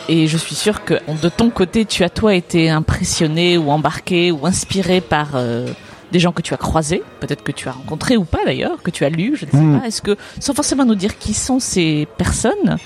Et 0.09 0.27
je 0.27 0.37
suis 0.37 0.55
sûre 0.55 0.85
que 0.85 0.95
de 1.21 1.29
ton 1.29 1.49
côté, 1.49 1.85
tu 1.85 2.03
as 2.03 2.09
toi 2.09 2.33
été 2.33 2.69
impressionné 2.69 3.57
ou 3.57 3.71
embarqué 3.71 4.31
ou 4.31 4.45
inspiré 4.45 5.01
par 5.01 5.31
euh, 5.35 5.67
des 6.13 6.19
gens 6.19 6.31
que 6.31 6.41
tu 6.41 6.53
as 6.53 6.57
croisés, 6.57 7.03
peut-être 7.19 7.43
que 7.43 7.51
tu 7.51 7.67
as 7.67 7.73
rencontrés 7.73 8.15
ou 8.15 8.23
pas 8.23 8.45
d'ailleurs, 8.45 8.81
que 8.81 8.91
tu 8.91 9.03
as 9.03 9.09
lus, 9.09 9.35
je 9.35 9.45
ne 9.45 9.51
sais 9.51 9.57
hmm. 9.57 9.79
pas. 9.79 9.87
Est-ce 9.87 10.01
que, 10.01 10.15
sans 10.39 10.53
forcément 10.53 10.85
nous 10.85 10.95
dire 10.95 11.17
qui 11.17 11.33
sont 11.33 11.59
ces 11.59 12.07
personnes, 12.17 12.77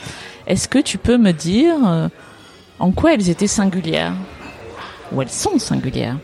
est-ce 0.48 0.68
que 0.68 0.80
tu 0.80 0.98
peux 0.98 1.18
me 1.18 1.32
dire 1.32 2.10
en 2.80 2.92
quoi 2.92 3.14
elles 3.14 3.30
étaient 3.30 3.46
singulières? 3.46 4.14
Ou 5.12 5.22
elles 5.22 5.30
sont 5.30 5.60
singulières 5.60 6.18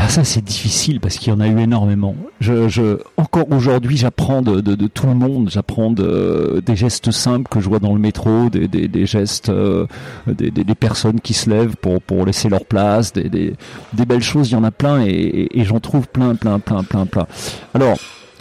ah, 0.00 0.08
ça 0.08 0.22
c'est 0.22 0.44
difficile 0.44 1.00
parce 1.00 1.18
qu'il 1.18 1.32
y 1.32 1.36
en 1.36 1.40
a 1.40 1.48
eu 1.48 1.58
énormément. 1.58 2.14
Je, 2.40 2.98
encore 3.16 3.50
aujourd'hui 3.50 3.96
j'apprends 3.96 4.42
de, 4.42 4.86
tout 4.86 5.08
le 5.08 5.14
monde, 5.14 5.50
j'apprends 5.50 5.90
de, 5.90 6.62
des 6.64 6.76
gestes 6.76 7.10
simples 7.10 7.48
que 7.50 7.58
je 7.58 7.68
vois 7.68 7.80
dans 7.80 7.92
le 7.92 7.98
métro, 7.98 8.48
des, 8.48 9.06
gestes, 9.06 9.48
euh, 9.48 9.86
des, 10.28 10.74
personnes 10.76 11.20
qui 11.20 11.34
se 11.34 11.50
lèvent 11.50 11.74
pour, 11.76 12.24
laisser 12.24 12.48
leur 12.48 12.64
place, 12.64 13.12
des, 13.12 13.54
belles 13.92 14.22
choses, 14.22 14.50
il 14.50 14.52
y 14.52 14.56
en 14.56 14.62
a 14.62 14.70
plein 14.70 15.04
et, 15.04 15.48
et, 15.52 15.64
j'en 15.64 15.80
trouve 15.80 16.06
plein, 16.06 16.36
plein, 16.36 16.60
plein, 16.60 16.84
plein, 16.84 17.04
plein. 17.04 17.26
Alors, 17.74 17.98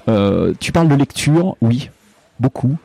euh, 0.08 0.54
tu 0.60 0.72
parles 0.72 0.88
de 0.88 0.96
lecture, 0.96 1.58
oui, 1.62 1.90
beaucoup. 2.40 2.78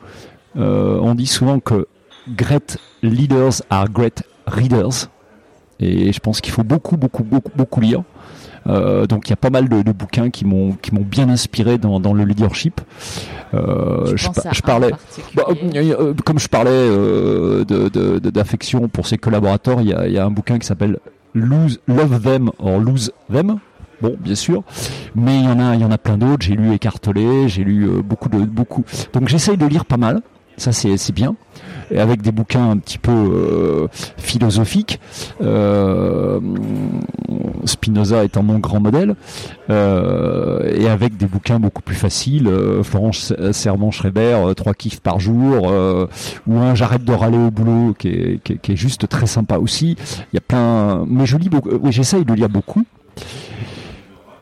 Euh, 0.57 0.99
on 1.01 1.15
dit 1.15 1.27
souvent 1.27 1.59
que 1.59 1.87
great 2.27 2.77
leaders 3.01 3.61
are 3.69 3.89
great 3.89 4.23
readers. 4.47 5.09
Et 5.79 6.13
je 6.13 6.19
pense 6.19 6.41
qu'il 6.41 6.53
faut 6.53 6.63
beaucoup, 6.63 6.97
beaucoup, 6.97 7.23
beaucoup, 7.23 7.51
beaucoup 7.55 7.81
lire. 7.81 8.03
Euh, 8.67 9.05
donc 9.07 9.27
il 9.27 9.31
y 9.31 9.33
a 9.33 9.37
pas 9.37 9.49
mal 9.49 9.67
de, 9.67 9.81
de 9.81 9.91
bouquins 9.91 10.29
qui 10.29 10.45
m'ont 10.45 10.71
qui 10.81 10.95
m'ont 10.95 11.01
bien 11.01 11.27
inspiré 11.27 11.77
dans, 11.77 11.99
dans 11.99 12.13
le 12.13 12.23
leadership. 12.23 12.79
Euh, 13.53 14.13
je, 14.15 14.27
je, 14.51 14.61
parlais, 14.61 14.91
bah, 15.35 15.43
euh, 15.75 16.13
comme 16.25 16.39
je 16.39 16.47
parlais 16.47 16.87
d'affection 18.31 18.79
de, 18.79 18.85
de, 18.85 18.91
pour 18.91 19.05
ses 19.07 19.17
collaborateurs, 19.17 19.81
il 19.81 19.89
y 19.89 19.93
a, 19.93 20.07
il 20.07 20.13
y 20.13 20.17
a 20.17 20.25
un 20.25 20.31
bouquin 20.31 20.59
qui 20.59 20.65
s'appelle 20.65 20.99
Lose 21.33 21.81
Love 21.87 22.21
Them 22.21 22.51
or 22.57 22.79
Lose 22.79 23.11
Them. 23.31 23.59
Bon, 24.01 24.15
bien 24.19 24.35
sûr, 24.35 24.63
mais 25.15 25.39
il 25.39 25.45
y 25.45 25.47
en 25.47 25.59
a, 25.59 25.75
il 25.75 25.81
y 25.81 25.85
en 25.85 25.91
a 25.91 25.97
plein 25.97 26.17
d'autres. 26.17 26.45
J'ai 26.45 26.55
lu 26.55 26.73
Écartelé, 26.73 27.47
j'ai 27.49 27.63
lu 27.63 27.87
beaucoup 28.01 28.29
de 28.29 28.39
beaucoup. 28.39 28.85
Donc 29.11 29.27
j'essaye 29.27 29.57
de 29.57 29.65
lire 29.65 29.85
pas 29.85 29.97
mal. 29.97 30.21
Ça 30.55 30.71
c'est 30.71 31.11
bien 31.13 31.35
et 31.93 31.99
avec 31.99 32.21
des 32.21 32.31
bouquins 32.31 32.71
un 32.71 32.77
petit 32.77 32.97
peu 32.97 33.11
euh, 33.11 33.87
philosophiques. 34.17 34.99
Euh, 35.41 36.39
Spinoza 37.65 38.23
étant 38.25 38.43
mon 38.43 38.59
grand 38.59 38.79
modèle, 38.79 39.15
euh, 39.69 40.69
et 40.75 40.89
avec 40.89 41.15
des 41.17 41.27
bouquins 41.27 41.59
beaucoup 41.59 41.81
plus 41.81 41.95
faciles. 41.95 42.49
Florence 42.83 43.33
Servan-Schreiber, 43.51 44.53
trois 44.57 44.73
kiffs 44.73 44.99
par 44.99 45.19
jour, 45.19 45.71
ou 46.47 46.57
un 46.57 46.75
J'arrête 46.75 47.05
de 47.05 47.13
râler 47.13 47.37
au 47.37 47.51
boulot, 47.51 47.93
qui 47.97 48.09
est, 48.09 48.75
juste 48.75 49.07
très 49.07 49.27
sympa 49.27 49.57
aussi. 49.57 49.95
Il 50.33 50.35
y 50.35 50.37
a 50.37 50.41
plein, 50.41 51.05
mais 51.07 51.25
je 51.25 51.37
lis 51.37 51.49
beaucoup. 51.49 51.69
Oui, 51.81 51.91
j'essaye 51.91 52.25
de 52.25 52.33
lire 52.33 52.49
beaucoup. 52.49 52.83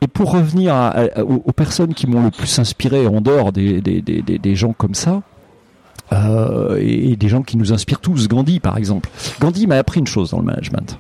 Et 0.02 0.08
pour 0.08 0.32
revenir 0.32 0.74
aux, 1.24 1.52
personnes 1.52 1.94
qui 1.94 2.08
m'ont 2.08 2.24
le 2.24 2.32
plus 2.32 2.58
inspiré 2.58 3.06
en 3.06 3.22
dehors 3.22 3.52
des 3.52 4.56
gens 4.56 4.74
comme 4.74 4.96
ça, 4.96 5.22
euh, 6.14 6.78
et, 6.80 7.16
des 7.16 7.30
gens 7.30 7.42
qui 7.42 7.58
nous 7.58 7.72
inspirent 7.72 8.00
tous. 8.00 8.28
Gandhi, 8.28 8.60
par 8.60 8.78
exemple. 8.78 9.10
Gandhi 9.40 9.68
m'a 9.68 9.78
appris 9.78 10.00
une 10.00 10.08
chose 10.08 10.32
dans 10.32 10.40
le 10.40 10.46
management. 10.46 11.00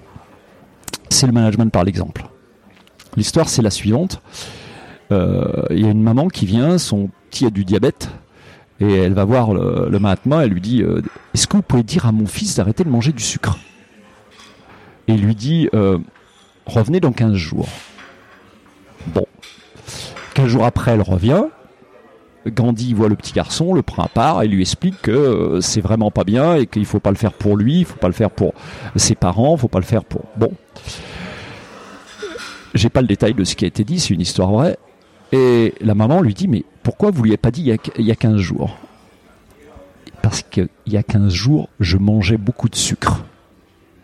C'est 1.09 1.27
le 1.27 1.33
management 1.33 1.71
par 1.71 1.83
l'exemple. 1.83 2.25
L'histoire, 3.17 3.49
c'est 3.49 3.61
la 3.61 3.71
suivante. 3.71 4.21
Euh, 5.11 5.63
il 5.71 5.81
y 5.81 5.85
a 5.85 5.91
une 5.91 6.01
maman 6.01 6.29
qui 6.29 6.45
vient, 6.45 6.77
son 6.77 7.09
petit 7.29 7.45
a 7.45 7.49
du 7.49 7.65
diabète, 7.65 8.09
et 8.79 8.93
elle 8.93 9.13
va 9.13 9.25
voir 9.25 9.53
le, 9.53 9.99
Mahatma, 9.99 10.45
elle 10.45 10.51
lui 10.51 10.61
dit 10.61 10.81
euh, 10.81 11.01
Est-ce 11.33 11.47
que 11.47 11.57
vous 11.57 11.63
pouvez 11.63 11.83
dire 11.83 12.05
à 12.05 12.13
mon 12.13 12.25
fils 12.25 12.55
d'arrêter 12.55 12.85
de 12.85 12.89
manger 12.89 13.11
du 13.11 13.21
sucre? 13.21 13.57
Et 15.07 15.13
il 15.13 15.21
lui 15.25 15.35
dit 15.35 15.69
Revenez 16.65 17.01
dans 17.01 17.11
15 17.11 17.33
jours. 17.33 17.67
Bon. 19.07 19.25
15 20.35 20.47
jours 20.47 20.65
après, 20.65 20.91
elle 20.91 21.01
revient, 21.01 21.43
Gandhi 22.47 22.93
voit 22.93 23.09
le 23.09 23.15
petit 23.15 23.33
garçon, 23.33 23.73
le 23.73 23.81
prend 23.81 24.03
à 24.03 24.07
part 24.07 24.41
et 24.41 24.47
lui 24.47 24.61
explique 24.61 25.01
que 25.01 25.11
euh, 25.11 25.61
c'est 25.61 25.81
vraiment 25.81 26.11
pas 26.11 26.23
bien 26.23 26.55
et 26.55 26.65
qu'il 26.65 26.85
faut 26.85 26.99
pas 26.99 27.11
le 27.11 27.15
faire 27.15 27.33
pour 27.33 27.55
lui, 27.55 27.79
il 27.79 27.85
faut 27.85 27.97
pas 27.97 28.07
le 28.07 28.13
faire 28.13 28.31
pour 28.31 28.53
ses 28.95 29.15
parents, 29.15 29.55
il 29.55 29.59
faut 29.59 29.67
pas 29.67 29.79
le 29.79 29.85
faire 29.85 30.03
pour. 30.03 30.23
Bon. 30.37 30.51
J'ai 32.73 32.89
pas 32.89 33.01
le 33.01 33.07
détail 33.07 33.33
de 33.33 33.43
ce 33.43 33.55
qui 33.55 33.65
a 33.65 33.67
été 33.67 33.83
dit, 33.83 33.99
c'est 33.99 34.13
une 34.13 34.21
histoire 34.21 34.51
vraie. 34.51 34.77
Et 35.31 35.73
la 35.81 35.93
maman 35.93 36.21
lui 36.21 36.33
dit 36.33 36.47
Mais 36.47 36.63
pourquoi 36.83 37.11
vous 37.11 37.23
lui 37.23 37.31
avez 37.31 37.37
pas 37.37 37.51
dit 37.51 37.61
il 37.97 38.05
y 38.05 38.11
a, 38.11 38.15
15 38.15 38.37
jours? 38.37 38.77
Parce 40.21 40.41
qu'il 40.41 40.69
y 40.87 40.97
a 40.97 41.03
15 41.03 41.31
jours, 41.31 41.69
je 41.79 41.97
mangeais 41.97 42.37
beaucoup 42.37 42.69
de 42.69 42.75
sucre. 42.75 43.23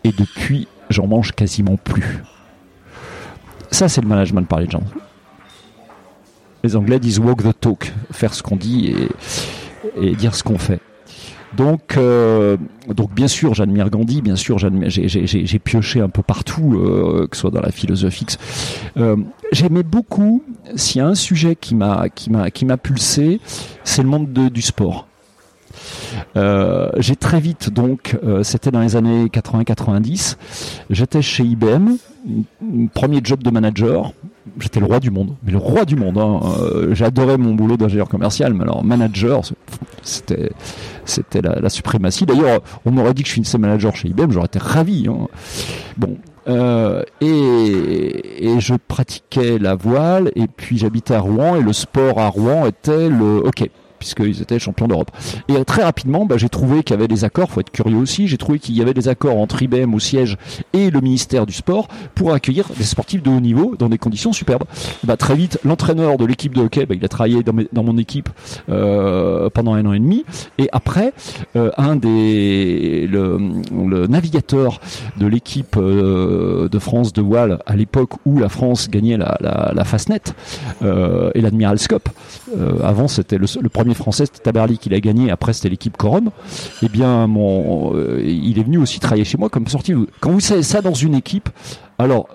Et 0.03 0.11
depuis, 0.11 0.67
j'en 0.89 1.07
mange 1.07 1.33
quasiment 1.33 1.77
plus. 1.77 2.23
Ça, 3.71 3.89
c'est 3.89 4.01
le 4.01 4.07
management 4.07 4.47
par 4.47 4.59
les 4.59 4.69
gens. 4.69 4.83
Les 6.63 6.75
Anglais 6.75 6.99
disent 6.99 7.19
walk 7.19 7.43
the 7.43 7.59
talk, 7.59 7.93
faire 8.11 8.33
ce 8.33 8.43
qu'on 8.43 8.55
dit 8.55 8.93
et, 10.01 10.15
dire 10.15 10.35
ce 10.35 10.43
qu'on 10.43 10.57
fait. 10.57 10.79
Donc, 11.55 11.95
euh, 11.97 12.57
donc 12.87 13.13
bien 13.13 13.27
sûr, 13.27 13.53
j'admire 13.53 13.89
Gandhi, 13.89 14.21
bien 14.21 14.35
sûr, 14.35 14.57
j'ai 14.59 15.59
pioché 15.59 16.01
un 16.01 16.09
peu 16.09 16.21
partout, 16.21 16.75
euh, 16.75 17.27
que 17.27 17.35
ce 17.35 17.41
soit 17.41 17.51
dans 17.51 17.61
la 17.61 17.71
philosophie. 17.71 18.25
Euh, 18.97 19.15
J'aimais 19.51 19.83
beaucoup, 19.83 20.43
s'il 20.75 20.99
y 20.99 21.01
a 21.01 21.07
un 21.07 21.15
sujet 21.15 21.55
qui 21.55 21.73
m'a 21.73 22.09
pulsé, 22.81 23.39
c'est 23.83 24.03
le 24.03 24.09
monde 24.09 24.33
de, 24.33 24.49
du 24.49 24.61
sport. 24.61 25.07
J'ai 26.35 27.15
très 27.15 27.39
vite 27.39 27.69
donc, 27.69 28.17
c'était 28.43 28.71
dans 28.71 28.81
les 28.81 28.95
années 28.95 29.25
80-90, 29.25 30.37
j'étais 30.89 31.21
chez 31.21 31.43
IBM, 31.43 31.95
premier 32.93 33.21
job 33.23 33.41
de 33.41 33.49
manager, 33.49 34.11
j'étais 34.59 34.79
le 34.79 34.85
roi 34.85 34.99
du 34.99 35.11
monde, 35.11 35.35
mais 35.43 35.51
le 35.51 35.57
roi 35.57 35.85
du 35.85 35.95
monde. 35.95 36.17
Hein. 36.17 36.41
Euh, 36.61 36.93
j'adorais 36.93 37.37
mon 37.37 37.53
boulot 37.53 37.77
d'ingénieur 37.77 38.09
commercial, 38.09 38.53
mais 38.53 38.63
alors 38.63 38.83
manager, 38.83 39.41
c'était 40.01 40.51
c'était 41.05 41.41
la, 41.41 41.69
suprématie. 41.69 42.25
D'ailleurs, 42.25 42.61
on 42.85 42.91
m'aurait 42.91 43.13
dit 43.13 43.23
que 43.23 43.29
je 43.29 43.33
finissais 43.33 43.57
manager 43.57 43.95
chez 43.95 44.09
IBM, 44.09 44.31
j'aurais 44.31 44.47
été 44.47 44.59
ravi. 44.59 45.07
Hein. 45.09 45.27
Bon, 45.97 46.17
euh, 46.47 47.03
et, 47.21 48.47
et, 48.47 48.59
je 48.59 48.75
pratiquais 48.75 49.57
la 49.59 49.75
voile, 49.75 50.31
et 50.35 50.47
puis 50.47 50.77
j'habitais 50.77 51.13
à 51.13 51.19
Rouen, 51.19 51.55
et 51.55 51.61
le 51.61 51.73
sport 51.73 52.19
à 52.19 52.27
Rouen 52.27 52.65
était 52.65 53.09
le 53.09 53.41
hockey 53.45 53.71
puisqu'ils 53.97 54.41
étaient 54.41 54.59
champions 54.59 54.87
d'Europe. 54.87 55.11
Et 55.47 55.63
très 55.65 55.83
rapidement, 55.83 56.25
bah, 56.25 56.37
j'ai 56.37 56.49
trouvé 56.49 56.83
qu'il 56.83 56.95
y 56.95 56.99
avait 56.99 57.07
des 57.07 57.23
accords, 57.23 57.49
faut 57.49 57.61
être 57.61 57.71
curieux 57.71 57.97
aussi, 57.97 58.27
j'ai 58.27 58.37
trouvé 58.37 58.59
qu'il 58.59 58.75
y 58.75 58.81
avait 58.81 58.93
des 58.93 59.07
accords 59.07 59.37
entre 59.37 59.61
IBM 59.61 59.93
au 59.93 59.99
siège 59.99 60.37
et 60.73 60.89
le 60.89 61.01
ministère 61.01 61.45
du 61.45 61.53
Sport 61.53 61.87
pour 62.15 62.33
accueillir 62.33 62.67
des 62.77 62.83
sportifs 62.83 63.23
de 63.23 63.29
haut 63.29 63.39
niveau 63.39 63.75
dans 63.77 63.89
des 63.89 63.97
conditions 63.97 64.33
superbes. 64.33 64.63
Bah, 65.03 65.17
très 65.17 65.35
vite, 65.35 65.59
l'entraîneur 65.63 66.17
de 66.17 66.25
l'équipe 66.25 66.53
de 66.53 66.61
hockey, 66.61 66.85
bah, 66.85 66.95
il 66.95 67.03
a 67.03 67.07
travaillé 67.07 67.43
dans, 67.43 67.83
mon 67.83 67.97
équipe 67.97 68.29
euh, 68.69 69.49
pendant 69.49 69.73
un 69.73 69.85
an 69.85 69.93
et 69.93 69.99
demi, 69.99 70.25
et 70.57 70.69
après, 70.71 71.13
euh, 71.55 71.71
un 71.77 71.95
des 71.95 73.07
le, 73.09 74.07
navigateur 74.07 74.79
de 75.17 75.27
l'équipe 75.27 75.75
euh, 75.77 76.69
de 76.69 76.79
France 76.79 77.13
de 77.13 77.21
voile 77.21 77.59
à 77.65 77.75
l'époque 77.75 78.11
où 78.25 78.39
la 78.39 78.49
France 78.49 78.89
gagnait 78.89 79.17
la, 79.17 79.37
la, 79.41 79.71
la 79.73 79.83
Fastnet 79.83 80.21
et 80.81 81.41
l'Admiral 81.41 81.79
Scope. 81.79 82.09
avant, 82.83 83.07
c'était 83.07 83.37
le 83.37 83.69
premier 83.69 83.86
français, 83.93 84.25
c'était 84.25 84.43
Taberly 84.43 84.77
qui 84.77 84.89
l'a 84.89 84.99
gagné. 84.99 85.31
Après, 85.31 85.53
c'était 85.53 85.69
l'équipe 85.69 85.95
Corum. 85.97 86.29
Eh 86.81 86.89
bien, 86.89 87.27
mon, 87.27 87.93
euh, 87.95 88.21
il 88.23 88.59
est 88.59 88.63
venu 88.63 88.77
aussi 88.77 88.99
travailler 88.99 89.25
chez 89.25 89.37
moi 89.37 89.49
comme 89.49 89.67
sorti. 89.67 89.93
Quand 90.19 90.31
vous 90.31 90.39
savez 90.39 90.63
ça 90.63 90.81
dans 90.81 90.93
une 90.93 91.15
équipe, 91.15 91.49
alors 91.99 92.27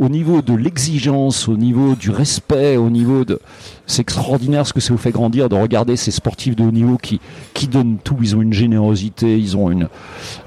au 0.00 0.08
niveau 0.08 0.42
de 0.42 0.54
l'exigence, 0.54 1.48
au 1.48 1.56
niveau 1.56 1.94
du 1.94 2.10
respect, 2.10 2.76
au 2.76 2.90
niveau 2.90 3.24
de, 3.24 3.40
c'est 3.86 4.02
extraordinaire 4.02 4.66
ce 4.66 4.72
que 4.72 4.80
ça 4.80 4.92
vous 4.92 4.98
fait 4.98 5.10
grandir 5.10 5.48
de 5.48 5.56
regarder 5.56 5.96
ces 5.96 6.10
sportifs 6.10 6.54
de 6.54 6.62
haut 6.62 6.70
niveau 6.70 6.98
qui 6.98 7.20
qui 7.54 7.66
donnent 7.66 7.98
tout. 8.02 8.16
Ils 8.20 8.36
ont 8.36 8.42
une 8.42 8.52
générosité, 8.52 9.36
ils 9.38 9.56
ont 9.56 9.70
une 9.70 9.88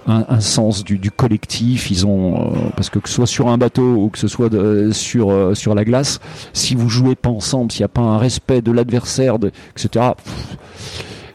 un, 0.08 0.40
sens 0.40 0.84
du, 0.84 0.98
du, 0.98 1.12
collectif. 1.12 1.92
Ils 1.92 2.06
ont 2.06 2.54
euh, 2.54 2.56
parce 2.76 2.90
que 2.90 3.00
que 3.00 3.10
ce 3.10 3.16
soit 3.16 3.28
sur 3.28 3.50
un 3.50 3.58
bateau 3.58 3.96
ou 3.96 4.10
que 4.10 4.20
ce 4.20 4.28
soit 4.28 4.50
sur 4.94 5.32
euh, 5.32 5.54
sur 5.54 5.76
la 5.76 5.84
glace, 5.84 6.20
si 6.54 6.76
vous 6.76 6.90
jouez 6.90 7.16
pas 7.16 7.30
ensemble, 7.30 7.72
s'il 7.72 7.82
n'y 7.82 7.86
a 7.86 7.90
pas 7.90 8.02
un 8.02 8.18
respect 8.18 8.62
de 8.62 8.72
l'adversaire, 8.72 9.38
etc. 9.76 10.12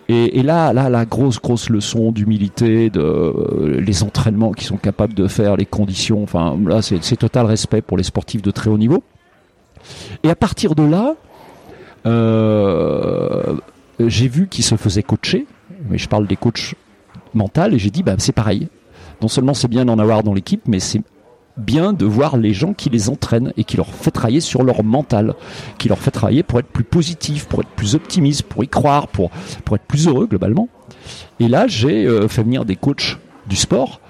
Et, 0.09 0.39
et, 0.39 0.43
là, 0.43 0.73
là, 0.73 0.89
la 0.89 1.05
grosse, 1.05 1.41
grosse 1.41 1.69
leçon 1.69 2.13
d'humilité, 2.13 2.91
de 2.91 3.01
euh, 3.01 3.81
les 3.81 4.05
entraînements 4.05 4.53
qu'ils 4.53 4.69
sont 4.69 4.77
capables 4.77 5.15
de 5.15 5.27
faire, 5.27 5.57
les 5.57 5.67
conditions. 5.67 6.23
Enfin, 6.23 6.57
là, 6.65 6.81
c'est 6.83 7.17
total 7.17 7.47
respect 7.47 7.83
pour 7.83 7.97
les 7.97 8.05
sportifs 8.05 8.43
de 8.43 8.53
très 8.53 8.71
haut 8.71 8.79
niveau. 8.79 9.03
Et 10.23 10.31
à 10.31 10.37
partir 10.37 10.77
de 10.77 10.85
là, 10.85 11.15
euh, 12.07 13.57
j'ai 13.99 14.29
vu 14.29 14.47
qu'ils 14.47 14.65
se 14.65 14.77
faisaient 14.77 15.03
coacher. 15.03 15.47
Mais 15.89 15.99
je 15.99 16.09
parle 16.09 16.27
des 16.27 16.37
coachs 16.37 16.75
mentaux 17.35 17.71
et 17.73 17.79
j'ai 17.79 17.91
dit, 17.91 18.03
bah, 18.03 18.15
c'est 18.19 18.33
pareil. 18.33 18.69
Non 19.21 19.29
seulement 19.29 19.55
c'est 19.55 19.69
bien 19.69 19.85
d'en 19.85 19.99
avoir 19.99 20.23
dans 20.23 20.35
l'équipe, 20.35 20.63
mais 20.67 20.79
c'est 20.81 21.03
bien 21.57 21.93
de 21.93 22.05
voir 22.05 22.37
les 22.37 22.53
gens 22.53 22.75
qui 22.75 22.91
les 22.91 23.09
entraînent 23.09 23.53
et 23.57 23.65
qui 23.65 23.77
leur 23.77 23.89
fait 23.89 24.11
travailler 24.11 24.41
sur 24.41 24.63
leur 24.63 24.85
mental, 24.85 25.35
qui 25.79 25.89
leur 25.89 25.99
fait 25.99 26.11
travailler 26.11 26.43
pour 26.43 26.59
être 26.59 26.67
plus 26.67 26.85
positif, 26.85 27.47
pour 27.47 27.61
être 27.61 27.69
plus 27.71 27.95
optimiste, 27.95 28.43
pour 28.43 28.65
y 28.65 28.69
croire, 28.69 29.09
pour, 29.09 29.31
pour 29.65 29.77
être 29.77 29.85
plus 29.85 30.07
heureux 30.07 30.27
globalement. 30.27 30.69
Et 31.41 31.49
là, 31.49 31.67
j'ai 31.67 32.07
euh, 32.07 32.29
fait 32.29 32.43
venir 32.43 32.65
des 32.65 32.77
coachs 32.77 33.19
du 33.47 33.57
sport 33.57 34.01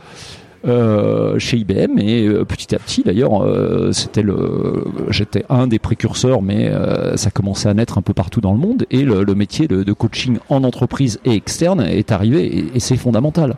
euh, 0.67 1.39
chez 1.39 1.59
IBM 1.59 1.99
et 1.99 2.27
euh, 2.27 2.45
petit 2.45 2.75
à 2.75 2.79
petit 2.79 3.03
d'ailleurs 3.05 3.47
c'était 3.93 4.23
le 4.23 4.85
j'étais 5.11 5.45
un 5.49 5.67
des 5.67 5.79
précurseurs 5.79 6.43
mais 6.43 6.73
ça 7.15 7.31
commençait 7.31 7.69
à 7.69 7.75
naître 7.75 7.99
un 7.99 8.03
peu 8.03 8.15
partout 8.15 8.41
dans 8.41 8.53
le 8.53 8.59
monde 8.59 8.87
et 8.91 9.03
le, 9.03 9.25
métier 9.35 9.69
de, 9.69 9.93
coaching 9.93 10.39
en 10.49 10.65
entreprise 10.65 11.21
et 11.25 11.35
externe 11.35 11.83
est 11.83 12.11
arrivé 12.11 12.71
et 12.75 12.81
c'est 12.81 12.97
fondamental 12.97 13.57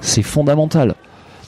c'est 0.00 0.22
fondamental 0.22 0.96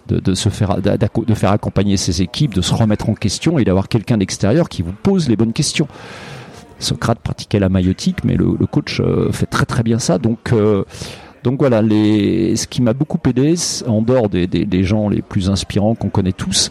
de, 0.08 0.34
se 0.34 0.48
faire 0.48 0.80
de 0.80 1.34
faire 1.34 1.52
accompagner 1.52 1.96
ses 1.96 2.22
équipes, 2.22 2.54
de 2.54 2.62
se 2.62 2.74
remettre 2.74 3.08
en 3.08 3.14
question 3.14 3.58
et 3.58 3.64
d'avoir 3.64 3.88
quelqu'un 3.88 4.18
d'extérieur 4.18 4.68
qui 4.68 4.82
vous 4.82 4.92
pose 4.92 5.28
les 5.28 5.36
bonnes 5.36 5.52
questions. 5.52 5.88
Socrate 6.78 7.20
pratiquait 7.20 7.60
la 7.60 7.68
maïotique, 7.68 8.24
mais 8.24 8.34
le, 8.34 8.54
coach 8.66 9.00
euh, 9.00 9.30
fait 9.32 9.46
très 9.46 9.66
très 9.66 9.82
bien 9.82 9.98
ça. 9.98 10.18
Donc 10.18 10.52
euh, 10.52 10.84
donc 11.44 11.58
voilà, 11.58 11.82
les, 11.82 12.54
ce 12.54 12.68
qui 12.68 12.82
m'a 12.82 12.92
beaucoup 12.92 13.18
aidé, 13.26 13.54
en 13.88 14.00
dehors 14.00 14.28
des, 14.28 14.46
des, 14.46 14.84
gens 14.84 15.08
les 15.08 15.22
plus 15.22 15.50
inspirants 15.50 15.96
qu'on 15.96 16.08
connaît 16.08 16.32
tous, 16.32 16.70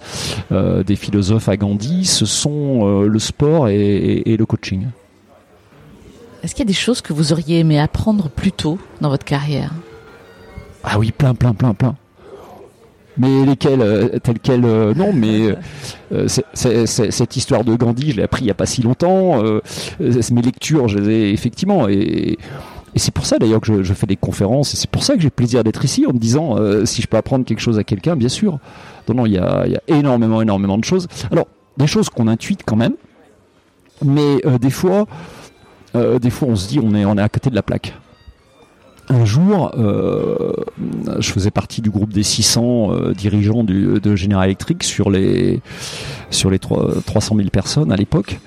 euh, 0.54 0.82
des 0.82 0.96
philosophes 0.96 1.50
à 1.50 1.58
Gandhi, 1.58 2.06
ce 2.06 2.26
sont 2.26 3.02
le 3.02 3.20
sport 3.20 3.68
et, 3.68 4.24
et 4.26 4.38
le 4.38 4.46
coaching. 4.46 4.88
Est-ce 6.42 6.56
qu'il 6.56 6.64
y 6.64 6.68
a 6.68 6.72
des 6.72 6.74
choses 6.74 7.02
que 7.02 7.12
vous 7.12 7.34
auriez 7.34 7.60
aimé 7.60 7.80
apprendre 7.80 8.30
plus 8.30 8.54
tôt 8.54 8.80
dans 9.02 9.10
votre 9.10 9.26
carrière? 9.26 9.74
Ah 10.86 10.98
oui, 10.98 11.12
plein, 11.12 11.36
plein, 11.36 11.54
plein, 11.54 11.74
plein 11.74 11.96
mais 13.22 13.46
lesquels 13.46 13.82
euh, 13.82 14.20
tels 14.20 14.40
quels 14.40 14.66
euh, 14.66 14.94
non 14.96 15.14
mais 15.14 15.56
euh, 16.12 16.28
cette 16.28 17.38
histoire 17.38 17.64
de 17.64 17.76
Gandhi 17.76 18.12
je 18.12 18.18
l'ai 18.18 18.24
appris 18.24 18.46
il 18.46 18.48
y 18.48 18.52
a 18.52 18.56
pas 18.56 18.66
si 18.66 18.82
longtemps 18.82 19.42
mes 20.00 20.42
lectures 20.42 20.88
je 20.88 20.98
les 20.98 21.10
ai 21.10 21.32
effectivement 21.32 21.88
et, 21.88 22.38
c'est 22.98 23.14
pour 23.14 23.26
ça 23.26 23.38
d'ailleurs 23.38 23.62
que 23.62 23.84
je, 23.84 23.94
fais 23.94 24.08
des 24.08 24.18
conférences 24.18 24.76
c'est 24.76 24.90
pour 24.90 25.04
ça 25.04 25.16
que 25.16 25.22
j'ai 25.22 25.30
plaisir 25.30 25.64
d'être 25.64 25.86
ici 25.86 26.06
en 26.06 26.14
me 26.14 26.18
disant 26.18 26.58
si 26.86 27.02
je 27.02 27.08
peux 27.08 27.18
apprendre 27.18 27.46
quelque 27.46 27.62
chose 27.62 27.80
à 27.80 27.86
quelqu'un 27.86 28.18
bien 28.18 28.28
sûr. 28.28 28.60
Non 29.08 29.16
non 29.16 29.26
il 29.26 29.34
y 29.34 29.38
a, 29.38 29.64
il 29.66 29.72
y 29.72 29.76
a 29.76 29.82
énormément 29.88 30.42
énormément 30.42 30.78
de 30.78 30.84
choses. 30.84 31.08
Alors 31.32 31.48
des 31.78 31.88
choses 31.88 32.10
qu'on 32.10 32.28
intuite 32.28 32.64
quand 32.66 32.76
même 32.76 32.96
mais 34.04 34.42
des 34.60 34.70
fois 34.70 35.06
des 35.94 36.30
fois 36.30 36.50
on 36.50 36.56
se 36.58 36.68
dit 36.68 36.80
on 36.84 36.94
est 36.94 37.06
on 37.06 37.18
est 37.18 37.22
à 37.22 37.30
côté 37.30 37.50
de 37.50 37.56
la 37.56 37.64
plaque 37.64 37.94
un 39.12 39.26
jour, 39.26 39.72
euh, 39.78 40.54
je 41.20 41.32
faisais 41.32 41.52
partie 41.52 41.82
du 41.82 41.90
groupe 41.90 42.14
des 42.14 42.24
600 42.24 42.92
euh, 42.92 43.14
dirigeants 43.14 43.64
de 43.64 44.16
General 44.16 44.46
Electric 44.46 44.84
sur 44.84 45.12
les 45.12 45.62
sur 46.30 46.50
les 46.50 46.60
300 46.60 47.36
000 47.36 47.50
personnes 47.50 47.92
à 47.92 47.98
l'époque. 47.98 48.40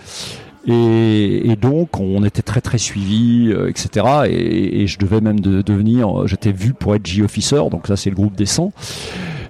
Et, 0.66 1.56
donc 1.60 2.00
on 2.00 2.24
était 2.24 2.42
très 2.42 2.62
très 2.62 2.78
suivis, 2.78 3.52
euh, 3.52 3.68
etc. 3.68 4.06
Et, 4.30 4.86
je 4.86 4.98
devais 4.98 5.20
même 5.20 5.40
devenir, 5.40 6.26
j'étais 6.26 6.52
vu 6.52 6.72
pour 6.72 6.94
être 6.94 7.06
J-officer, 7.06 7.60
donc 7.70 7.86
ça 7.86 7.96
c'est 7.96 8.10
le 8.10 8.16
groupe 8.16 8.34
des 8.34 8.46
100. 8.46 8.72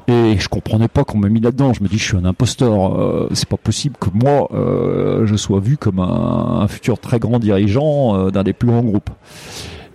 Et 0.07 0.37
je 0.39 0.49
comprenais 0.49 0.89
pas 0.89 1.05
qu'on 1.05 1.17
m'a 1.17 1.31
mis 1.31 1.41
là-dedans. 1.41 1.73
Je 1.73 1.83
me 1.83 1.89
dis, 1.89 1.97
je 1.97 2.05
suis 2.05 2.17
un 2.17 2.27
imposteur. 2.27 3.29
c'est 3.33 3.49
pas 3.49 3.57
possible 3.57 3.97
que 3.99 4.11
moi, 4.13 4.51
je 4.53 5.37
sois 5.37 5.61
vu 5.61 5.79
comme 5.79 5.99
un 5.99 6.69
futur 6.69 6.99
très 6.99 7.19
grand 7.19 7.39
dirigeant 7.39 8.29
d'un 8.31 8.43
des 8.43 8.53
plus 8.53 8.69
grands 8.69 8.83
groupes. 8.83 9.09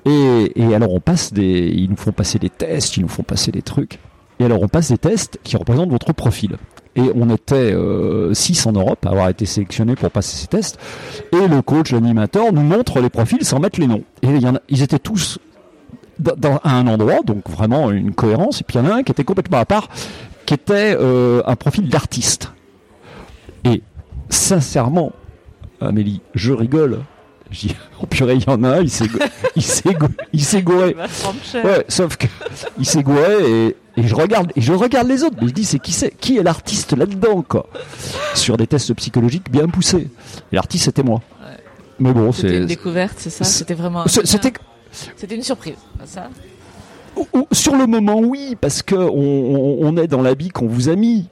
Et, 0.06 0.74
alors 0.74 0.94
on 0.94 1.00
passe 1.00 1.34
des, 1.34 1.72
ils 1.76 1.90
nous 1.90 1.98
font 1.98 2.12
passer 2.12 2.40
des 2.40 2.50
tests, 2.50 2.98
ils 2.98 3.02
nous 3.02 3.10
font 3.10 3.24
passer 3.24 3.52
des 3.52 3.62
trucs. 3.62 4.00
Et 4.40 4.46
alors 4.46 4.62
on 4.62 4.68
passe 4.68 4.92
des 4.92 4.98
tests 4.98 5.40
qui 5.44 5.58
représentent 5.58 5.92
votre 5.92 6.14
profil. 6.14 6.58
Et 6.96 7.12
on 7.16 7.30
était 7.30 7.72
6 7.72 7.74
euh, 7.76 8.70
en 8.70 8.72
Europe 8.74 9.06
à 9.06 9.10
avoir 9.10 9.30
été 9.30 9.46
sélectionnés 9.46 9.96
pour 9.96 10.10
passer 10.12 10.36
ces 10.36 10.48
tests. 10.48 10.80
Et 11.32 11.48
le 11.48 11.62
coach, 11.62 11.92
l'animateur, 11.92 12.52
nous 12.52 12.64
montre 12.64 13.00
les 13.00 13.10
profils 13.10 13.46
sans 13.46 13.60
mettre 13.60 13.80
les 13.80 13.88
noms. 13.88 14.04
Et 14.22 14.28
ils 14.70 14.82
étaient 14.82 15.00
tous 15.00 15.40
dans, 16.20 16.58
à 16.58 16.72
un 16.72 16.88
endroit, 16.88 17.22
donc 17.24 17.50
vraiment 17.50 17.92
une 17.92 18.14
cohérence. 18.14 18.62
Et 18.62 18.64
puis 18.64 18.78
il 18.78 18.84
y 18.84 18.88
en 18.88 18.92
a 18.92 18.96
un 18.96 19.04
qui 19.04 19.12
était 19.12 19.24
complètement 19.24 19.60
à 19.60 19.66
part, 19.66 19.88
qui 20.46 20.54
était 20.54 20.96
euh, 21.00 21.42
un 21.46 21.56
profil 21.56 21.90
d'artiste. 21.90 22.52
Et 23.64 23.82
sincèrement, 24.30 25.12
Amélie, 25.82 26.22
je 26.34 26.52
rigole 26.54 27.00
j'ai 27.52 27.76
oh 28.02 28.06
purée, 28.06 28.36
il 28.36 28.44
y 28.44 28.50
en 28.50 28.64
a 28.64 28.78
un, 28.78 28.82
il 28.82 28.90
s'est, 28.90 29.08
gouré. 30.62 30.96
Ouais, 31.64 31.86
sauf 31.88 32.18
que 32.18 32.28
il 32.78 32.86
s'est 32.86 33.04
gouré 33.04 33.68
et, 33.68 33.76
et, 33.98 34.08
je 34.08 34.16
regarde, 34.16 34.52
et 34.56 34.62
je 34.62 34.74
regarde 34.74 35.08
les 35.08 35.24
autres, 35.24 35.38
mais 35.42 35.48
je 35.48 35.54
dis 35.54 35.66
c'est 35.66 35.80
qui 35.80 35.92
c'est, 35.92 36.12
qui 36.12 36.38
est 36.38 36.44
l'artiste 36.44 36.96
là-dedans, 36.96 37.44
quoi? 37.48 37.68
Sur 38.36 38.58
des 38.58 38.68
tests 38.68 38.94
psychologiques 38.94 39.50
bien 39.52 39.68
poussés. 39.68 40.10
Et 40.52 40.56
l'artiste 40.56 40.86
c'était 40.86 41.04
moi. 41.04 41.22
Ouais. 41.42 41.58
Mais 42.00 42.14
bon, 42.14 42.32
c'était 42.32 42.58
une 42.58 42.66
découverte, 42.66 43.16
c'est 43.18 43.30
ça? 43.30 43.44
C'était 43.44 43.74
vraiment. 43.74 44.06
C'était. 44.08 44.54
C'était 44.92 45.36
une 45.36 45.44
surprise, 45.44 45.76
ça? 46.06 46.30
Sur 47.52 47.76
le 47.76 47.86
moment, 47.86 48.20
oui, 48.20 48.56
parce 48.60 48.82
que 48.82 48.96
on, 48.96 49.78
on 49.82 49.98
est 49.98 50.08
dans 50.08 50.22
l'habit 50.22 50.50
qu'on 50.50 50.68
vous 50.68 50.90
a 50.90 50.96
mis. 50.96 51.28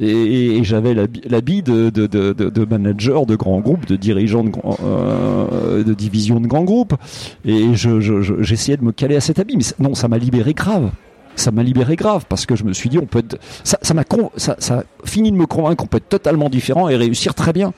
Et, 0.00 0.62
j'avais 0.64 0.94
l'habit 0.94 1.62
de, 1.62 1.90
de, 1.90 2.06
de, 2.06 2.32
de, 2.32 2.64
manager 2.64 3.26
de 3.26 3.36
grands 3.36 3.60
groupes, 3.60 3.86
de 3.86 3.96
dirigeant 3.96 4.44
de, 4.44 4.50
euh, 4.84 5.84
de 5.84 5.94
division 5.94 6.40
de 6.40 6.46
grands 6.46 6.64
groupes. 6.64 6.94
Et 7.44 7.74
j'essayais 7.74 8.76
de 8.76 8.84
me 8.84 8.92
caler 8.92 9.16
à 9.16 9.20
cet 9.20 9.38
habit. 9.38 9.56
Mais 9.56 9.64
non, 9.78 9.94
ça 9.94 10.08
m'a 10.08 10.18
libéré 10.18 10.54
grave 10.54 10.90
ça 11.36 11.52
m'a 11.52 11.62
libéré 11.62 11.96
grave 11.96 12.26
parce 12.28 12.44
que 12.44 12.54
je 12.54 12.64
me 12.64 12.74
suis 12.74 12.90
dit 12.90 12.98
on 12.98 13.06
peut 13.06 13.20
être 13.20 13.38
ça 13.62 13.78
ça 13.80 13.94
m'a 13.94 14.02
ça, 14.36 14.56
ça 14.58 14.80
a 14.80 15.06
fini 15.06 15.30
de 15.30 15.36
me 15.36 15.46
convaincre 15.46 15.76
qu'on 15.76 15.86
peut 15.86 15.96
être 15.98 16.08
totalement 16.08 16.50
différent 16.50 16.88
et 16.88 16.96
réussir 16.96 17.34
très 17.34 17.52
bien 17.54 17.72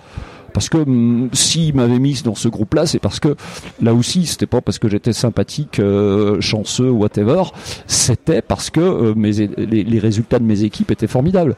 parce 0.52 0.68
que 0.68 0.78
mm, 0.78 1.30
s'il 1.32 1.74
m'avait 1.74 1.98
mis 1.98 2.22
dans 2.22 2.34
ce 2.34 2.48
groupe-là, 2.48 2.86
c'est 2.86 2.98
parce 2.98 3.20
que 3.20 3.36
là 3.80 3.94
aussi, 3.94 4.26
c'était 4.26 4.46
pas 4.46 4.60
parce 4.60 4.78
que 4.78 4.88
j'étais 4.88 5.12
sympathique, 5.12 5.78
euh, 5.78 6.40
chanceux, 6.40 6.90
whatever. 6.90 7.42
C'était 7.86 8.42
parce 8.42 8.70
que 8.70 8.80
euh, 8.80 9.14
mes, 9.14 9.32
les, 9.32 9.98
résultats 9.98 10.38
de 10.38 10.44
mes 10.44 10.64
équipes 10.64 10.90
étaient 10.90 11.06
formidables. 11.06 11.56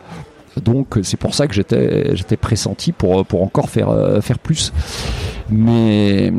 Donc 0.63 0.99
c'est 1.03 1.17
pour 1.17 1.35
ça 1.35 1.47
que 1.47 1.55
j'étais 1.55 2.37
pressenti 2.37 2.93
pour 2.93 3.25
encore 3.35 3.71
faire 3.71 3.91
euh, 3.91 4.21
plus. 4.43 4.73
Mais 5.51 6.33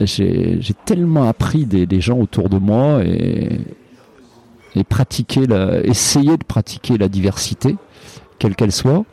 j'ai 0.00 0.74
tellement 0.84 1.28
appris 1.28 1.66
des, 1.66 2.00
gens 2.00 2.18
autour 2.18 2.48
de 2.48 2.58
moi 2.58 3.02
et 3.04 3.60
et 4.76 4.84
pratiquer 4.84 5.46
la, 5.46 5.80
essayer 5.84 6.36
de 6.36 6.44
pratiquer 6.44 6.98
la 6.98 7.08
diversité, 7.08 7.76
quelle 8.38 8.54
qu'elle 8.54 8.72
soit. 8.72 9.04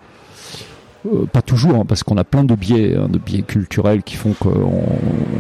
Euh, 1.06 1.26
pas 1.26 1.42
toujours, 1.42 1.76
hein, 1.76 1.86
parce 1.88 2.04
qu'on 2.04 2.18
a 2.18 2.24
plein 2.24 2.44
de 2.44 2.56
biais, 2.56 2.96
hein, 2.96 3.08
de 3.10 3.18
biais 3.18 3.42
culturels 3.42 4.04
qui 4.04 4.16
font 4.16 4.34
qu'on 4.34 4.84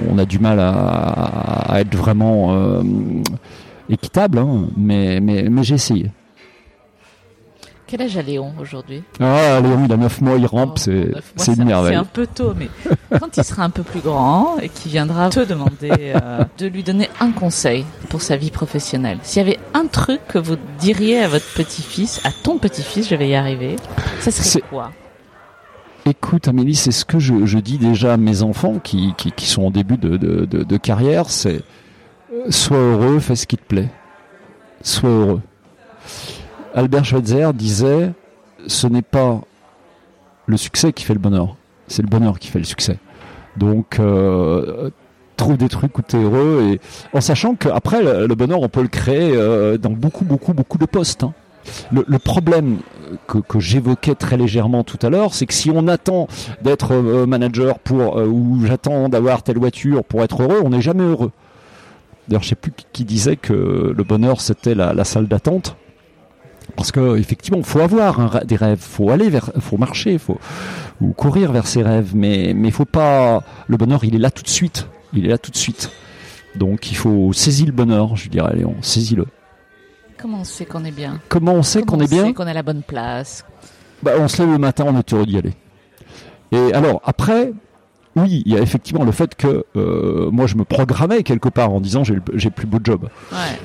on 0.09 0.17
a 0.17 0.25
du 0.25 0.39
mal 0.39 0.59
à, 0.59 1.79
être 1.79 1.95
vraiment 1.95 2.53
euh, 2.53 2.81
équitable, 3.89 4.39
hein, 4.39 4.67
mais, 4.75 5.19
mais 5.19 5.63
j'ai 5.63 5.75
essayé. 5.75 6.11
Quel 7.87 8.01
âge 8.01 8.17
a 8.17 8.21
Léon 8.21 8.53
aujourd'hui? 8.59 9.01
Ah, 9.21 9.61
Léon, 9.61 9.85
il 9.85 9.93
a 9.93 9.95
9 9.95 10.21
mois, 10.21 10.37
il 10.37 10.45
rampe, 10.45 10.77
oh, 10.87 11.17
c'est 11.37 11.53
une 11.53 11.63
merveille. 11.63 11.93
C'est 11.93 11.99
un 11.99 12.03
peu 12.03 12.27
tôt, 12.27 12.53
mais 12.53 12.67
quand 13.17 13.37
il 13.37 13.43
sera 13.45 13.63
un 13.63 13.69
peu 13.69 13.83
plus 13.83 14.01
grand 14.01 14.57
et 14.59 14.67
qu'il 14.67 14.91
viendra 14.91 15.29
te 15.29 15.39
demander 15.39 15.91
euh, 15.91 16.43
de 16.57 16.67
lui 16.67 16.83
donner 16.83 17.09
un 17.21 17.31
conseil 17.31 17.85
pour 18.09 18.21
sa 18.21 18.35
vie 18.35 18.51
professionnelle, 18.51 19.19
s'il 19.23 19.41
y 19.41 19.45
avait 19.45 19.59
un 19.73 19.87
truc 19.87 20.19
que 20.27 20.37
vous 20.37 20.57
diriez 20.79 21.19
à 21.19 21.29
votre 21.29 21.45
petit-fils, 21.53 22.19
à 22.25 22.31
ton 22.43 22.57
petit-fils, 22.57 23.07
je 23.07 23.15
vais 23.15 23.29
y 23.29 23.35
arriver, 23.35 23.77
ça 24.19 24.31
serait 24.31 24.61
quoi? 24.69 24.91
Écoute 26.05 26.49
Amélie, 26.49 26.75
c'est 26.75 26.91
ce 26.91 27.05
que 27.05 27.19
je, 27.19 27.57
dis 27.59 27.77
déjà 27.77 28.13
à 28.13 28.17
mes 28.17 28.41
enfants 28.41 28.79
qui, 28.83 29.13
qui, 29.15 29.45
sont 29.45 29.63
en 29.63 29.71
début 29.71 29.97
de, 29.97 30.17
de 30.17 30.77
carrière, 30.77 31.29
c'est 31.29 31.61
euh, 32.33 32.51
sois 32.51 32.77
heureux, 32.77 33.19
fais 33.19 33.35
ce 33.35 33.47
qui 33.47 33.55
te 33.55 33.63
plaît. 33.63 33.87
Sois 34.81 35.09
heureux. 35.09 35.41
Albert 36.77 37.05
Schweitzer 37.05 37.53
disait 37.55 38.11
ce 38.67 38.85
n'est 38.85 39.01
pas 39.01 39.41
le 40.45 40.57
succès 40.57 40.93
qui 40.93 41.05
fait 41.05 41.15
le 41.15 41.19
bonheur, 41.19 41.55
c'est 41.87 42.03
le 42.03 42.07
bonheur 42.07 42.37
qui 42.37 42.49
fait 42.49 42.59
le 42.59 42.65
succès. 42.65 42.99
Donc 43.57 43.99
euh, 43.99 44.91
trouve 45.37 45.57
des 45.57 45.69
trucs 45.69 45.97
où 45.97 46.03
tu 46.03 46.17
heureux 46.17 46.69
et 46.71 46.79
en 47.17 47.19
sachant 47.19 47.55
qu'après 47.55 48.03
le, 48.03 48.35
bonheur 48.35 48.61
on 48.61 48.69
peut 48.69 48.83
le 48.83 48.89
créer 48.89 49.31
euh, 49.35 49.79
dans 49.79 49.89
beaucoup 49.89 50.23
beaucoup 50.23 50.53
beaucoup 50.53 50.77
de 50.77 50.85
postes. 50.85 51.23
Hein. 51.23 51.33
Le, 51.91 52.19
problème 52.19 52.77
que, 53.27 53.59
j'évoquais 53.59 54.13
très 54.13 54.37
légèrement 54.37 54.83
tout 54.83 54.99
à 55.01 55.09
l'heure, 55.09 55.33
c'est 55.33 55.47
que 55.47 55.55
si 55.55 55.71
on 55.71 55.87
attend 55.87 56.27
d'être 56.61 56.93
euh, 56.93 57.25
manager 57.25 57.79
pour 57.79 58.17
ou 58.17 58.61
j'attends 58.67 59.09
d'avoir 59.09 59.41
telle 59.41 59.57
voiture 59.57 60.03
pour 60.03 60.21
être 60.21 60.43
heureux, 60.43 60.61
on 60.63 60.69
n'est 60.69 60.81
jamais 60.81 61.03
heureux. 61.03 61.31
D'ailleurs, 62.27 62.43
je 62.43 62.49
sais 62.49 62.55
plus 62.55 62.71
qui 62.93 63.03
disait 63.03 63.35
que 63.35 63.93
le 63.97 64.03
bonheur 64.03 64.41
c'était 64.41 64.75
la, 64.75 65.03
salle 65.05 65.27
d'attente 65.27 65.75
parce 66.77 66.91
que 66.91 67.17
effectivement, 67.17 67.61
faut 67.63 67.81
avoir 67.81 68.45
des 68.45 68.55
rêves, 68.55 68.79
faut 68.79 69.09
aller 69.09 69.29
vers, 69.29 69.51
faut 69.59 69.77
marcher, 69.77 70.17
faut 70.17 70.39
ou 71.01 71.11
courir 71.11 71.51
vers 71.51 71.67
ses 71.67 71.81
rêves, 71.81 72.11
mais 72.15 72.53
mais 72.55 72.71
faut 72.71 72.85
pas. 72.85 73.43
Le 73.67 73.75
bonheur, 73.75 74.05
il 74.05 74.15
est 74.15 74.19
là 74.19 74.31
tout 74.31 74.43
de 74.43 74.49
suite. 74.49 74.87
Il 75.13 75.25
est 75.25 75.29
là 75.29 75.37
tout 75.37 75.51
de 75.51 75.57
suite. 75.57 75.91
Donc 76.55 76.91
il 76.91 76.95
faut 76.95 77.33
saisir 77.33 77.65
le 77.65 77.71
bonheur, 77.71 78.15
je 78.15 78.29
dirais, 78.29 78.55
Léon, 78.55 78.75
saisis-le. 78.81 79.25
Comment 80.17 80.39
on 80.41 80.43
sait 80.43 80.65
qu'on 80.65 80.85
est 80.85 80.91
bien? 80.91 81.19
Comment 81.29 81.53
on 81.53 81.63
sait 81.63 81.83
qu'on 81.83 81.99
est 81.99 82.09
bien? 82.09 82.33
Qu'on 82.33 82.47
est 82.47 82.51
à 82.51 82.53
la 82.53 82.63
bonne 82.63 82.81
place? 82.81 83.45
Bah, 84.01 84.13
on 84.19 84.27
se 84.27 84.41
lève 84.41 84.51
le 84.51 84.57
matin, 84.57 84.85
on 84.87 84.97
est 84.97 85.13
heureux 85.13 85.25
d'y 85.25 85.37
aller. 85.37 85.53
Et 86.51 86.73
alors 86.73 87.01
après, 87.03 87.53
oui, 88.17 88.41
il 88.45 88.51
y 88.51 88.57
a 88.57 88.61
effectivement 88.61 89.03
le 89.03 89.11
fait 89.11 89.35
que 89.35 89.65
euh, 89.75 90.29
moi 90.31 90.47
je 90.47 90.55
me 90.55 90.63
programmais 90.63 91.23
quelque 91.23 91.49
part 91.49 91.71
en 91.71 91.79
disant 91.79 92.03
j'ai 92.03 92.15
le 92.15 92.21
plus 92.21 92.67
beau 92.67 92.79
job. 92.83 93.09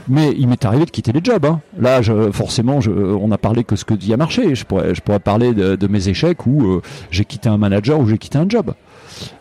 Mais 0.08 0.32
il 0.36 0.48
m'est 0.48 0.64
arrivé 0.64 0.84
de 0.84 0.90
quitter 0.90 1.12
les 1.12 1.20
jobs. 1.22 1.44
Hein. 1.44 1.60
Là, 1.78 2.02
je, 2.02 2.30
forcément, 2.30 2.80
je, 2.80 2.90
on 2.90 3.30
a 3.30 3.38
parlé 3.38 3.64
que 3.64 3.76
ce 3.76 3.84
que 3.84 3.94
dit 3.94 4.12
a 4.12 4.16
marché. 4.16 4.54
Je 4.54 4.64
pourrais, 4.64 4.94
je 4.94 5.00
pourrais 5.00 5.20
parler 5.20 5.54
de, 5.54 5.86
mes 5.86 6.08
échecs 6.08 6.46
où 6.46 6.64
euh, 6.64 6.82
j'ai 7.10 7.24
quitté 7.24 7.48
un 7.48 7.58
manager 7.58 7.98
ou 7.98 8.06
j'ai 8.06 8.18
quitté 8.18 8.38
un 8.38 8.48
job 8.48 8.72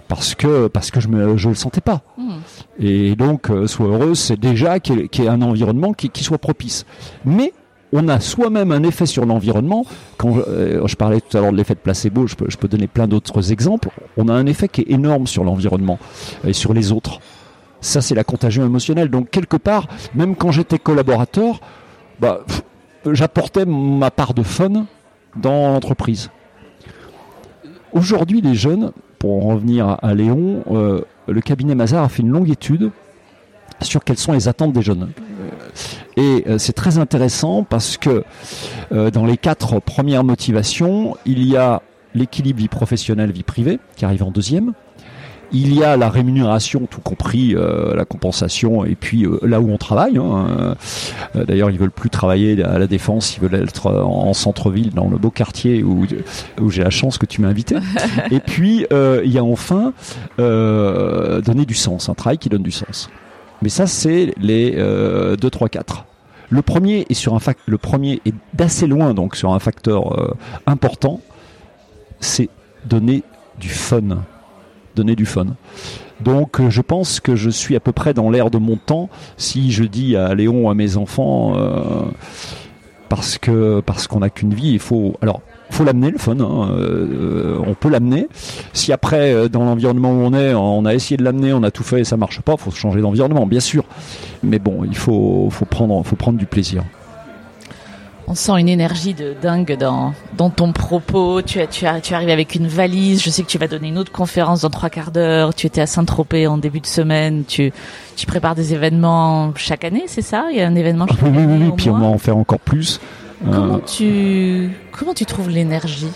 parce 0.08 0.36
que 0.36 0.68
parce 0.68 0.92
que 0.92 1.00
je 1.00 1.08
me 1.08 1.38
je 1.38 1.50
le 1.50 1.56
sentais 1.56 1.82
pas. 1.82 2.02
Hmm. 2.18 2.40
Et 2.80 3.16
donc, 3.16 3.50
euh, 3.50 3.68
sois 3.68 3.88
heureuse, 3.88 4.20
c'est 4.20 4.40
déjà 4.40 4.80
qu'il 4.80 5.08
y, 5.14 5.22
ait 5.22 5.28
un 5.28 5.42
environnement 5.42 5.94
qui, 5.94 6.10
qui 6.10 6.24
soit 6.24 6.38
propice. 6.38 6.86
Mais 7.26 7.54
on 7.94 8.08
a 8.08 8.20
soi-même 8.20 8.72
un 8.72 8.84
effet 8.84 9.06
sur 9.06 9.26
l'environnement. 9.26 9.86
Quand 10.18 10.38
euh, 10.48 10.86
je, 10.88 10.96
parlais 10.96 11.22
tout 11.22 11.38
à 11.38 11.42
l'heure 11.42 11.52
de 11.52 11.58
l'effet 11.58 11.74
de 11.74 11.80
placebo, 11.80 12.28
je 12.28 12.36
peux, 12.36 12.68
donner 12.68 12.88
plein 12.88 13.08
d'autres 13.08 13.52
exemples. 13.52 13.90
On 14.18 14.28
a 14.30 14.34
un 14.34 14.46
effet 14.46 14.68
qui 14.68 14.82
est 14.82 14.92
énorme 14.92 15.28
sur 15.28 15.44
l'environnement 15.44 16.00
et 16.46 16.54
sur 16.54 16.74
les 16.74 16.92
autres. 16.92 17.20
Ça, 17.82 18.02
c'est 18.02 18.16
la 18.16 18.24
contagion 18.24 18.66
émotionnelle. 18.66 19.10
Donc, 19.10 19.30
quelque 19.30 19.58
part, 19.58 19.88
même 20.16 20.36
quand 20.36 20.52
j'étais 20.52 20.80
collaborateur, 20.80 21.60
bah, 22.20 22.42
j'apportais 23.10 23.66
ma 23.66 24.12
part 24.12 24.34
de 24.34 24.44
fun 24.44 24.86
dans 25.36 25.74
l'entreprise. 25.74 26.30
Aujourd'hui, 27.92 28.42
les 28.42 28.56
jeunes, 28.56 28.92
pour 29.20 29.46
en 29.46 29.56
revenir 29.56 29.98
à 30.02 30.14
Léon, 30.14 30.64
euh, 30.72 31.02
le 31.28 31.42
cabinet 31.42 31.76
Mazar 31.76 32.04
a 32.04 32.10
fait 32.10 32.22
une 32.22 32.30
longue 32.30 32.50
étude 32.50 32.92
sur 33.82 34.04
quelles 34.04 34.18
sont 34.18 34.34
les 34.34 34.48
attentes 34.48 34.74
des 34.74 34.82
jeunes. 34.82 35.10
Et 36.18 36.44
euh, 36.48 36.58
c'est 36.58 36.74
très 36.74 36.98
intéressant 36.98 37.64
parce 37.64 37.98
que 37.98 38.24
euh, 38.92 39.12
dans 39.12 39.26
les 39.26 39.38
quatre 39.38 39.80
premières 39.80 40.24
motivations, 40.24 41.16
il 41.26 41.44
y 41.44 41.58
a 41.58 41.82
l'équilibre 42.14 42.60
vie 42.60 42.68
professionnelle, 42.68 43.32
vie 43.32 43.44
privée, 43.44 43.80
qui 43.96 44.06
arrive 44.06 44.24
en 44.24 44.32
deuxième. 44.32 44.74
Il 45.54 45.74
y 45.74 45.84
a 45.84 45.98
la 45.98 46.10
rémunération, 46.10 46.88
tout 46.90 47.02
compris 47.02 47.56
euh, 47.56 47.94
la 47.94 48.06
compensation, 48.06 48.86
et 48.86 48.96
puis 48.96 49.26
là 49.42 49.60
où 49.60 49.70
on 49.70 49.78
travaille. 49.78 50.18
Hein, 50.18 50.76
D'ailleurs, 51.36 51.70
ils 51.70 51.78
veulent 51.78 51.92
plus 51.92 52.10
travailler 52.10 52.64
à 52.64 52.80
la 52.80 52.88
défense, 52.88 53.36
ils 53.36 53.42
veulent 53.42 53.62
être 53.62 53.88
en 53.92 54.34
centre-ville, 54.34 54.92
dans 54.92 55.10
le 55.10 55.18
beau 55.18 55.30
quartier 55.30 55.84
où, 55.84 56.06
où 56.62 56.70
j'ai 56.70 56.84
la 56.84 56.90
chance 56.90 57.18
que 57.18 57.26
tu 57.26 57.42
m'as 57.42 57.50
invité. 57.50 57.76
et 58.32 58.40
puis 58.40 58.86
il 58.92 59.32
y 59.32 59.38
a 59.38 59.44
enfin 59.44 59.92
donner 60.38 61.66
du 61.66 61.76
sens, 61.76 62.08
un 62.08 62.14
travail 62.14 62.38
qui 62.38 62.48
donne 62.48 62.64
du 62.64 62.72
sens. 62.72 63.10
Mais 63.62 63.70
ça, 63.70 63.88
c'est 63.88 64.34
les 64.40 64.72
2, 64.72 65.38
3, 65.38 65.70
4. 65.70 66.06
Le 66.52 66.62
premier 66.62 67.06
est 67.10 67.14
sur 67.14 67.34
un 67.34 67.40
d'assez 68.54 68.86
loin 68.86 69.14
donc 69.14 69.38
sur 69.38 69.54
un 69.54 69.60
facteur 69.60 70.20
euh, 70.20 70.36
important, 70.68 71.22
c'est 72.20 72.50
donner 72.86 73.24
du 73.58 73.70
fun, 73.70 74.24
donner 74.94 75.16
du 75.16 75.26
fun. 75.26 75.48
Donc 76.20 76.60
euh, 76.60 76.70
je 76.70 76.82
pense 76.82 77.22
que 77.22 77.38
je 77.38 77.50
suis 77.50 77.78
à 77.78 77.80
peu 77.80 77.94
près 77.94 78.14
dans 78.14 78.30
l'air 78.30 78.52
de 78.52 78.58
mon 78.58 78.76
temps 78.76 79.10
si 79.38 79.72
je 79.72 79.86
dis 79.86 80.18
à 80.18 80.36
Léon 80.36 80.70
à 80.70 80.74
mes 80.74 80.98
enfants 80.98 81.54
euh, 81.56 82.04
parce 83.08 83.38
que 83.38 83.80
parce 83.80 84.08
qu'on 84.08 84.20
n'a 84.20 84.30
qu'une 84.30 84.54
vie, 84.54 84.74
il 84.74 84.80
faut 84.80 85.16
alors 85.22 85.42
faut 85.72 85.84
l'amener 85.84 86.12
le 86.12 86.18
fun. 86.18 86.40
Hein, 86.40 86.70
euh, 86.72 87.60
on 87.66 87.74
peut 87.74 87.90
l'amener. 87.90 88.28
Si 88.74 88.92
après 88.92 89.34
euh, 89.34 89.50
dans 89.50 89.64
l'environnement 89.64 90.12
où 90.12 90.22
on 90.22 90.34
est, 90.34 90.54
on 90.54 90.86
a 90.86 90.94
essayé 90.94 91.18
de 91.18 91.24
l'amener, 91.24 91.54
on 91.54 91.64
a 91.64 91.72
tout 91.72 91.84
fait 91.84 92.02
et 92.02 92.04
ça 92.04 92.18
marche 92.18 92.42
pas, 92.42 92.58
faut 92.58 92.72
changer 92.72 93.02
d'environnement, 93.02 93.46
bien 93.46 93.60
sûr. 93.60 93.84
Mais 94.44 94.60
bon, 94.60 94.84
il 94.84 94.96
faut, 94.96 95.50
faut 95.52 95.66
prendre, 95.66 96.04
faut 96.04 96.16
prendre 96.16 96.38
du 96.38 96.46
plaisir. 96.46 96.84
On 98.28 98.36
sent 98.36 98.54
une 98.60 98.70
énergie 98.70 99.14
de 99.14 99.36
dingue 99.42 99.76
dans, 99.78 100.14
dans 100.38 100.50
ton 100.50 100.72
propos. 100.72 101.42
Tu, 101.42 101.60
as, 101.60 101.68
tu, 101.68 101.86
as, 101.86 102.00
tu 102.00 102.14
arrives 102.14 102.30
avec 102.30 102.56
une 102.56 102.68
valise. 102.68 103.22
Je 103.22 103.30
sais 103.30 103.44
que 103.44 103.48
tu 103.48 103.58
vas 103.58 103.68
donner 103.68 103.90
une 103.90 103.98
autre 103.98 104.14
conférence 104.14 104.62
dans 104.62 104.70
trois 104.70 104.90
quarts 104.90 105.12
d'heure. 105.12 105.54
Tu 105.54 105.68
étais 105.68 105.82
à 105.82 105.86
Saint-Tropez 105.86 106.48
en 106.48 106.58
début 106.58 106.80
de 106.80 106.86
semaine. 106.86 107.44
Tu, 107.46 107.74
tu 108.16 108.26
prépares 108.26 108.56
des 108.56 108.74
événements 108.74 109.52
chaque 109.58 109.84
année, 109.84 110.04
c'est 110.08 110.22
ça? 110.22 110.46
Il 110.50 110.58
y 110.58 110.62
a 110.62 110.68
un 110.68 110.76
événement 110.76 111.08
chaque 111.08 111.22
oui, 111.24 111.28
année 111.30 111.46
Oui, 111.46 111.64
oui, 111.66 111.74
puis 111.76 111.90
on 111.90 111.98
va 111.98 112.06
en 112.06 112.18
faire 112.18 112.38
encore 112.38 112.60
plus. 112.60 113.02
Comment, 113.44 113.76
euh, 113.76 113.80
tu, 113.80 114.70
comment 114.92 115.14
tu 115.14 115.26
trouves 115.26 115.50
l'énergie? 115.50 116.12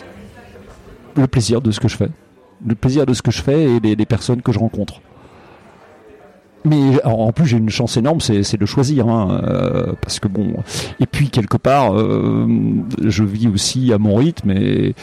Le 1.16 1.28
plaisir 1.28 1.62
de 1.62 1.72
ce 1.72 1.80
que 1.80 1.88
je 1.88 1.98
fais. 1.98 2.10
Le 2.66 2.76
plaisir 2.76 3.06
de 3.06 3.14
ce 3.14 3.22
que 3.22 3.32
je 3.32 3.42
fais 3.42 3.64
et 3.64 3.80
des, 3.80 4.06
personnes 4.06 4.42
que 4.42 4.52
je 4.52 4.60
rencontre. 4.60 5.02
Mais 6.66 7.04
en 7.06 7.32
plus 7.32 7.46
j'ai 7.46 7.58
une 7.58 7.70
chance 7.70 7.98
énorme, 7.98 8.20
c'est 8.22 8.58
de 8.58 8.66
choisir, 8.66 9.08
hein, 9.08 9.42
euh, 9.44 9.94
parce 10.02 10.20
que 10.20 10.28
bon. 10.28 10.54
Et 11.00 11.06
puis 11.06 11.30
quelque 11.30 11.58
part, 11.58 11.96
euh, 11.96 12.48
je 13.04 13.24
vis 13.24 13.48
aussi 13.48 13.94
à 13.94 13.98
mon 13.98 14.16
rythme 14.16 14.52
et, 14.52 14.96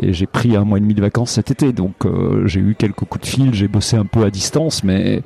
j'ai 0.00 0.26
pris 0.26 0.54
un 0.56 0.64
mois 0.64 0.78
et 0.78 0.80
demi 0.80 0.94
de 0.94 1.00
vacances 1.00 1.32
cet 1.32 1.50
été, 1.50 1.72
donc 1.72 1.94
euh, 2.04 2.46
j'ai 2.46 2.60
eu 2.60 2.76
quelques 2.78 3.04
coups 3.04 3.22
de 3.22 3.26
fil, 3.26 3.54
j'ai 3.54 3.66
bossé 3.66 3.96
un 3.96 4.04
peu 4.04 4.22
à 4.24 4.30
distance, 4.30 4.84
mais 4.84 5.22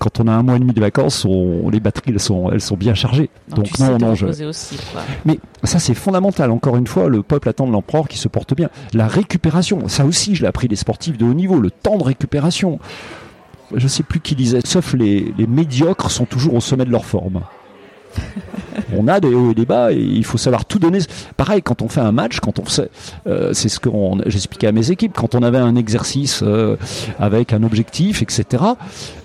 quand 0.00 0.18
on 0.18 0.26
a 0.26 0.32
un 0.32 0.42
mois 0.42 0.56
et 0.56 0.58
demi 0.58 0.72
de 0.72 0.80
vacances, 0.80 1.24
les 1.70 1.78
batteries 1.78 2.10
elles 2.10 2.20
sont, 2.20 2.50
elles 2.50 2.60
sont 2.60 2.76
bien 2.76 2.94
chargées. 2.94 3.30
Donc, 3.48 3.78
non, 3.78 3.96
non, 3.98 4.14
je... 4.16 4.26
aussi, 4.44 4.76
Mais 5.24 5.38
ça 5.62 5.78
c'est 5.78 5.94
fondamental. 5.94 6.50
Encore 6.50 6.76
une 6.76 6.88
fois, 6.88 7.08
le 7.08 7.22
peuple 7.22 7.48
attend 7.48 7.66
de 7.66 7.72
l'empereur 7.72 8.08
qui 8.08 8.18
se 8.18 8.28
porte 8.28 8.54
bien. 8.54 8.70
La 8.92 9.06
récupération, 9.06 9.86
ça 9.86 10.04
aussi, 10.04 10.34
je 10.34 10.42
l'ai 10.42 10.48
appris 10.48 10.66
des 10.68 10.76
sportifs 10.76 11.16
de 11.16 11.24
haut 11.24 11.34
niveau, 11.34 11.60
le 11.60 11.70
temps 11.70 11.96
de 11.96 12.04
récupération 12.04 12.80
je 13.74 13.88
sais 13.88 14.02
plus 14.02 14.20
qui 14.20 14.34
disait, 14.34 14.60
sauf 14.64 14.94
les, 14.94 15.32
médiocres 15.48 16.10
sont 16.10 16.24
toujours 16.24 16.54
au 16.54 16.60
sommet 16.60 16.84
de 16.84 16.90
leur 16.90 17.04
forme. 17.04 17.42
on 18.96 19.08
a 19.08 19.20
des 19.20 19.34
hauts 19.34 19.50
et 19.50 19.54
des 19.54 19.66
bas 19.66 19.92
et 19.92 19.98
il 19.98 20.24
faut 20.24 20.38
savoir 20.38 20.64
tout 20.64 20.78
donner. 20.78 21.00
Pareil, 21.36 21.60
quand 21.62 21.82
on 21.82 21.88
fait 21.88 22.00
un 22.00 22.12
match, 22.12 22.40
quand 22.40 22.58
on 22.58 22.64
fait, 22.64 22.90
euh, 23.26 23.52
c'est 23.52 23.68
ce 23.68 23.78
que 23.78 23.90
j'expliquais 24.26 24.68
à 24.68 24.72
mes 24.72 24.90
équipes, 24.90 25.12
quand 25.14 25.34
on 25.34 25.42
avait 25.42 25.58
un 25.58 25.76
exercice 25.76 26.42
euh, 26.42 26.76
avec 27.18 27.52
un 27.52 27.62
objectif, 27.62 28.22
etc. 28.22 28.62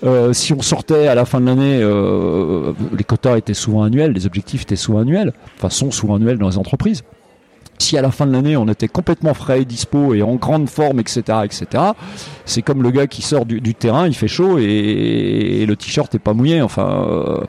Euh, 0.04 0.32
si 0.32 0.52
on 0.52 0.60
sortait 0.60 1.06
à 1.06 1.14
la 1.14 1.24
fin 1.24 1.40
de 1.40 1.46
l'année, 1.46 1.78
les 2.96 3.04
quotas 3.04 3.36
étaient 3.38 3.54
souvent 3.54 3.82
annuels, 3.82 4.12
les 4.12 4.26
objectifs 4.26 4.62
étaient 4.62 4.76
souvent 4.76 5.00
annuels, 5.00 5.32
enfin 5.56 5.70
sont 5.70 5.90
souvent 5.90 6.16
annuels 6.16 6.38
dans 6.38 6.48
les 6.48 6.58
entreprises 6.58 7.02
si 7.82 7.98
à 7.98 8.02
la 8.02 8.10
fin 8.10 8.26
de 8.26 8.32
l'année 8.32 8.56
on 8.56 8.68
était 8.68 8.88
complètement 8.88 9.34
frais, 9.34 9.64
dispo 9.64 10.14
et 10.14 10.22
en 10.22 10.36
grande 10.36 10.68
forme, 10.68 11.00
etc., 11.00 11.22
etc., 11.44 11.66
c'est 12.44 12.62
comme 12.62 12.82
le 12.82 12.90
gars 12.90 13.06
qui 13.06 13.22
sort 13.22 13.44
du, 13.44 13.74
terrain, 13.74 14.06
il 14.06 14.14
fait 14.14 14.28
chaud 14.28 14.58
et, 14.58 15.64
le 15.66 15.76
t-shirt 15.76 16.14
est 16.14 16.18
pas 16.18 16.32
mouillé, 16.32 16.62
enfin, 16.62 17.06
euh, 17.08 17.40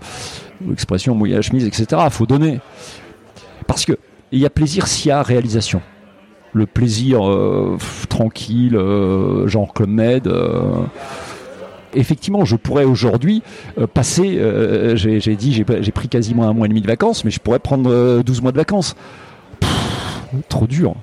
l'expression 0.67 1.15
mouiller 1.15 1.35
la 1.35 1.41
chemise, 1.41 1.65
etc. 1.65 2.01
Faut 2.09 2.25
donner 2.25 2.59
parce 3.67 3.85
que 3.85 3.93
il 4.31 4.39
y 4.39 4.45
a 4.45 4.49
plaisir 4.49 4.87
s'il 4.87 5.09
y 5.09 5.11
a 5.11 5.21
réalisation. 5.21 5.81
Le 6.53 6.65
plaisir 6.65 7.27
euh, 7.27 7.77
tranquille, 8.09 8.75
euh, 8.75 9.47
genre 9.47 9.73
Club 9.73 9.89
Med 9.89 10.31
effectivement, 11.95 12.43
je 12.43 12.55
pourrais 12.55 12.85
aujourd'hui 12.85 13.43
passer, 13.93 14.41
j'ai 14.95 15.35
dit, 15.35 15.53
j'ai 15.53 15.91
pris 15.91 16.07
quasiment 16.07 16.47
un 16.49 16.53
mois 16.53 16.65
et 16.65 16.69
demi 16.69 16.81
de 16.81 16.87
vacances, 16.87 17.23
mais 17.23 17.29
je 17.29 17.39
pourrais 17.39 17.59
prendre 17.59 18.23
12 18.23 18.41
mois 18.41 18.51
de 18.51 18.57
vacances 18.57 18.95
trop 20.49 20.67
dur 20.67 20.95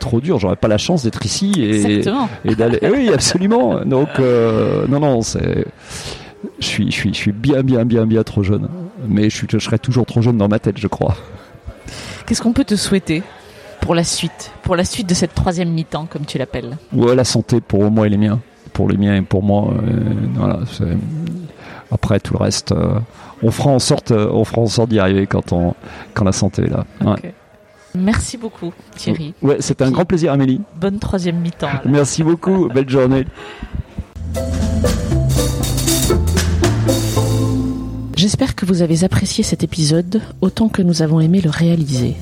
trop 0.00 0.20
dur. 0.20 0.40
J'aurais 0.40 0.56
pas 0.56 0.66
la 0.66 0.78
chance 0.78 1.04
d'être 1.04 1.24
ici 1.24 1.52
et, 1.58 2.00
et 2.44 2.54
d'aller. 2.56 2.78
Eh 2.82 2.90
oui, 2.90 3.10
absolument. 3.12 3.84
Donc 3.84 4.08
euh, 4.18 4.86
non, 4.88 4.98
non, 4.98 5.22
c'est. 5.22 5.66
Je 6.58 6.66
suis, 6.66 6.90
je 6.90 6.96
suis, 6.96 7.14
je 7.14 7.18
suis 7.18 7.32
bien, 7.32 7.62
bien, 7.62 7.84
bien, 7.84 8.06
bien 8.06 8.22
trop 8.24 8.42
jeune. 8.42 8.68
Mais 9.06 9.30
je, 9.30 9.36
suis, 9.36 9.46
je 9.48 9.58
serai 9.58 9.78
toujours 9.78 10.06
trop 10.06 10.22
jeune 10.22 10.38
dans 10.38 10.48
ma 10.48 10.58
tête, 10.58 10.78
je 10.78 10.88
crois. 10.88 11.14
Qu'est-ce 12.26 12.42
qu'on 12.42 12.52
peut 12.52 12.64
te 12.64 12.76
souhaiter 12.76 13.22
pour 13.80 13.94
la 13.94 14.04
suite, 14.04 14.52
pour 14.62 14.74
la 14.74 14.84
suite 14.84 15.08
de 15.08 15.14
cette 15.14 15.34
troisième 15.34 15.70
mi-temps, 15.70 16.06
comme 16.06 16.24
tu 16.24 16.38
l'appelles? 16.38 16.78
Ouais, 16.92 17.14
la 17.14 17.24
santé 17.24 17.60
pour 17.60 17.90
moi 17.90 18.06
et 18.06 18.10
les 18.10 18.16
miens, 18.16 18.40
pour 18.72 18.88
les 18.88 18.96
miens 18.96 19.16
et 19.16 19.22
pour 19.22 19.42
moi. 19.42 19.70
Euh, 19.70 20.14
voilà. 20.34 20.60
Après 21.92 22.20
tout 22.20 22.34
le 22.34 22.38
reste, 22.38 22.72
euh, 22.72 23.00
on 23.42 23.50
fera 23.50 23.70
en 23.70 23.80
sorte, 23.80 24.12
on 24.12 24.44
fera 24.44 24.62
en 24.62 24.66
sorte 24.66 24.90
d'y 24.90 24.98
arriver 24.98 25.26
quand 25.26 25.52
on, 25.52 25.74
quand 26.14 26.24
la 26.24 26.32
santé 26.32 26.62
est 26.62 26.70
là. 26.70 26.86
Merci 27.94 28.36
beaucoup 28.36 28.72
Thierry. 28.96 29.34
Ouais, 29.42 29.56
c'était 29.60 29.84
un 29.84 29.90
grand 29.90 30.04
plaisir 30.04 30.32
Amélie. 30.32 30.60
Bonne 30.80 30.98
troisième 30.98 31.36
mi-temps. 31.40 31.68
Merci 31.84 32.22
beaucoup, 32.22 32.68
belle 32.68 32.88
journée. 32.88 33.24
J'espère 38.16 38.54
que 38.54 38.66
vous 38.66 38.82
avez 38.82 39.02
apprécié 39.04 39.42
cet 39.42 39.64
épisode 39.64 40.20
autant 40.40 40.68
que 40.68 40.82
nous 40.82 41.02
avons 41.02 41.20
aimé 41.20 41.40
le 41.40 41.48
réaliser. 41.50 42.16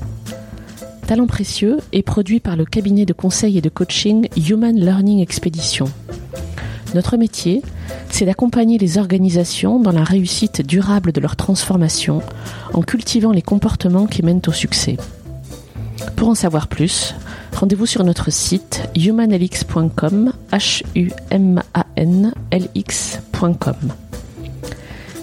Talent 1.09 1.27
précieux 1.27 1.79
est 1.93 2.03
produit 2.03 2.39
par 2.39 2.55
le 2.55 2.65
cabinet 2.65 3.05
de 3.05 3.13
conseil 3.13 3.59
et 3.59 3.61
de 3.61 3.69
coaching 3.69 4.29
Human 4.37 4.77
Learning 4.77 5.21
Expedition. 5.21 5.87
Notre 6.95 7.17
métier, 7.17 7.63
c'est 8.11 8.27
d'accompagner 8.27 8.79
les 8.79 8.99
organisations 8.99 9.81
dans 9.81 9.91
la 9.91 10.05
réussite 10.05 10.65
durable 10.65 11.13
de 11.13 11.21
leur 11.21 11.35
transformation 11.35 12.23
en 12.73 12.83
cultivant 12.83 13.33
les 13.33 13.43
comportements 13.43 14.07
qui 14.07 14.23
mènent 14.23 14.43
au 14.47 14.53
succès. 14.53 14.97
Pour 16.17 16.29
en 16.29 16.35
savoir 16.35 16.69
plus, 16.69 17.15
rendez-vous 17.55 17.87
sur 17.87 18.05
notre 18.05 18.31
site 18.31 18.83
humanlx.com, 18.97 20.33
h 20.53 20.83
u 20.95 21.11
m 21.31 21.63
a 21.75 21.87
n 21.97 22.33
l 22.51 22.69
x.com. 22.75 23.77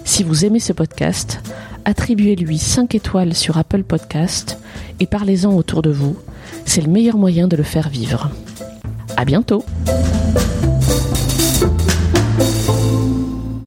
Si 0.04 0.24
vous 0.24 0.46
aimez 0.46 0.60
ce 0.60 0.74
podcast, 0.74 1.42
attribuez-lui 1.84 2.58
5 2.58 2.96
étoiles 2.96 3.34
sur 3.34 3.58
Apple 3.58 3.84
Podcast 3.84 4.60
et 5.00 5.08
parlez-en 5.08 5.54
autour 5.54 5.82
de 5.82 5.92
vous. 5.92 6.18
C'est 6.66 6.82
le 6.82 6.90
meilleur 6.90 7.18
moyen 7.18 7.48
de 7.48 7.56
le 7.56 7.64
faire 7.64 7.90
vivre. 7.90 8.30
À 9.18 9.26
bientôt! 9.26 9.64